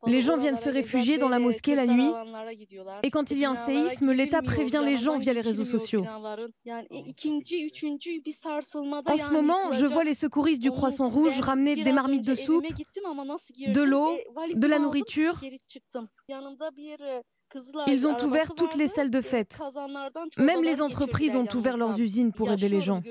[0.06, 2.10] Les gens viennent se réfugier dans la mosquée la nuit.
[3.04, 6.06] et quand il y a un séisme, l'État prévient les gens via les réseaux sociaux.
[6.06, 6.48] En
[9.18, 13.82] ce moment, je vois les secouristes du Croissant Rouge ramener des marmites de soupe, de
[13.82, 14.18] l'eau,
[14.54, 15.40] de la nourriture.
[17.88, 19.60] Ils ont ouvert toutes les salles de fête.
[20.38, 23.02] Même les entreprises ont ouvert leurs usines pour aider les gens.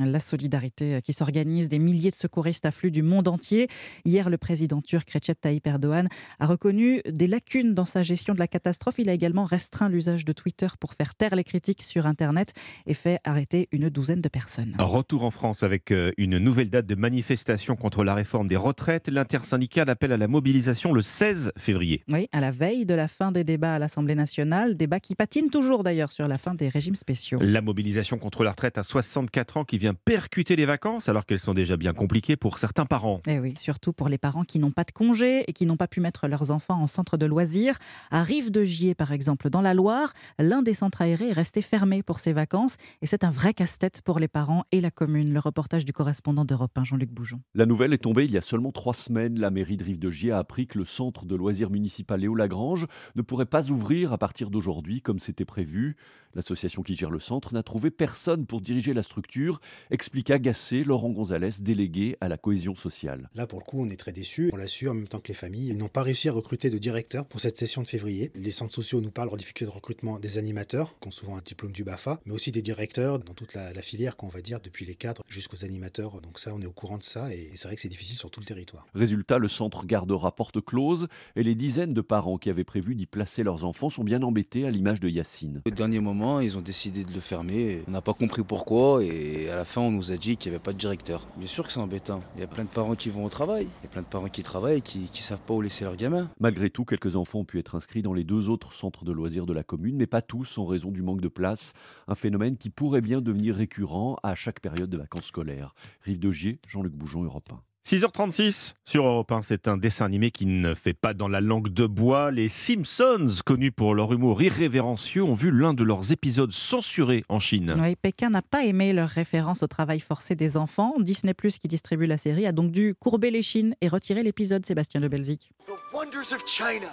[0.00, 3.68] La solidarité qui s'organise, des milliers de secouristes affluent du monde entier.
[4.06, 6.08] Hier, le président turc Recep Tayyip Erdogan
[6.40, 8.94] a reconnu des lacunes dans sa gestion de la catastrophe.
[8.98, 12.54] Il a également restreint l'usage de Twitter pour faire taire les critiques sur Internet
[12.86, 14.74] et fait arrêter une douzaine de personnes.
[14.78, 19.10] Retour en France avec euh, une nouvelle date de manifestation contre la réforme des retraites.
[19.10, 22.02] L'intersyndicale appelle à la mobilisation le 16 février.
[22.08, 25.50] Oui, à la veille de la fin des débats à l'Assemblée nationale, débat qui patine
[25.50, 27.40] toujours d'ailleurs sur la fin des régimes spéciaux.
[27.42, 31.40] La mobilisation contre la retraite à 64 ans qui vient percuter les vacances alors qu'elles
[31.40, 33.20] sont déjà bien compliquées pour certains parents.
[33.26, 35.76] Et eh oui, surtout pour les parents qui n'ont pas de congé et qui n'ont
[35.76, 37.80] pas pu mettre leurs enfants en centre de loisirs.
[38.12, 42.20] À Rive-de-Gier, par exemple, dans la Loire, l'un des centres aérés est resté fermé pour
[42.20, 45.32] ses vacances et c'est un vrai casse-tête pour les parents et la commune.
[45.32, 47.40] Le reportage du correspondant d'Europe 1, Jean-Luc Boujon.
[47.56, 49.36] La nouvelle est tombée il y a seulement trois semaines.
[49.40, 52.86] La mairie de Rive-de-Gier a appris que le centre de loisirs municipal Léo Lagrange
[53.16, 55.96] ne pourrait pas ouvrir à partir d'aujourd'hui comme c'était prévu.
[56.34, 59.60] L'association qui gère le centre n'a trouvé personne pour diriger la structure,
[59.90, 63.28] explique agacé Laurent Gonzalez, délégué à la cohésion sociale.
[63.34, 64.50] Là, pour le coup, on est très déçus.
[64.52, 65.68] On l'assure en même temps que les familles.
[65.68, 68.30] Ils n'ont pas réussi à recruter de directeur pour cette session de février.
[68.34, 71.42] Les centres sociaux nous parlent en difficulté de recrutement des animateurs, qui ont souvent un
[71.42, 74.84] diplôme du BAFA, mais aussi des directeurs dans toute la, filière, qu'on va dire, depuis
[74.84, 76.20] les cadres jusqu'aux animateurs.
[76.20, 78.30] Donc ça, on est au courant de ça et c'est vrai que c'est difficile sur
[78.30, 78.86] tout le territoire.
[78.94, 83.06] Résultat, le centre gardera porte close et les dizaines de parents qui avaient prévu d'y
[83.06, 85.62] placer leurs enfants sont bien embêtés à l'image de Yacine.
[85.66, 87.82] Au dernier moment, ils ont décidé de le fermer.
[87.88, 90.56] On n'a pas compris pourquoi et à la fin, on nous a dit qu'il n'y
[90.56, 91.26] avait pas de directeur.
[91.36, 92.20] Bien sûr que c'est embêtant.
[92.36, 93.68] Il y a plein de parents qui vont au travail.
[93.80, 95.84] Il y a plein de parents qui travaillent et qui ne savent pas où laisser
[95.84, 96.30] leurs gamins.
[96.40, 99.46] Malgré tout, quelques enfants ont pu être inscrits dans les deux autres centres de loisirs
[99.46, 101.72] de la commune, mais pas tous en raison du manque de place.
[102.08, 105.74] Un phénomène qui pourrait bien devenir récurrent à chaque période de vacances scolaires.
[106.02, 107.71] Rive de Gier, Jean-Luc Bougeon, Europe 1.
[107.84, 111.68] 6h36 sur Europe 1, c'est un dessin animé qui ne fait pas dans la langue
[111.68, 112.30] de bois.
[112.30, 117.40] Les Simpsons, connus pour leur humour irrévérencieux, ont vu l'un de leurs épisodes censurés en
[117.40, 117.74] Chine.
[117.82, 120.94] Oui, Pékin n'a pas aimé leur référence au travail forcé des enfants.
[121.00, 124.64] Disney Plus, qui distribue la série, a donc dû courber les chines et retirer l'épisode
[124.64, 125.50] Sébastien de Belzic.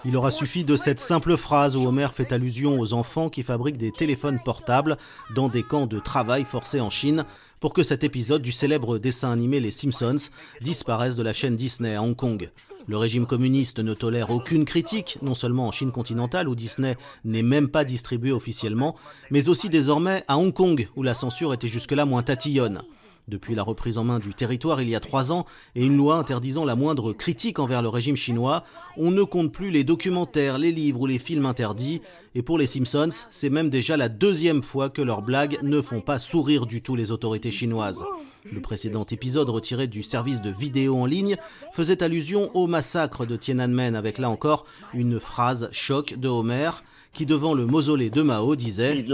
[0.06, 3.78] Il aura suffi de cette simple phrase où Homer fait allusion aux enfants qui fabriquent
[3.78, 4.98] des téléphones portables
[5.36, 7.26] dans des camps de travail forcés en Chine
[7.60, 10.30] pour que cet épisode du célèbre dessin animé Les Simpsons
[10.62, 12.50] disparaisse de la chaîne Disney à Hong Kong.
[12.88, 17.44] Le régime communiste ne tolère aucune critique, non seulement en Chine continentale où Disney n'est
[17.44, 18.96] même pas distribué officiellement,
[19.30, 22.82] mais aussi désormais à Hong Kong où la censure était jusque-là moins tatillonne.
[23.30, 25.46] Depuis la reprise en main du territoire il y a trois ans
[25.76, 28.64] et une loi interdisant la moindre critique envers le régime chinois,
[28.98, 32.02] on ne compte plus les documentaires, les livres ou les films interdits.
[32.34, 36.02] Et pour les Simpsons, c'est même déjà la deuxième fois que leurs blagues ne font
[36.02, 38.04] pas sourire du tout les autorités chinoises.
[38.52, 41.38] Le précédent épisode retiré du service de vidéo en ligne
[41.74, 44.66] faisait allusion au massacre de Tiananmen avec là encore
[44.96, 46.72] une phrase choc de Homer
[47.14, 49.06] qui devant le mausolée de Mao disait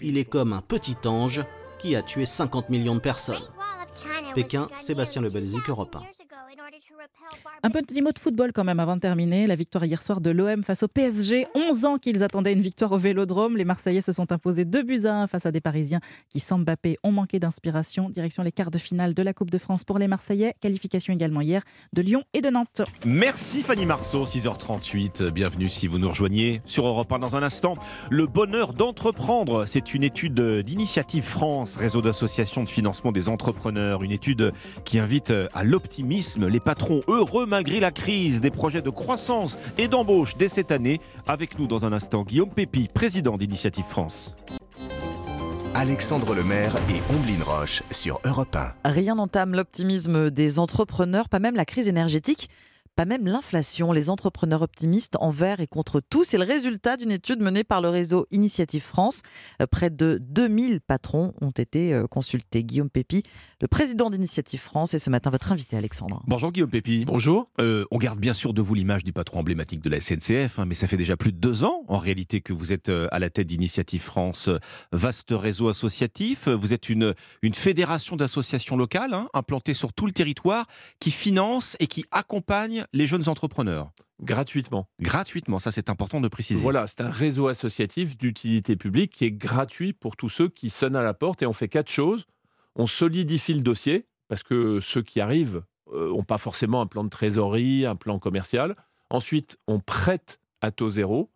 [0.00, 1.42] Il est comme un petit ange
[1.78, 3.42] qui a tué 50 millions de personnes.
[4.34, 6.00] Pékin, Sébastien Lebelzik, Europe 1.
[7.62, 9.46] Un petit mot de football quand même avant de terminer.
[9.46, 11.46] La victoire hier soir de l'OM face au PSG.
[11.54, 13.56] 11 ans qu'ils attendaient une victoire au Vélodrome.
[13.56, 16.58] Les Marseillais se sont imposés 2 buts à 1 face à des Parisiens qui, sans
[16.58, 18.10] Mbappé, ont manqué d'inspiration.
[18.10, 20.54] Direction les quarts de finale de la Coupe de France pour les Marseillais.
[20.60, 21.62] Qualification également hier
[21.92, 22.82] de Lyon et de Nantes.
[23.06, 25.30] Merci Fanny Marceau, 6h38.
[25.30, 27.74] Bienvenue si vous nous rejoignez sur Europe 1 dans un instant.
[28.10, 34.02] Le bonheur d'entreprendre, c'est une étude d'Initiative France, réseau d'associations de financement des entrepreneurs.
[34.02, 34.52] Une étude
[34.84, 36.48] qui invite à l'optimisme.
[36.52, 41.00] Les patrons heureux malgré la crise, des projets de croissance et d'embauche dès cette année.
[41.26, 44.34] Avec nous dans un instant, Guillaume Pépi, président d'Initiative France.
[45.74, 48.90] Alexandre Lemaire et Omblin Roche sur Europe 1.
[48.90, 52.48] Rien n'entame l'optimisme des entrepreneurs, pas même la crise énergétique
[52.94, 53.92] pas même l'inflation.
[53.92, 57.88] Les entrepreneurs optimistes envers et contre tout, c'est le résultat d'une étude menée par le
[57.88, 59.22] réseau Initiative France.
[59.60, 62.64] Euh, près de 2000 patrons ont été euh, consultés.
[62.64, 63.22] Guillaume Pépi,
[63.60, 66.22] le président d'Initiative France, est ce matin votre invité, Alexandre.
[66.26, 67.04] Bonjour Guillaume Pépi.
[67.06, 67.48] Bonjour.
[67.60, 70.66] Euh, on garde bien sûr de vous l'image du patron emblématique de la SNCF, hein,
[70.66, 73.30] mais ça fait déjà plus de deux ans en réalité que vous êtes à la
[73.30, 74.50] tête d'Initiative France,
[74.92, 76.48] vaste réseau associatif.
[76.48, 80.66] Vous êtes une, une fédération d'associations locales hein, implantées sur tout le territoire
[81.00, 83.92] qui finance et qui accompagne les jeunes entrepreneurs
[84.22, 84.88] Gratuitement.
[85.00, 86.60] Gratuitement, ça c'est important de préciser.
[86.60, 90.94] Voilà, c'est un réseau associatif d'utilité publique qui est gratuit pour tous ceux qui sonnent
[90.94, 92.26] à la porte et on fait quatre choses.
[92.76, 97.04] On solidifie le dossier parce que ceux qui arrivent n'ont euh, pas forcément un plan
[97.04, 98.76] de trésorerie, un plan commercial.
[99.10, 101.30] Ensuite, on prête à taux zéro.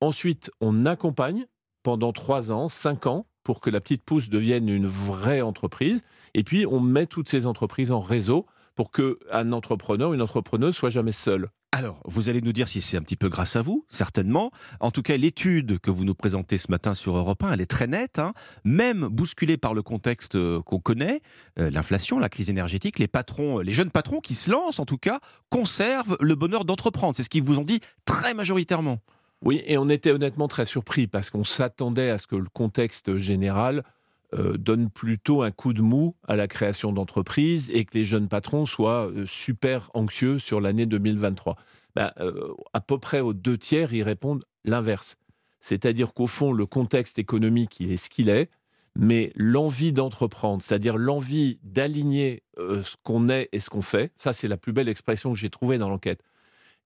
[0.00, 1.46] Ensuite, on accompagne
[1.82, 6.02] pendant trois ans, cinq ans pour que la petite pousse devienne une vraie entreprise.
[6.34, 8.46] Et puis, on met toutes ces entreprises en réseau
[8.76, 11.48] pour qu'un entrepreneur, une entrepreneuse soit jamais seul.
[11.72, 14.50] alors, vous allez nous dire si c'est un petit peu grâce à vous, certainement.
[14.80, 17.66] En tout cas, l'étude que vous nous présentez ce matin sur Europe 1, elle est
[17.66, 18.18] très nette.
[18.18, 18.32] Hein.
[18.64, 21.20] Même bousculée par le contexte euh, qu'on connaît,
[21.58, 24.98] euh, l'inflation, la crise énergétique, les patrons, les jeunes patrons qui se lancent, en tout
[24.98, 25.20] cas,
[25.50, 27.16] conservent le bonheur d'entreprendre.
[27.16, 29.00] C'est ce qu'ils vous ont dit très majoritairement.
[29.42, 33.18] Oui, et on était honnêtement très surpris parce qu'on s'attendait à ce que le contexte
[33.18, 33.82] général
[34.38, 38.28] euh, donne plutôt un coup de mou à la création d'entreprises et que les jeunes
[38.28, 41.56] patrons soient euh, super anxieux sur l'année 2023.
[41.94, 45.16] Ben, euh, à peu près aux deux tiers, ils répondent l'inverse.
[45.60, 48.50] C'est-à-dire qu'au fond, le contexte économique, il est ce qu'il est,
[48.94, 54.48] mais l'envie d'entreprendre, c'est-à-dire l'envie d'aligner ce qu'on est et ce qu'on fait, ça c'est
[54.48, 56.22] la plus belle expression que j'ai trouvée dans l'enquête.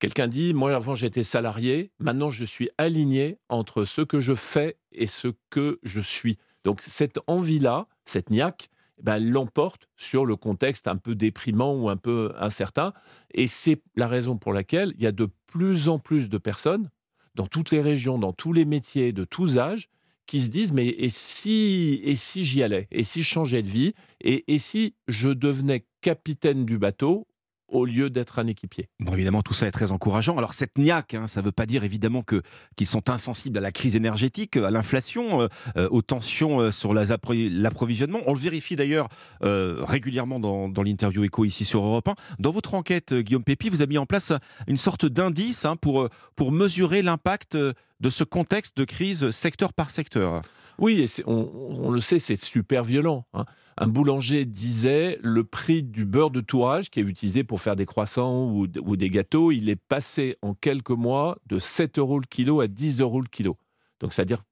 [0.01, 4.77] Quelqu'un dit, moi avant j'étais salarié, maintenant je suis aligné entre ce que je fais
[4.93, 6.39] et ce que je suis.
[6.65, 11.89] Donc cette envie-là, cette niaque, eh ben, l'emporte sur le contexte un peu déprimant ou
[11.89, 12.93] un peu incertain.
[13.33, 16.91] Et c'est la raison pour laquelle il y a de plus en plus de personnes
[17.35, 19.89] dans toutes les régions, dans tous les métiers, de tous âges,
[20.27, 22.87] qui se disent mais et si et si j'y allais?
[22.91, 23.95] Et si je changeais de vie?
[24.21, 27.27] Et, et si je devenais capitaine du bateau
[27.71, 28.89] au lieu d'être un équipier.
[29.01, 30.37] Bon, évidemment, tout ça est très encourageant.
[30.37, 32.43] Alors, cette niaque, hein, ça ne veut pas dire évidemment que,
[32.77, 36.95] qu'ils sont insensibles à la crise énergétique, à l'inflation, euh, euh, aux tensions euh, sur
[36.95, 38.21] l'approvisionnement.
[38.27, 39.09] On le vérifie d'ailleurs
[39.41, 42.15] régulièrement dans, dans l'interview Echo ici sur Europe 1.
[42.39, 44.33] Dans votre enquête, Guillaume Pépi, vous avez mis en place
[44.67, 49.91] une sorte d'indice hein, pour, pour mesurer l'impact de ce contexte de crise secteur par
[49.91, 50.43] secteur.
[50.79, 51.51] Oui, et on,
[51.83, 53.27] on, le sait, c'est super violent.
[53.35, 53.45] Hein
[53.81, 57.87] un boulanger disait le prix du beurre de tourage qui est utilisé pour faire des
[57.87, 62.61] croissants ou, des gâteaux, il est passé en quelques mois de 7 euros le kilo
[62.61, 63.57] à 10 euros le kilo.
[64.01, 64.45] Donc, c'est-à-dire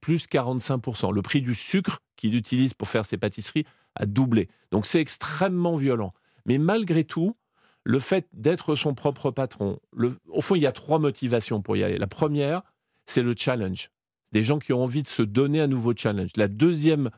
[0.00, 1.12] plus 45%.
[1.12, 3.66] Le prix du sucre qu'il utilise pour faire ses pâtisseries
[3.96, 4.48] a doublé.
[4.70, 6.14] Donc, c'est extrêmement violent.
[6.46, 7.36] Mais malgré tout,
[7.82, 9.80] le fait d'être son propre patron,
[10.28, 11.98] au fond, il y a trois motivations pour y aller.
[11.98, 12.62] La première,
[13.06, 13.90] c'est le challenge.
[14.30, 16.30] Des gens qui ont envie de se donner un nouveau challenge.
[16.36, 17.10] La deuxième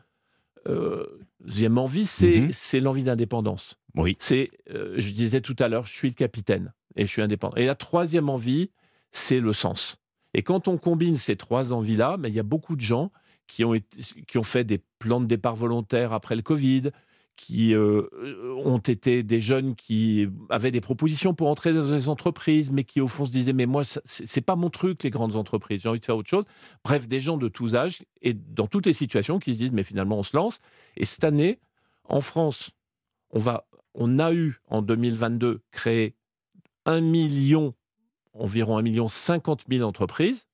[0.67, 1.05] euh,
[1.45, 2.83] deuxième envie, c'est mhm.
[2.83, 3.77] l'envie d'indépendance.
[3.95, 4.17] Oui.
[4.19, 7.55] C'est, euh, je disais tout à l'heure, je suis le capitaine et je suis indépendant.
[7.55, 8.71] Et la troisième envie,
[9.11, 9.97] c'est le sens.
[10.33, 13.11] Et quand on combine ces trois envies-là, mais il y a beaucoup de gens
[13.47, 13.75] qui ont,
[14.27, 16.91] qui ont fait des plans de départ volontaires après le Covid,
[17.35, 18.07] qui euh,
[18.63, 23.01] ont été des jeunes qui avaient des propositions pour entrer dans des entreprises, mais qui
[23.01, 25.99] au fond se disaient mais moi c'est pas mon truc les grandes entreprises, j'ai envie
[25.99, 26.45] de faire autre chose.
[26.83, 29.83] Bref, des gens de tous âges et dans toutes les situations qui se disent mais
[29.83, 30.59] finalement on se lance.
[30.97, 31.59] Et cette année,
[32.05, 32.71] en France,
[33.31, 36.15] on va, on a eu en 2022 créé
[36.85, 37.73] un million,
[38.33, 40.45] environ un million cinquante mille entreprises,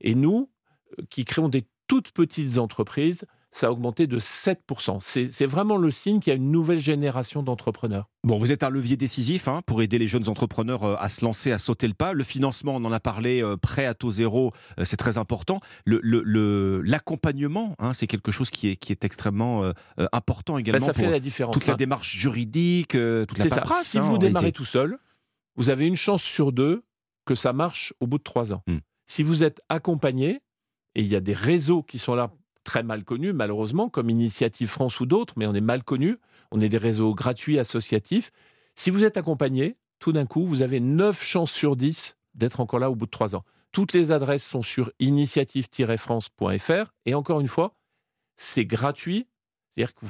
[0.00, 0.50] et nous
[0.98, 3.24] euh, qui créons des toutes petites entreprises
[3.56, 4.98] ça a augmenté de 7%.
[5.00, 8.10] C'est vraiment le signe qu'il y a une nouvelle génération d'entrepreneurs.
[8.22, 11.24] Bon, vous êtes un levier décisif hein, pour aider les jeunes entrepreneurs euh, à se
[11.24, 12.12] lancer, à sauter le pas.
[12.12, 15.58] Le financement, on en a parlé, euh, prêt à taux zéro, euh, c'est très important.
[15.86, 19.72] L'accompagnement, le, hein, c'est quelque chose qui est, qui est extrêmement
[20.12, 20.86] important ben, également.
[20.86, 21.54] ça fait la différence.
[21.54, 21.76] Toute la hein.
[21.76, 23.86] démarche juridique, toute la paperasse.
[23.86, 24.98] Si vous démarrez tout seul,
[25.56, 26.84] vous avez une chance sur deux
[27.24, 28.62] que ça marche au bout de trois ans.
[28.66, 28.78] Hmm.
[29.06, 30.40] Si vous êtes accompagné,
[30.94, 32.30] et il y a des réseaux qui sont là
[32.66, 36.18] très mal connus, malheureusement, comme Initiative France ou d'autres, mais on est mal connus.
[36.50, 38.30] On est des réseaux gratuits, associatifs.
[38.74, 42.80] Si vous êtes accompagné, tout d'un coup, vous avez 9 chances sur 10 d'être encore
[42.80, 43.44] là au bout de 3 ans.
[43.72, 46.92] Toutes les adresses sont sur initiative-france.fr.
[47.06, 47.74] Et encore une fois,
[48.36, 49.26] c'est gratuit.
[49.76, 50.06] C'est-à-dire que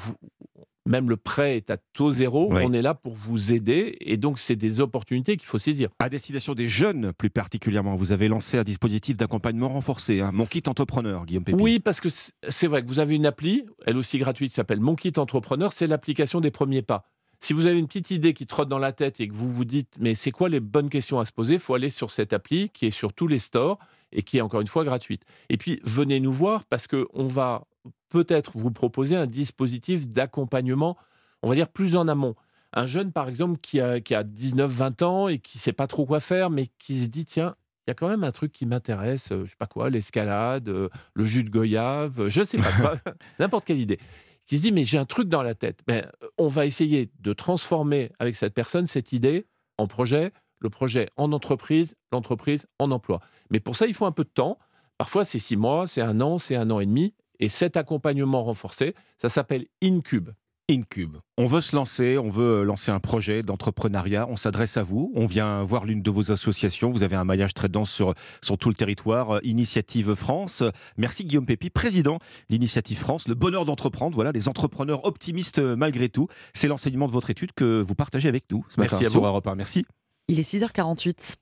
[0.87, 2.49] même le prêt est à taux zéro.
[2.53, 2.63] Oui.
[2.65, 5.89] On est là pour vous aider et donc c'est des opportunités qu'il faut saisir.
[5.99, 10.47] À destination des jeunes, plus particulièrement, vous avez lancé un dispositif d'accompagnement renforcé, hein, Mon
[10.47, 11.61] Kit Entrepreneur, Guillaume Pépi.
[11.61, 14.81] Oui, parce que c'est vrai que vous avez une appli, elle aussi gratuite, qui s'appelle
[14.81, 17.05] Mon Kit Entrepreneur, c'est l'application des premiers pas.
[17.41, 19.65] Si vous avez une petite idée qui trotte dans la tête et que vous vous
[19.65, 22.33] dites, mais c'est quoi les bonnes questions à se poser, il faut aller sur cette
[22.33, 23.79] appli qui est sur tous les stores
[24.13, 25.23] et qui est encore une fois gratuite.
[25.49, 27.67] Et puis, venez nous voir parce qu'on va
[28.09, 30.97] peut-être vous proposer un dispositif d'accompagnement,
[31.43, 32.35] on va dire plus en amont.
[32.73, 35.87] Un jeune, par exemple, qui a, qui a 19-20 ans et qui ne sait pas
[35.87, 37.57] trop quoi faire, mais qui se dit, tiens,
[37.87, 40.69] il y a quand même un truc qui m'intéresse, euh, je sais pas quoi, l'escalade,
[40.69, 42.97] euh, le jus de goyave, euh, je sais pas quoi,
[43.39, 43.99] n'importe quelle idée.
[44.47, 45.81] Qui se dit, mais j'ai un truc dans la tête.
[45.87, 49.47] Ben, euh, on va essayer de transformer avec cette personne cette idée
[49.77, 53.21] en projet, le projet en entreprise, l'entreprise en emploi.
[53.51, 54.59] Mais pour ça, il faut un peu de temps.
[54.99, 57.15] Parfois, c'est six mois, c'est un an, c'est un an et demi.
[57.41, 60.31] Et cet accompagnement renforcé, ça s'appelle Incube.
[60.69, 61.19] Incube.
[61.39, 65.25] On veut se lancer, on veut lancer un projet d'entrepreneuriat, on s'adresse à vous, on
[65.25, 68.69] vient voir l'une de vos associations, vous avez un maillage très dense sur, sur tout
[68.69, 70.65] le territoire, euh, Initiative France.
[70.97, 72.19] Merci Guillaume Pépi, président
[72.51, 76.27] d'Initiative France, le bonheur d'entreprendre, voilà, les entrepreneurs optimistes euh, malgré tout.
[76.53, 79.27] C'est l'enseignement de votre étude que vous partagez avec nous ce Merci à sur vous.
[79.27, 79.55] Europe 1.
[79.55, 79.85] Merci.
[80.27, 81.37] Il est 6h48.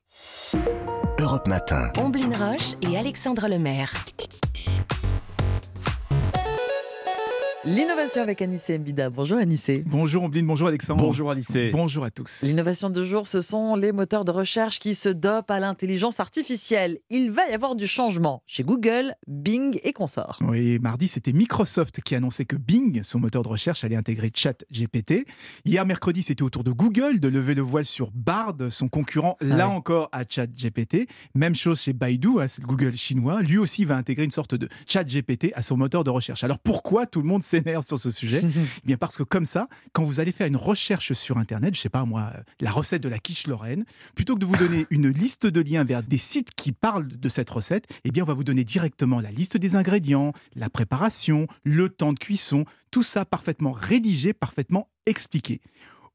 [1.18, 1.90] Europe Matin.
[1.96, 3.94] Omblin Roche et Alexandre Lemaire.
[7.66, 9.08] L'innovation avec Anissé Mbida.
[9.08, 9.82] Bonjour Anissé.
[9.86, 11.02] Bonjour Ombline, bonjour Alexandre.
[11.02, 11.70] Bonjour Anissé.
[11.70, 12.42] Bonjour à tous.
[12.42, 16.98] L'innovation de jour, ce sont les moteurs de recherche qui se dopent à l'intelligence artificielle.
[17.08, 20.40] Il va y avoir du changement chez Google, Bing et consorts.
[20.46, 25.26] Oui, mardi, c'était Microsoft qui annonçait que Bing, son moteur de recherche, allait intégrer ChatGPT.
[25.64, 29.38] Hier, mercredi, c'était au tour de Google de lever le voile sur Bard, son concurrent,
[29.40, 29.74] là ouais.
[29.74, 31.08] encore à ChatGPT.
[31.34, 33.40] Même chose chez Baidu, hein, c'est le Google chinois.
[33.40, 36.44] Lui aussi va intégrer une sorte de ChatGPT à son moteur de recherche.
[36.44, 38.42] Alors pourquoi tout le monde s'énerve sur ce sujet
[38.84, 41.80] Eh bien parce que comme ça, quand vous allez faire une recherche sur Internet, je
[41.80, 45.08] sais pas moi, la recette de la quiche lorraine, plutôt que de vous donner une
[45.08, 48.34] liste de liens vers des sites qui parlent de cette recette, eh bien on va
[48.34, 53.24] vous donner directement la liste des ingrédients, la préparation, le temps de cuisson, tout ça
[53.24, 55.60] parfaitement rédigé, parfaitement expliqué.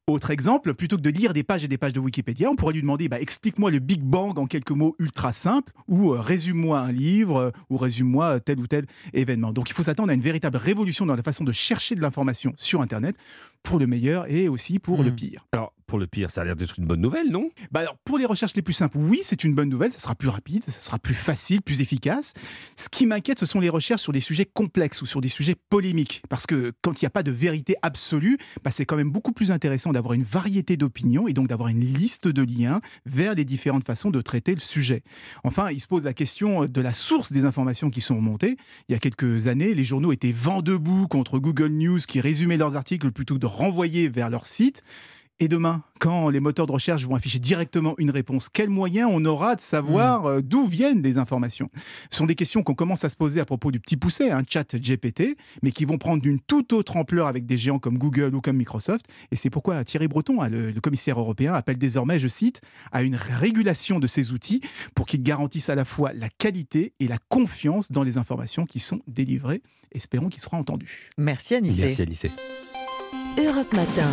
[0.06, 2.74] Autre exemple, plutôt que de lire des pages et des pages de Wikipédia, on pourrait
[2.74, 6.80] lui demander bah, explique-moi le Big Bang en quelques mots ultra simples, ou euh, résume-moi
[6.80, 9.52] un livre, euh, ou résume-moi euh, tel ou tel événement.
[9.52, 12.52] Donc il faut s'attendre à une véritable révolution dans la façon de chercher de l'information
[12.56, 13.14] sur Internet,
[13.62, 15.46] pour le meilleur et aussi pour le pire.
[15.52, 17.50] Alors, pour le pire, ça a l'air d'être une bonne nouvelle, non?
[17.72, 20.14] Bah alors, pour les recherches les plus simples, oui, c'est une bonne nouvelle, ça sera
[20.14, 22.32] plus rapide, ça sera plus facile, plus efficace.
[22.76, 25.56] Ce qui m'inquiète, ce sont les recherches sur des sujets complexes ou sur des sujets
[25.68, 26.22] polémiques.
[26.28, 29.32] Parce que quand il n'y a pas de vérité absolue, bah, c'est quand même beaucoup
[29.32, 33.44] plus intéressant d'avoir une variété d'opinions et donc d'avoir une liste de liens vers les
[33.44, 35.02] différentes façons de traiter le sujet.
[35.42, 38.56] Enfin, il se pose la question de la source des informations qui sont remontées.
[38.88, 42.58] Il y a quelques années, les journaux étaient vent debout contre Google News qui résumait
[42.58, 44.84] leurs articles plutôt que de renvoyer vers leur site.
[45.42, 49.24] Et demain, quand les moteurs de recherche vont afficher directement une réponse, quels moyens on
[49.24, 51.70] aura de savoir euh, d'où viennent les informations?
[52.10, 54.42] Ce sont des questions qu'on commence à se poser à propos du petit poussé, un
[54.46, 58.34] chat GPT, mais qui vont prendre d'une toute autre ampleur avec des géants comme Google
[58.34, 59.06] ou comme Microsoft.
[59.32, 62.60] Et c'est pourquoi Thierry Breton, hein, le, le commissaire européen, appelle désormais, je cite,
[62.92, 64.60] à une régulation de ces outils
[64.94, 68.78] pour qu'ils garantissent à la fois la qualité et la confiance dans les informations qui
[68.78, 69.62] sont délivrées.
[69.92, 71.10] Espérons qu'il sera entendu.
[71.16, 71.82] Merci Anissé.
[71.86, 72.30] Merci Anissé.
[73.38, 74.08] Europe Matin.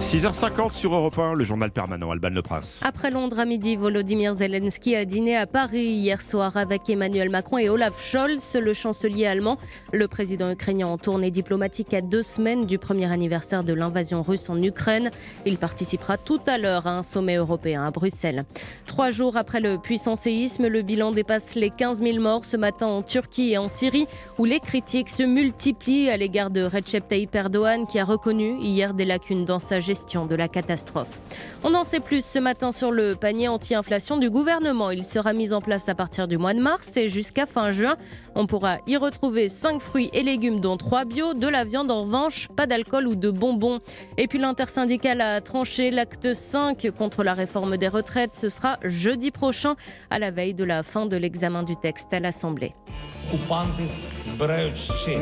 [0.00, 2.82] 6h50 sur Europe 1, le journal permanent, Alban Le Prince.
[2.84, 7.58] Après Londres à midi, Volodymyr Zelensky a dîné à Paris hier soir avec Emmanuel Macron
[7.58, 9.58] et Olaf Scholz, le chancelier allemand.
[9.92, 14.48] Le président ukrainien en tournée diplomatique à deux semaines du premier anniversaire de l'invasion russe
[14.50, 15.10] en Ukraine.
[15.46, 18.44] Il participera tout à l'heure à un sommet européen à Bruxelles.
[18.86, 22.86] Trois jours après le puissant séisme, le bilan dépasse les 15 000 morts ce matin
[22.86, 24.06] en Turquie et en Syrie,
[24.38, 28.94] où les critiques se multiplient à l'égard de Recep Tayyip Erdogan, qui a reconnu hier
[28.94, 31.20] des lacunes dans sa gestion de la catastrophe.
[31.64, 34.90] On en sait plus ce matin sur le panier anti-inflation du gouvernement.
[34.90, 37.96] Il sera mis en place à partir du mois de mars et jusqu'à fin juin.
[38.34, 42.02] On pourra y retrouver 5 fruits et légumes, dont 3 bio, de la viande en
[42.02, 43.80] revanche, pas d'alcool ou de bonbons.
[44.16, 48.34] Et puis l'intersyndicale a tranché l'acte 5 contre la réforme des retraites.
[48.34, 49.76] Ce sera jeudi prochain,
[50.10, 52.72] à la veille de la fin de l'examen du texte à l'Assemblée.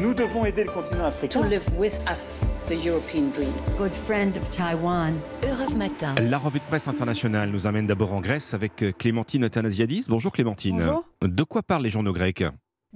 [0.00, 1.40] Nous devons aider le continent africain.
[1.40, 2.38] To live with us
[2.68, 3.52] the European dream.
[3.78, 5.14] Good friend of Taiwan.
[5.44, 6.14] Europe Matin.
[6.20, 10.06] La revue de presse internationale nous amène d'abord en Grèce avec Clémentine Athanasiadis.
[10.08, 10.76] Bonjour Clémentine.
[10.76, 11.04] Bonjour.
[11.22, 12.44] De quoi parlent les journaux grecs?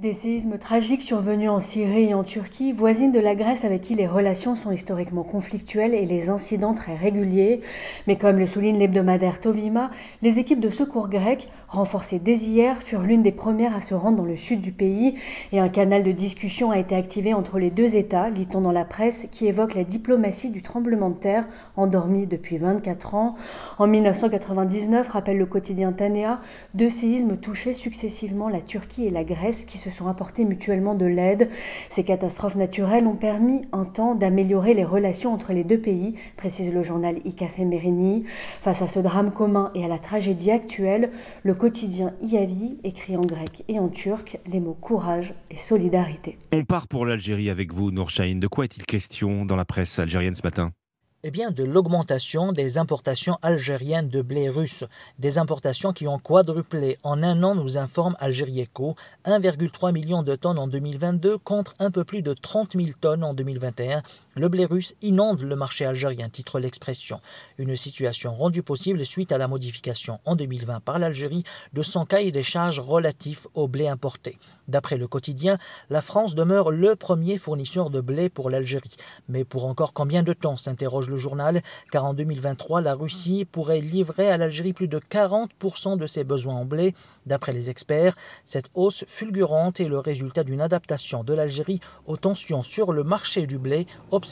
[0.00, 3.94] Des séismes tragiques survenus en Syrie et en Turquie, voisines de la Grèce avec qui
[3.94, 7.60] les relations sont historiquement conflictuelles et les incidents très réguliers.
[8.06, 9.90] Mais comme le souligne l'hebdomadaire Tovima,
[10.22, 14.16] les équipes de secours grecs, renforcées dès hier, furent l'une des premières à se rendre
[14.16, 15.16] dans le sud du pays
[15.52, 18.86] et un canal de discussion a été activé entre les deux États, lit-on dans la
[18.86, 21.46] presse, qui évoque la diplomatie du tremblement de terre
[21.76, 23.34] endormi depuis 24 ans.
[23.78, 26.36] En 1999, rappelle le quotidien Tanea,
[26.72, 31.06] deux séismes touchaient successivement la Turquie et la Grèce qui se sont apportés mutuellement de
[31.06, 31.48] l'aide.
[31.88, 36.72] Ces catastrophes naturelles ont permis un temps d'améliorer les relations entre les deux pays, précise
[36.72, 38.24] le journal Icafé Merini.
[38.60, 41.10] Face à ce drame commun et à la tragédie actuelle,
[41.42, 46.38] le quotidien Iavi écrit en grec et en turc les mots courage et solidarité.
[46.52, 48.38] On part pour l'Algérie avec vous, Nourchaïn.
[48.38, 50.72] De quoi est-il question dans la presse algérienne ce matin?
[51.22, 54.84] Eh bien, de l'augmentation des importations algériennes de blé russe,
[55.18, 58.94] des importations qui ont quadruplé en un an, nous informe Algérieco,
[59.26, 63.34] 1,3 million de tonnes en 2022 contre un peu plus de 30 000 tonnes en
[63.34, 64.02] 2021.
[64.40, 67.20] Le blé russe inonde le marché algérien, titre l'expression.
[67.58, 71.44] Une situation rendue possible suite à la modification en 2020 par l'Algérie
[71.74, 74.38] de son cahier des charges relatif au blé importé.
[74.66, 75.58] D'après le quotidien,
[75.90, 78.96] la France demeure le premier fournisseur de blé pour l'Algérie.
[79.28, 81.60] Mais pour encore combien de temps s'interroge le journal,
[81.92, 86.54] car en 2023, la Russie pourrait livrer à l'Algérie plus de 40% de ses besoins
[86.54, 86.94] en blé.
[87.26, 92.62] D'après les experts, cette hausse fulgurante est le résultat d'une adaptation de l'Algérie aux tensions
[92.62, 93.86] sur le marché du blé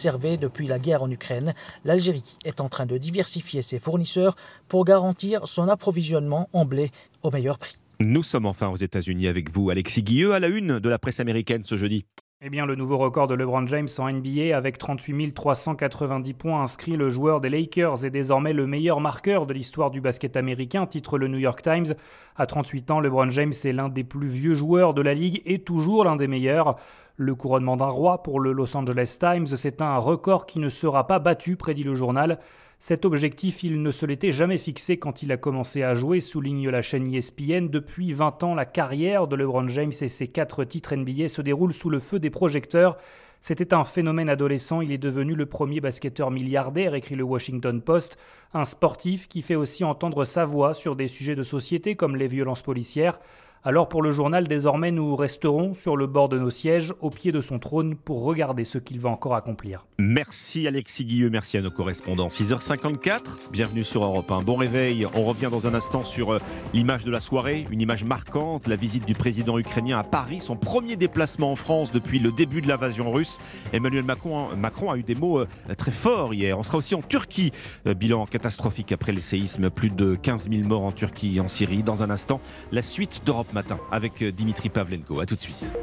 [0.06, 1.54] depuis la guerre en Ukraine.
[1.84, 4.36] L'Algérie est en train de diversifier ses fournisseurs
[4.68, 6.90] pour garantir son approvisionnement en blé
[7.22, 7.76] au meilleur prix.
[8.00, 11.18] Nous sommes enfin aux États-Unis avec vous, Alexis Guilleux, à la une de la presse
[11.18, 12.04] américaine ce jeudi.
[12.40, 16.96] Eh bien, le nouveau record de LeBron James en NBA avec 38 390 points inscrits,
[16.96, 21.18] le joueur des Lakers est désormais le meilleur marqueur de l'histoire du basket américain, titre
[21.18, 21.96] le New York Times.
[22.36, 25.58] À 38 ans, LeBron James est l'un des plus vieux joueurs de la ligue et
[25.58, 26.76] toujours l'un des meilleurs.
[27.20, 31.08] Le couronnement d'un roi pour le Los Angeles Times, c'est un record qui ne sera
[31.08, 32.38] pas battu, prédit le journal.
[32.78, 36.68] Cet objectif, il ne se l'était jamais fixé quand il a commencé à jouer, souligne
[36.68, 37.70] la chaîne ESPN.
[37.70, 41.72] Depuis 20 ans, la carrière de LeBron James et ses quatre titres NBA se déroule
[41.72, 42.96] sous le feu des projecteurs.
[43.40, 48.16] C'était un phénomène adolescent, il est devenu le premier basketteur milliardaire, écrit le Washington Post,
[48.54, 52.28] un sportif qui fait aussi entendre sa voix sur des sujets de société comme les
[52.28, 53.18] violences policières.
[53.64, 57.32] Alors pour le journal, désormais, nous resterons sur le bord de nos sièges, au pied
[57.32, 59.84] de son trône, pour regarder ce qu'il va encore accomplir.
[59.98, 62.28] Merci Alexis Guilleux, merci à nos correspondants.
[62.28, 64.42] 6h54, bienvenue sur Europe 1.
[64.42, 66.38] Bon réveil, on revient dans un instant sur euh,
[66.72, 70.54] l'image de la soirée, une image marquante, la visite du président ukrainien à Paris, son
[70.54, 73.40] premier déplacement en France depuis le début de l'invasion russe.
[73.72, 76.56] Emmanuel Macron, Macron, a eu des mots euh, très forts hier.
[76.56, 77.50] On sera aussi en Turquie,
[77.88, 81.48] euh, bilan catastrophique après les séismes, plus de 15 000 morts en Turquie et en
[81.48, 81.82] Syrie.
[81.82, 82.40] Dans un instant,
[82.70, 85.20] la suite d'Europe Matin avec euh, Dimitri Pavlenko.
[85.20, 85.74] A tout de suite.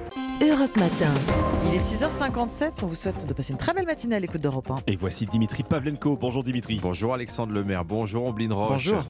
[0.41, 1.11] Europe Matin.
[1.67, 2.71] Il est 6h57.
[2.83, 4.75] On vous souhaite de passer une très belle matinée à l'écoute d'Europe 1.
[4.87, 6.17] Et voici Dimitri Pavlenko.
[6.17, 6.79] Bonjour Dimitri.
[6.81, 7.85] Bonjour Alexandre Lemaire.
[7.85, 8.69] Bonjour Omblin Roche.
[8.71, 9.03] Bonjour.